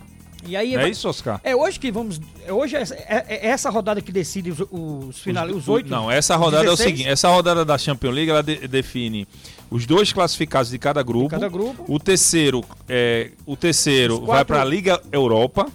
E 0.46 0.56
aí 0.56 0.74
Não 0.74 0.80
é 0.82 0.88
isso, 0.88 1.08
Oscar? 1.08 1.40
É 1.44 1.54
hoje 1.54 1.78
que 1.78 1.90
vamos. 1.92 2.20
é 2.46 2.52
Hoje 2.52 2.76
é, 2.76 2.82
é- 2.82 3.24
é 3.28 3.46
essa 3.48 3.68
rodada 3.70 4.00
que 4.00 4.10
decide 4.10 4.50
os, 4.50 4.60
os 4.70 5.18
finais, 5.18 5.54
os 5.54 5.68
oito. 5.68 5.88
Não, 5.90 6.10
essa 6.10 6.34
rodada 6.36 6.64
é 6.64 6.68
o 6.68 6.76
16? 6.76 6.88
seguinte: 6.90 7.08
essa 7.08 7.28
rodada 7.28 7.64
da 7.64 7.76
Champions 7.76 8.14
League 8.14 8.30
ela 8.30 8.42
de- 8.42 8.66
define 8.66 9.26
os 9.70 9.86
dois 9.86 10.12
classificados 10.12 10.70
de 10.70 10.78
cada 10.78 11.02
grupo. 11.02 11.28
cada 11.28 11.48
grupo. 11.48 11.84
O 11.86 11.98
terceiro, 12.00 12.64
é, 12.88 13.30
o 13.46 13.56
terceiro 13.56 14.14
Os 14.14 14.20
vai 14.20 14.28
quatro- 14.38 14.46
para 14.46 14.62
a 14.62 14.64
Liga 14.64 15.00
Europa, 15.12 15.68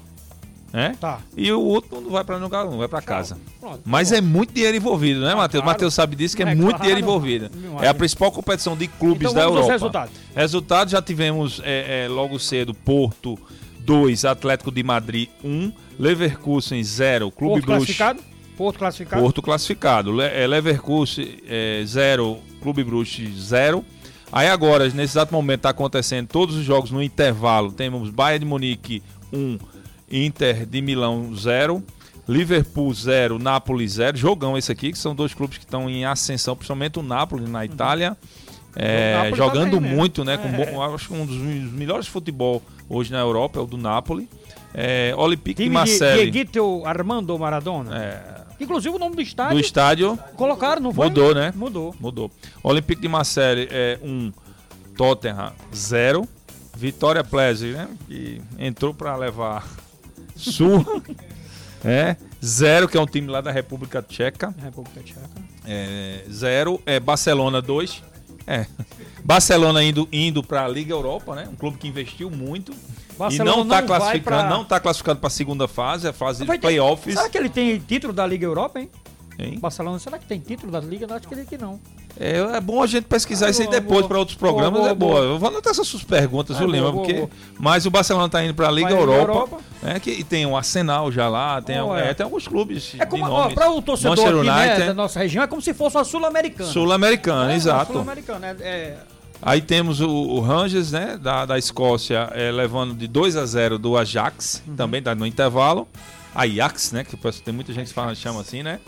né? 0.73 0.95
Tá. 0.99 1.19
E 1.37 1.49
o 1.51 1.61
outro 1.61 2.01
não 2.01 2.09
vai 2.09 2.23
para 2.23 2.35
lugar 2.37 2.65
nenhum, 2.65 2.77
vai 2.79 2.87
para 2.89 3.01
casa. 3.01 3.37
Pronto, 3.61 3.79
Mas 3.85 4.09
tá 4.09 4.17
é 4.17 4.21
muito 4.21 4.53
dinheiro 4.53 4.75
envolvido, 4.75 5.21
né, 5.21 5.33
Matheus? 5.35 5.61
claro. 5.63 5.75
Matheus 5.77 5.93
sabe 5.93 6.15
disso 6.15 6.35
que 6.35 6.43
é, 6.43 6.47
É 6.49 6.55
muito 6.55 6.69
claro. 6.71 6.81
dinheiro 6.81 6.99
envolvido. 6.99 7.49
Não 7.55 7.81
É 7.81 7.87
a 7.87 7.91
é. 7.91 7.93
principal 7.93 8.31
competição 8.31 8.75
de 8.75 8.87
clubes 8.87 9.21
Então 9.29 9.33
da 9.35 9.43
Europa. 9.43 9.71
resultados. 9.71 10.13
Resultados 10.35 10.91
já 10.91 11.01
tivemos 11.01 11.61
é, 11.63 12.05
é, 12.05 12.07
logo 12.09 12.37
cedo 12.39 12.73
Porto 12.73 13.39
2, 13.85 14.25
Atlético 14.25 14.71
de 14.71 14.83
Madrid 14.83 15.29
1, 15.43 15.71
Leverkusen 15.99 16.83
0, 16.83 17.31
Clube 17.31 17.53
Porto 17.53 17.65
Bruges 17.65 17.97
classificado? 17.97 18.23
Porto 18.57 18.79
classificado? 18.79 19.21
Porto 19.21 19.41
classificado. 19.41 20.11
Le 20.11 20.23
é, 20.23 20.47
Leverkusen 20.47 21.27
0, 21.85 22.39
Clube 22.61 22.83
Bruges 22.83 23.29
0. 23.37 23.85
Aí 24.31 24.47
agora, 24.47 24.85
nesse 24.85 25.13
exato 25.13 25.33
momento, 25.33 25.59
está 25.59 25.69
acontecendo 25.69 26.27
todos 26.27 26.55
os 26.55 26.63
jogos 26.63 26.91
no 26.91 27.01
intervalo. 27.01 27.71
Temos 27.71 28.09
Bayern 28.09 28.39
de 28.39 28.49
Munique 28.49 29.03
1, 29.31 29.57
Inter 30.11 30.65
de 30.65 30.81
Milão 30.81 31.33
0. 31.35 31.83
Liverpool 32.27 32.91
0, 32.91 33.37
Napoli 33.37 33.87
0. 33.87 34.17
Jogão 34.17 34.57
esse 34.57 34.71
aqui, 34.71 34.91
que 34.91 34.97
são 34.97 35.13
dois 35.13 35.33
clubes 35.33 35.57
que 35.57 35.63
estão 35.63 35.89
em 35.89 36.05
ascensão, 36.05 36.55
principalmente 36.55 36.97
o 36.97 37.03
Napoli 37.03 37.47
na 37.47 37.63
Itália. 37.63 38.17
É, 38.75 39.31
jogando 39.35 39.79
bem, 39.79 39.89
né? 39.89 39.95
muito, 39.95 40.23
né? 40.23 40.37
Com 40.37 40.47
É. 40.49 40.93
acho 40.93 41.07
que 41.07 41.13
um 41.13 41.25
dos 41.25 41.37
melhores 41.71 42.07
futebol 42.07 42.61
hoje 42.89 43.11
na 43.11 43.19
Europa 43.19 43.59
é 43.59 43.61
o 43.61 43.65
do 43.65 43.77
Napoli. 43.77 44.29
É, 44.73 45.13
Olympique 45.15 45.57
de 45.57 45.63
Time 45.63 45.73
Marseille. 45.73 46.29
Dieguito 46.29 46.85
Armando 46.85 47.37
Maradona. 47.39 47.97
É, 47.97 48.35
Inclusive 48.59 48.95
o 48.95 48.99
nome 48.99 49.11
do 49.11 49.15
do 49.17 49.21
estádio 49.21 49.59
estádio 49.59 50.19
colocaram, 50.35 50.81
não 50.81 50.93
foi? 50.93 51.07
Mudou, 51.07 51.35
né? 51.35 51.53
Mudou. 51.55 51.95
Mudou. 51.99 52.31
Olympique 52.63 53.01
de 53.01 53.07
Marseille 53.07 53.67
é 53.71 53.99
1, 54.01 54.07
um, 54.09 54.33
Tottenham 54.97 55.51
0. 55.73 56.27
Vitória 56.77 57.23
Plese, 57.23 57.67
né? 57.67 57.87
Que 58.07 58.41
entrou 58.59 58.93
para 58.93 59.15
levar 59.15 59.65
surra. 60.35 61.01
é 61.83 62.17
0, 62.43 62.87
que 62.89 62.97
é 62.97 63.01
um 63.01 63.05
time 63.05 63.27
lá 63.29 63.39
da 63.41 63.51
República 63.51 64.01
Tcheca. 64.01 64.53
República 64.61 65.01
Tcheca. 65.01 65.21
É 65.65 66.23
0. 66.29 66.81
É 66.85 66.99
Barcelona 66.99 67.61
2. 67.61 68.03
É. 68.47 68.65
Barcelona 69.23 69.83
indo, 69.83 70.07
indo 70.11 70.43
para 70.43 70.65
a 70.65 70.67
Liga 70.67 70.93
Europa, 70.93 71.35
né? 71.35 71.47
Um 71.51 71.55
clube 71.55 71.77
que 71.77 71.87
investiu 71.87 72.29
muito. 72.29 72.73
Barcelona 73.17 73.51
e 73.51 73.55
não 73.55 73.63
está 73.63 73.81
classificando, 73.81 74.23
pra- 74.41 74.49
não 74.49 74.65
tá 74.65 74.79
classificando 74.79 75.19
para 75.21 75.27
a 75.27 75.31
segunda 75.31 75.67
fase, 75.67 76.07
a 76.07 76.13
fase 76.13 76.43
Vai 76.45 76.57
de 76.57 76.61
ter- 76.61 76.67
playoffs. 76.67 77.13
Será 77.15 77.29
que 77.29 77.37
ele 77.37 77.49
tem 77.49 77.79
título 77.79 78.11
da 78.13 78.27
Liga 78.27 78.45
Europa, 78.45 78.79
hein? 78.79 78.89
Hein? 79.37 79.59
Barcelona, 79.59 79.99
será 79.99 80.17
que 80.17 80.25
tem 80.25 80.39
título 80.39 80.71
da 80.71 80.79
Liga? 80.79 81.05
Não, 81.05 81.15
acho 81.17 81.27
que 81.27 81.57
não. 81.57 81.79
É, 82.17 82.37
é 82.39 82.61
bom 82.61 82.81
a 82.81 82.87
gente 82.87 83.03
pesquisar 83.03 83.47
Ah, 83.47 83.49
isso 83.49 83.61
aí 83.61 83.67
boa, 83.67 83.81
depois 83.81 84.05
para 84.07 84.17
outros 84.17 84.37
programas, 84.37 84.79
Boa, 84.79 84.91
é 84.91 84.93
boa, 84.93 85.11
boa. 85.11 85.21
boa. 85.23 85.33
Eu 85.33 85.39
vou 85.39 85.49
anotar 85.49 85.71
essas 85.71 85.85
suas 85.87 86.03
perguntas, 86.05 86.55
Ah, 86.55 86.59
viu, 86.59 86.67
Lima? 86.69 86.93
Porque... 86.93 87.27
Mas 87.59 87.85
o 87.85 87.91
Barcelona 87.91 88.29
tá 88.29 88.41
indo 88.43 88.53
para 88.53 88.69
a 88.69 88.71
Liga 88.71 88.89
Vai, 88.89 88.97
Europa, 88.97 89.19
Europa. 89.33 89.57
né, 89.83 89.99
que, 89.99 90.11
e 90.11 90.23
tem 90.23 90.45
um 90.45 90.55
Arsenal 90.55 91.11
já 91.11 91.27
lá, 91.27 91.61
tem, 91.61 91.81
Oh, 91.81 91.93
é, 91.93 92.11
é. 92.11 92.13
tem 92.13 92.23
alguns 92.23 92.47
clubes 92.47 92.95
É 92.97 93.05
como, 93.05 93.25
pra 93.53 93.69
o 93.69 93.81
torcedor 93.81 94.11
Manchester 94.15 94.37
aqui, 94.39 94.47
né, 94.47 94.65
United, 94.67 94.87
da 94.87 94.93
nossa 94.93 95.19
região, 95.19 95.43
é 95.43 95.47
como 95.47 95.61
se 95.61 95.73
fosse 95.73 95.97
uma 95.97 96.05
sul-americana. 96.05 96.71
Sul-Americano, 96.71 97.51
É, 97.51 97.55
exato. 97.55 97.91
Sul-americana, 97.91 98.47
é, 98.47 98.51
é- 98.65 98.97
Aí 99.41 99.61
temos 99.61 99.99
o, 99.99 100.09
o 100.09 100.39
Rangers, 100.39 100.93
né, 100.93 101.19
da, 101.21 101.45
da 101.45 101.57
Escócia, 101.57 102.29
é, 102.33 102.49
levando 102.51 102.95
de 102.95 103.05
2 103.05 103.35
a 103.35 103.45
0 103.45 103.77
do 103.77 103.97
Ajax, 103.97 104.63
Uhum. 104.65 104.75
também 104.77 105.03
tá 105.03 105.13
no 105.13 105.25
intervalo. 105.25 105.85
Ajax, 106.35 106.91
né, 106.91 107.03
que 107.03 107.15
tem 107.41 107.53
muita 107.53 107.73
gente 107.73 107.87
que 107.87 107.93
fala, 107.93 108.13
chama 108.13 108.41
assim, 108.41 108.61
né? 108.61 108.79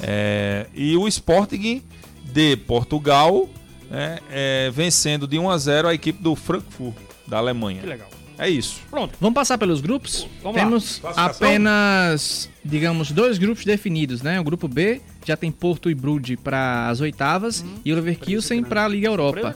É, 0.00 0.66
e 0.74 0.96
o 0.96 1.08
Sporting 1.08 1.82
de 2.22 2.56
Portugal, 2.58 3.48
né, 3.90 4.20
é, 4.30 4.70
vencendo 4.72 5.26
de 5.26 5.38
1 5.38 5.50
a 5.50 5.58
0 5.58 5.88
a 5.88 5.94
equipe 5.94 6.22
do 6.22 6.34
Frankfurt, 6.36 6.94
da 7.26 7.38
Alemanha. 7.38 7.80
que 7.80 7.86
legal. 7.86 8.08
É 8.38 8.48
isso. 8.48 8.80
Pronto. 8.90 9.16
Vamos 9.18 9.34
passar 9.34 9.56
pelos 9.56 9.80
grupos? 9.80 10.28
Vamos. 10.42 11.00
Temos 11.00 11.00
apenas, 11.16 12.50
digamos, 12.62 13.10
dois 13.10 13.38
grupos 13.38 13.64
definidos, 13.64 14.20
né? 14.20 14.38
O 14.38 14.44
grupo 14.44 14.68
B 14.68 15.00
já 15.24 15.36
tem 15.36 15.50
Porto 15.50 15.90
e 15.90 15.94
Brude 15.94 16.36
para 16.36 16.88
as 16.88 17.00
oitavas 17.00 17.64
e 17.84 17.92
o 17.92 17.96
Leverkusen 17.96 18.62
para 18.62 18.84
a 18.84 18.88
Liga 18.88 19.08
Europa. 19.08 19.54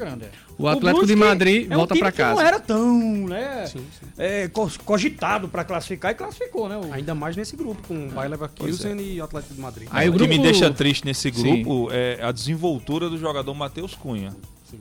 É. 0.61 0.65
O 0.65 0.69
Atlético 0.69 1.07
de 1.07 1.15
Brusque 1.15 1.29
Madrid 1.29 1.71
é 1.71 1.75
um 1.75 1.79
volta 1.79 1.95
time 1.95 2.01
para 2.03 2.13
que 2.13 2.23
Não 2.23 2.37
casa. 2.37 2.47
era 2.49 2.61
tão, 2.61 3.01
né? 3.27 3.71
é, 4.19 4.49
co- 4.49 4.71
cogitado 4.85 5.49
pra 5.49 5.65
classificar 5.65 6.13
e 6.13 6.15
classificou, 6.15 6.69
né? 6.69 6.77
O- 6.77 6.93
Ainda 6.93 7.15
mais 7.15 7.37
nesse 7.37 7.57
grupo, 7.57 7.81
com 7.87 8.09
Bayer 8.09 8.31
Leverkusen 8.31 9.01
e 9.01 9.21
Atlético 9.21 9.55
de 9.55 9.61
Madrid. 9.61 9.89
Aí 9.91 10.09
o 10.09 10.15
o 10.15 10.19
que 10.19 10.27
me 10.29 10.39
deixa 10.39 10.71
triste 10.71 11.05
nesse 11.05 11.33
Sim. 11.33 11.63
grupo 11.63 11.89
é 11.93 12.19
a 12.23 12.31
desenvoltura 12.33 13.09
do 13.09 13.17
jogador 13.19 13.53
Matheus 13.55 13.95
Cunha. 13.95 14.35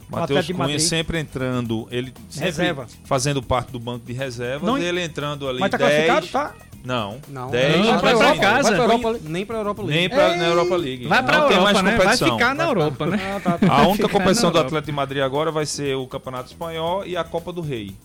Matheus 0.09 0.45
de 0.45 0.53
Cunha 0.53 0.67
Madrid. 0.67 0.79
sempre 0.87 1.19
entrando, 1.19 1.87
ele 1.89 2.13
sempre 2.29 2.45
Reserva. 2.51 2.87
fazendo 3.05 3.41
parte 3.41 3.71
do 3.71 3.79
banco 3.79 4.05
de 4.05 4.13
reservas, 4.13 4.61
Não- 4.67 4.77
ele 4.77 5.01
entrando 5.03 5.47
ali 5.49 5.59
Mas 5.59 5.71
tá 5.71 5.77
10. 5.77 6.05
classificado, 6.05 6.27
tá? 6.27 6.55
Não, 6.83 7.17
Não, 7.27 7.49
10 7.49 7.77
Não, 7.85 7.85
pra 7.85 7.97
vai 7.97 8.15
pra 8.17 8.29
cima. 8.31 8.41
casa. 8.41 8.63
Vai 8.63 8.77
pra 8.77 8.87
Nem- 8.87 8.97
Europa. 9.03 9.19
Nem 9.29 9.45
pra 9.45 9.57
Europa 9.57 9.81
League. 9.81 9.97
Nem 9.99 10.09
pra, 10.09 10.29
Ei. 10.31 10.37
na 10.37 10.45
Europa 10.47 10.75
League. 10.77 11.07
Vai 11.07 11.23
para 11.23 11.37
Não 11.37 11.45
a 11.45 11.49
tem 11.49 11.57
mais 11.59 11.67
Europa, 11.77 11.83
né? 11.83 11.97
Vai 11.97 12.05
competição. 12.05 12.37
ficar 12.37 12.55
na 12.55 12.63
Europa, 12.63 13.05
né? 13.05 13.33
Ah, 13.35 13.39
tá, 13.39 13.57
tá. 13.57 13.73
A 13.73 13.87
única 13.87 14.09
competição 14.09 14.49
do 14.49 14.57
Europa. 14.57 14.67
Atlético 14.67 14.85
de 14.85 14.91
Madrid 14.95 15.21
agora 15.23 15.51
vai 15.51 15.65
ser 15.65 15.95
o 15.95 16.07
Campeonato 16.07 16.47
Espanhol 16.49 17.05
e 17.05 17.17
a 17.17 17.23
Copa 17.23 17.51
do 17.51 17.61
Rei. 17.61 17.95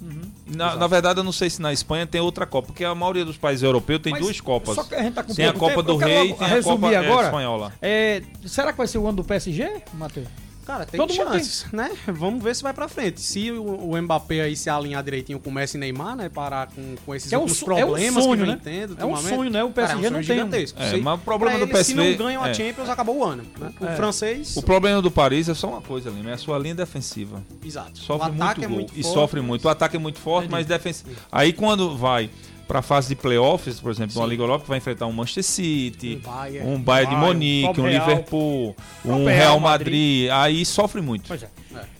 Uhum. 0.00 0.20
Na, 0.54 0.76
na 0.76 0.86
verdade, 0.86 1.20
eu 1.20 1.24
não 1.24 1.32
sei 1.32 1.48
se 1.48 1.62
na 1.62 1.72
Espanha 1.72 2.06
tem 2.06 2.20
outra 2.20 2.44
Copa, 2.44 2.66
porque 2.66 2.84
a 2.84 2.94
maioria 2.94 3.24
dos 3.24 3.36
países 3.38 3.62
europeus 3.62 4.00
tem 4.02 4.12
Mas 4.12 4.20
duas 4.22 4.40
Copas. 4.40 4.74
Só 4.74 4.82
que 4.84 4.94
a 4.94 5.02
gente 5.02 5.14
tá 5.14 5.22
com 5.22 5.32
Tem 5.34 5.46
a 5.46 5.52
Copa 5.52 5.68
tempo, 5.76 5.82
do 5.84 5.96
Rei 5.96 6.30
e 6.30 6.34
tem 6.34 6.46
a 6.52 6.62
Copa 6.62 6.92
é, 6.92 6.96
agora. 6.96 7.26
espanhola. 7.28 7.72
É, 7.80 8.20
será 8.44 8.72
que 8.72 8.78
vai 8.78 8.86
ser 8.88 8.98
o 8.98 9.06
ano 9.06 9.16
do 9.18 9.24
PSG, 9.24 9.70
Matheus? 9.94 10.26
Cara, 10.64 10.86
tem 10.86 10.98
Todo 10.98 11.12
chances, 11.12 11.66
né? 11.72 11.90
Vamos 12.06 12.42
ver 12.42 12.54
se 12.54 12.62
vai 12.62 12.72
pra 12.72 12.86
frente. 12.86 13.20
Se 13.20 13.50
o, 13.50 13.90
o 13.90 14.00
Mbappé 14.02 14.42
aí 14.42 14.56
se 14.56 14.70
alinhar 14.70 15.02
direitinho 15.02 15.40
com 15.40 15.50
o 15.50 15.52
Messi 15.52 15.76
e 15.76 15.80
Neymar, 15.80 16.14
né? 16.16 16.28
Parar 16.28 16.68
com, 16.68 16.94
com 17.04 17.14
esses 17.14 17.28
Que 17.28 17.34
é 17.34 17.38
um 17.38 17.48
so- 17.48 17.64
é 17.72 17.84
um 17.84 17.88
problemas 17.88 18.24
sonho, 18.24 18.44
que 18.44 18.50
né? 18.50 18.60
tendo. 18.62 18.96
É 18.98 19.04
um 19.04 19.16
sonho, 19.16 19.50
né? 19.50 19.64
O 19.64 19.70
Cara, 19.70 19.92
é 19.92 19.96
um 19.96 20.00
PSG 20.00 20.34
não 20.36 20.48
tem. 20.48 20.66
É, 20.76 20.96
mas 20.98 21.18
o 21.18 21.22
problema 21.22 21.56
pra 21.58 21.66
do 21.66 21.70
ele, 21.70 21.72
PSV 21.78 21.84
Se 21.84 21.94
não 21.94 22.16
ganham 22.16 22.42
a 22.44 22.48
é. 22.50 22.54
Champions, 22.54 22.88
acabou 22.88 23.18
o 23.18 23.24
ano. 23.24 23.44
Né? 23.58 23.72
O 23.80 23.86
É. 23.86 23.96
francês... 23.96 24.56
O 24.56 24.62
problema 24.62 25.02
do 25.02 25.10
Paris 25.10 25.48
é 25.48 25.54
só 25.54 25.68
uma 25.68 25.80
coisa, 25.82 26.10
Lima, 26.10 26.30
é 26.30 26.34
a 26.34 26.38
sua 26.38 26.58
linha 26.58 26.74
defensiva. 26.74 27.42
Exato. 27.64 27.98
Sofre 27.98 28.28
o 28.28 28.32
muito 28.32 28.42
ataque 28.42 28.60
gol 28.60 28.68
é 28.70 28.72
muito 28.74 28.92
e 28.96 29.02
forte, 29.02 29.14
sofre 29.14 29.40
muito. 29.40 29.64
O 29.64 29.68
ataque 29.68 29.96
é 29.96 29.98
muito 29.98 30.18
forte, 30.20 30.48
mas 30.48 30.66
defensivo. 30.66 31.10
Aí 31.30 31.52
quando 31.52 31.96
vai 31.96 32.30
pra 32.72 32.80
fase 32.80 33.08
de 33.08 33.14
playoffs, 33.16 33.78
por 33.80 33.90
exemplo, 33.90 34.18
uma 34.18 34.26
Liga 34.26 34.42
Europa, 34.42 34.64
vai 34.66 34.78
enfrentar 34.78 35.04
um 35.06 35.12
Manchester 35.12 35.44
City, 35.44 36.22
Um 36.24 36.30
Bayern. 36.30 36.70
um 36.70 36.80
Bayern 36.80 37.10
de 37.14 37.20
Bayern, 37.20 37.34
Munique, 37.34 37.80
um 37.82 37.84
Real. 37.84 38.08
Liverpool, 38.08 38.76
um 39.04 39.08
Real 39.26 39.26
Real 39.26 39.60
Madrid, 39.60 40.30
aí 40.30 40.64
sofre 40.64 41.02
muito. 41.02 41.28
Pois 41.28 41.42
é. 41.42 41.50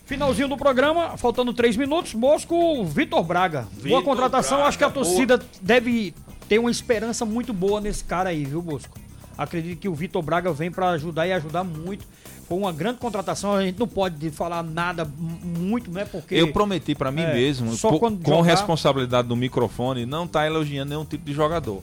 Finalzinho 0.07 0.49
do 0.49 0.57
programa, 0.57 1.18
faltando 1.18 1.53
três 1.53 1.77
minutos, 1.77 2.14
Mosco, 2.14 2.87
Vitor 2.87 3.23
Braga. 3.23 3.68
boa 3.70 3.83
Vitor 3.83 4.03
contratação, 4.03 4.57
Braga, 4.57 4.68
acho 4.70 4.79
que 4.79 4.85
a 4.85 4.89
boa. 4.89 5.05
torcida 5.05 5.39
deve 5.61 6.14
ter 6.49 6.59
uma 6.59 6.70
esperança 6.70 7.27
muito 7.27 7.53
boa 7.53 7.79
nesse 7.79 8.03
cara 8.05 8.31
aí, 8.31 8.43
viu, 8.47 8.62
Bosco? 8.62 8.99
Acredito 9.37 9.79
que 9.79 9.89
o 9.91 9.95
Vitor 9.95 10.23
Braga 10.23 10.55
vem 10.55 10.70
pra 10.70 10.89
ajudar 10.93 11.27
e 11.27 11.35
ajudar 11.35 11.64
muito. 11.64 12.07
Foi 12.53 12.59
uma 12.61 12.72
grande 12.72 12.98
contratação, 12.98 13.55
a 13.55 13.64
gente 13.64 13.78
não 13.78 13.88
pode 13.88 14.30
falar 14.30 14.62
nada 14.62 15.07
muito, 15.09 15.90
né? 15.90 16.05
Porque 16.05 16.34
Eu 16.34 16.53
prometi 16.53 16.94
pra 16.94 17.11
mim 17.11 17.22
É, 17.22 17.32
mesmo, 17.32 17.72
só 17.74 17.96
com 17.98 18.11
jogar- 18.11 18.42
responsabilidade 18.42 19.26
do 19.26 19.34
microfone, 19.34 20.05
não 20.05 20.26
tá 20.28 20.46
elogiando 20.46 20.90
nenhum 20.90 21.05
tipo 21.05 21.24
de 21.24 21.32
jogador. 21.32 21.80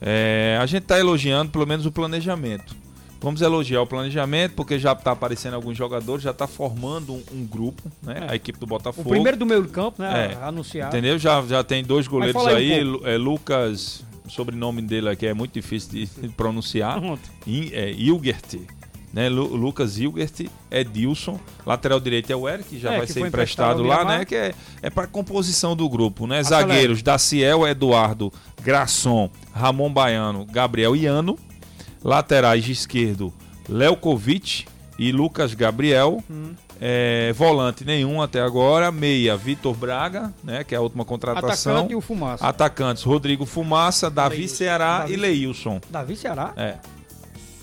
É, 0.00 0.58
a 0.60 0.66
gente 0.66 0.82
tá 0.82 0.98
elogiando 0.98 1.50
pelo 1.50 1.66
menos 1.66 1.86
o 1.86 1.90
planejamento. 1.92 2.76
Vamos 3.18 3.40
elogiar 3.40 3.80
o 3.80 3.86
planejamento, 3.86 4.52
porque 4.52 4.78
já 4.78 4.94
tá 4.94 5.12
aparecendo 5.12 5.54
alguns 5.54 5.74
jogadores, 5.78 6.22
já 6.22 6.34
tá 6.34 6.46
formando 6.46 7.14
um, 7.14 7.22
um 7.32 7.46
grupo, 7.46 7.82
né? 8.02 8.26
A 8.28 8.36
equipe 8.36 8.58
do 8.58 8.64
o 8.64 8.66
Botafogo. 8.66 9.08
primeiro 9.08 9.38
do 9.38 9.46
meio 9.46 9.66
campo, 9.66 10.02
né? 10.02 10.36
É, 10.38 10.44
anunciado. 10.44 10.94
Entendeu? 10.94 11.18
Já, 11.18 11.40
já 11.46 11.64
tem 11.64 11.82
dois 11.82 12.06
goleiros 12.06 12.46
aí 12.46 12.70
um 12.72 12.74
aí. 12.74 12.84
Lu- 12.84 13.06
é, 13.08 13.16
Lucas, 13.16 14.04
o 14.26 14.30
sobrenome 14.30 14.82
dele 14.82 15.08
aqui 15.08 15.26
é 15.26 15.32
muito 15.32 15.54
difícil 15.54 15.90
de, 16.20 16.28
pronunciar. 16.36 17.00
Pronto. 17.00 17.22
In- 17.46 17.70
é, 17.72 17.90
Ilgert, 17.92 18.56
né? 19.14 19.28
Lu- 19.28 19.54
Lucas 19.54 19.96
Ilgert, 19.98 20.48
Edilson, 20.70 21.38
lateral 21.64 22.00
direito 22.00 22.30
é 22.32 22.36
o 22.36 22.48
Eric, 22.48 22.68
que 22.68 22.78
já 22.80 22.92
É, 22.92 22.96
vai 22.98 23.06
que 23.06 23.12
ser 23.12 23.20
emprestado 23.20 23.80
emprestado 23.82 24.06
lá, 24.08 24.18
né? 24.18 24.24
Que 24.24 24.34
é, 24.34 24.54
é 24.82 24.90
para 24.90 25.06
composição 25.06 25.74
do 25.76 25.88
grupo, 25.88 26.26
né? 26.26 26.42
Zagueiros, 26.42 27.02
Daciel, 27.02 27.66
Eduardo, 27.66 28.32
Grasson, 28.62 29.30
Ramon 29.54 29.90
Baiano, 29.92 30.44
Gabriel 30.44 30.94
Iano. 30.96 31.38
Laterais 32.02 32.62
de 32.64 32.72
esquerdo, 32.72 33.32
Lelkovic 33.66 34.66
e 34.98 35.12
Lucas 35.12 35.54
Gabriel. 35.54 36.22
Hum. 36.30 36.52
É, 36.80 37.32
volante 37.34 37.84
nenhum 37.84 38.20
até 38.20 38.40
agora. 38.40 38.90
Meia, 38.92 39.36
Vitor 39.36 39.74
Braga, 39.74 40.32
né? 40.42 40.64
Que 40.64 40.74
é 40.74 40.78
a 40.78 40.80
última 40.80 41.04
contratação. 41.04 41.72
Atacante 41.72 41.92
e 41.92 41.96
o 41.96 42.00
Fumaça. 42.00 42.46
Atacantes, 42.46 43.02
Rodrigo 43.04 43.46
Fumaça, 43.46 44.10
Davi 44.10 44.36
Leilson. 44.38 44.54
Ceará 44.56 44.98
Davi- 44.98 45.12
e 45.12 45.16
Leilson. 45.16 45.80
Davi 45.88 46.16
Ceará? 46.16 46.52
É, 46.56 46.74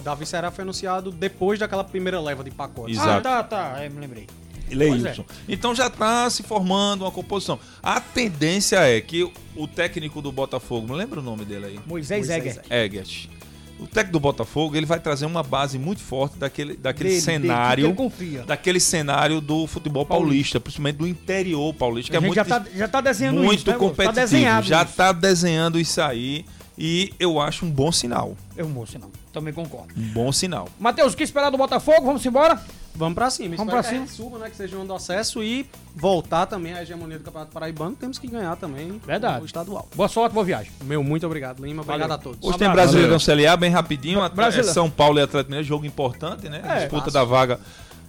Davi 0.01 0.25
Ceará 0.25 0.51
foi 0.51 0.63
anunciado 0.63 1.11
depois 1.11 1.59
daquela 1.59 1.83
primeira 1.83 2.19
leva 2.19 2.43
de 2.43 2.51
pacotes. 2.51 2.97
Exato. 2.97 3.27
Ah, 3.27 3.43
tá, 3.43 3.43
tá. 3.43 3.83
É, 3.83 3.89
me 3.89 3.99
lembrei. 3.99 4.27
Leilson. 4.69 5.25
Então 5.49 5.75
já 5.75 5.87
está 5.87 6.29
se 6.29 6.43
formando 6.43 7.01
uma 7.03 7.11
composição. 7.11 7.59
A 7.83 7.99
tendência 7.99 8.77
é 8.79 9.01
que 9.01 9.29
o- 9.55 9.67
técnico 9.67 10.21
do 10.21 10.31
Botafogo, 10.31 10.87
não 10.87 10.95
lembra 10.95 11.19
o 11.19 11.23
nome 11.23 11.43
dele 11.43 11.65
aí? 11.65 11.79
Moisés, 11.85 12.27
Moisés 12.27 12.57
Egger. 12.57 12.63
Egert. 12.69 13.29
O 13.77 13.85
técnico 13.87 14.13
do 14.13 14.19
Botafogo, 14.21 14.77
ele 14.77 14.85
vai 14.85 14.99
trazer 14.99 15.25
uma 15.25 15.41
base 15.43 15.77
muito 15.77 15.99
forte 16.01 16.37
daquele, 16.37 16.77
daquele 16.77 17.09
Dele, 17.09 17.21
cenário, 17.21 17.83
dele, 17.85 17.95
confia. 17.97 18.43
daquele 18.43 18.79
cenário 18.79 19.41
do 19.41 19.65
futebol 19.67 20.05
paulista, 20.05 20.59
principalmente 20.59 20.97
do 20.97 21.07
interior 21.07 21.73
paulista, 21.73 22.11
que 22.11 22.15
a 22.15 22.19
é 22.19 22.21
gente 22.21 22.27
muito 22.35 22.47
já 22.47 22.59
tá, 22.59 22.65
já 22.73 22.87
tá 22.87 23.01
desenhando 23.01 23.41
muito 23.41 23.59
isso, 23.59 23.67
né, 23.67 23.73
Moço? 23.73 23.89
competitivo. 23.89 24.15
Tá 24.15 24.21
desenhado 24.21 24.67
já 24.67 24.81
isso. 24.83 24.91
está 24.91 25.11
desenhando 25.11 25.79
isso 25.79 25.99
aí 26.01 26.45
e 26.77 27.11
eu 27.19 27.41
acho 27.41 27.65
um 27.65 27.71
bom 27.71 27.91
sinal. 27.91 28.37
É 28.55 28.63
um 28.63 28.69
bom 28.71 28.85
sinal. 28.85 29.11
Também 29.31 29.53
concordo. 29.53 29.93
Um 29.97 30.01
bom 30.13 30.31
sinal. 30.31 30.67
Matheus, 30.79 31.13
o 31.13 31.17
que 31.17 31.23
esperar 31.23 31.49
do 31.49 31.57
Botafogo? 31.57 32.05
Vamos 32.05 32.25
embora? 32.25 32.59
Vamos 32.93 33.15
pra 33.15 33.29
cima. 33.29 33.55
Vamos 33.55 33.71
pra 33.71 33.79
a 33.79 33.83
cima. 33.83 34.05
suba, 34.05 34.37
né? 34.39 34.49
Que 34.49 34.57
seja 34.57 34.75
um 34.77 34.85
do 34.85 34.93
acesso 34.93 35.41
e 35.41 35.65
voltar 35.95 36.45
também 36.45 36.73
à 36.73 36.81
hegemonia 36.83 37.17
do 37.17 37.23
Campeonato 37.23 37.51
Paraibano. 37.53 37.95
Temos 37.95 38.19
que 38.19 38.27
ganhar 38.27 38.57
também 38.57 38.99
Verdade. 39.07 39.41
o 39.41 39.45
estadual. 39.45 39.87
Boa 39.95 40.09
sorte, 40.09 40.33
boa 40.33 40.45
viagem. 40.45 40.69
Meu 40.83 41.01
muito 41.01 41.25
obrigado, 41.25 41.63
Lima. 41.65 41.81
Obrigado 41.83 42.01
Valeu. 42.09 42.15
a 42.15 42.17
todos. 42.17 42.39
Hoje 42.43 42.55
Um 42.55 42.59
tem. 42.59 42.69
Brasileirão 42.69 43.17
Série 43.17 43.47
A 43.47 43.55
bem 43.55 43.71
rapidinho. 43.71 44.19
Brasileirão. 44.31 44.73
São 44.73 44.89
Paulo 44.89 45.17
e 45.19 45.21
Atlético 45.21 45.49
Mineiro, 45.51 45.65
jogo 45.67 45.85
importante, 45.85 46.49
né? 46.49 46.61
É, 46.65 46.75
Disputa 46.79 47.05
fácil. 47.05 47.11
da 47.13 47.23
vaga 47.23 47.59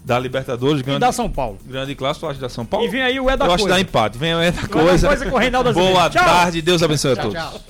da 0.05 0.19
Libertadores, 0.19 0.81
E 0.81 0.83
grande, 0.83 0.99
da 0.99 1.13
São 1.13 1.31
Paulo. 1.31 1.59
grande 1.65 1.95
clássico, 1.95 2.27
eu 2.27 2.31
acho 2.31 2.41
da 2.41 2.49
São 2.49 2.67
Paulo. 2.67 2.85
E 2.85 2.89
vem 2.89 3.03
aí 3.03 3.21
o 3.21 3.31
É 3.31 3.37
da 3.37 3.45
eu 3.47 3.53
acho 3.53 3.63
Coisa. 3.63 3.77
da 3.77 3.81
empate. 3.81 4.19
Vem 4.19 4.35
o 4.35 4.41
É 4.41 4.51
da 4.51 4.63
O 4.63 4.65
É 4.65 4.67
da 4.67 4.69
Coisa. 4.69 5.07
Coisa 5.07 5.31
com 5.31 5.37
o 5.37 5.39
Reinaldo 5.39 5.73
Boa 5.73 6.07
Azevedo. 6.07 6.25
Tarde, 6.25 6.61
Deus 6.61 6.83
abençoe 6.83 7.13
a 7.13 7.15
Tchau, 7.15 7.31
todos. 7.31 7.41
tchau. 7.41 7.61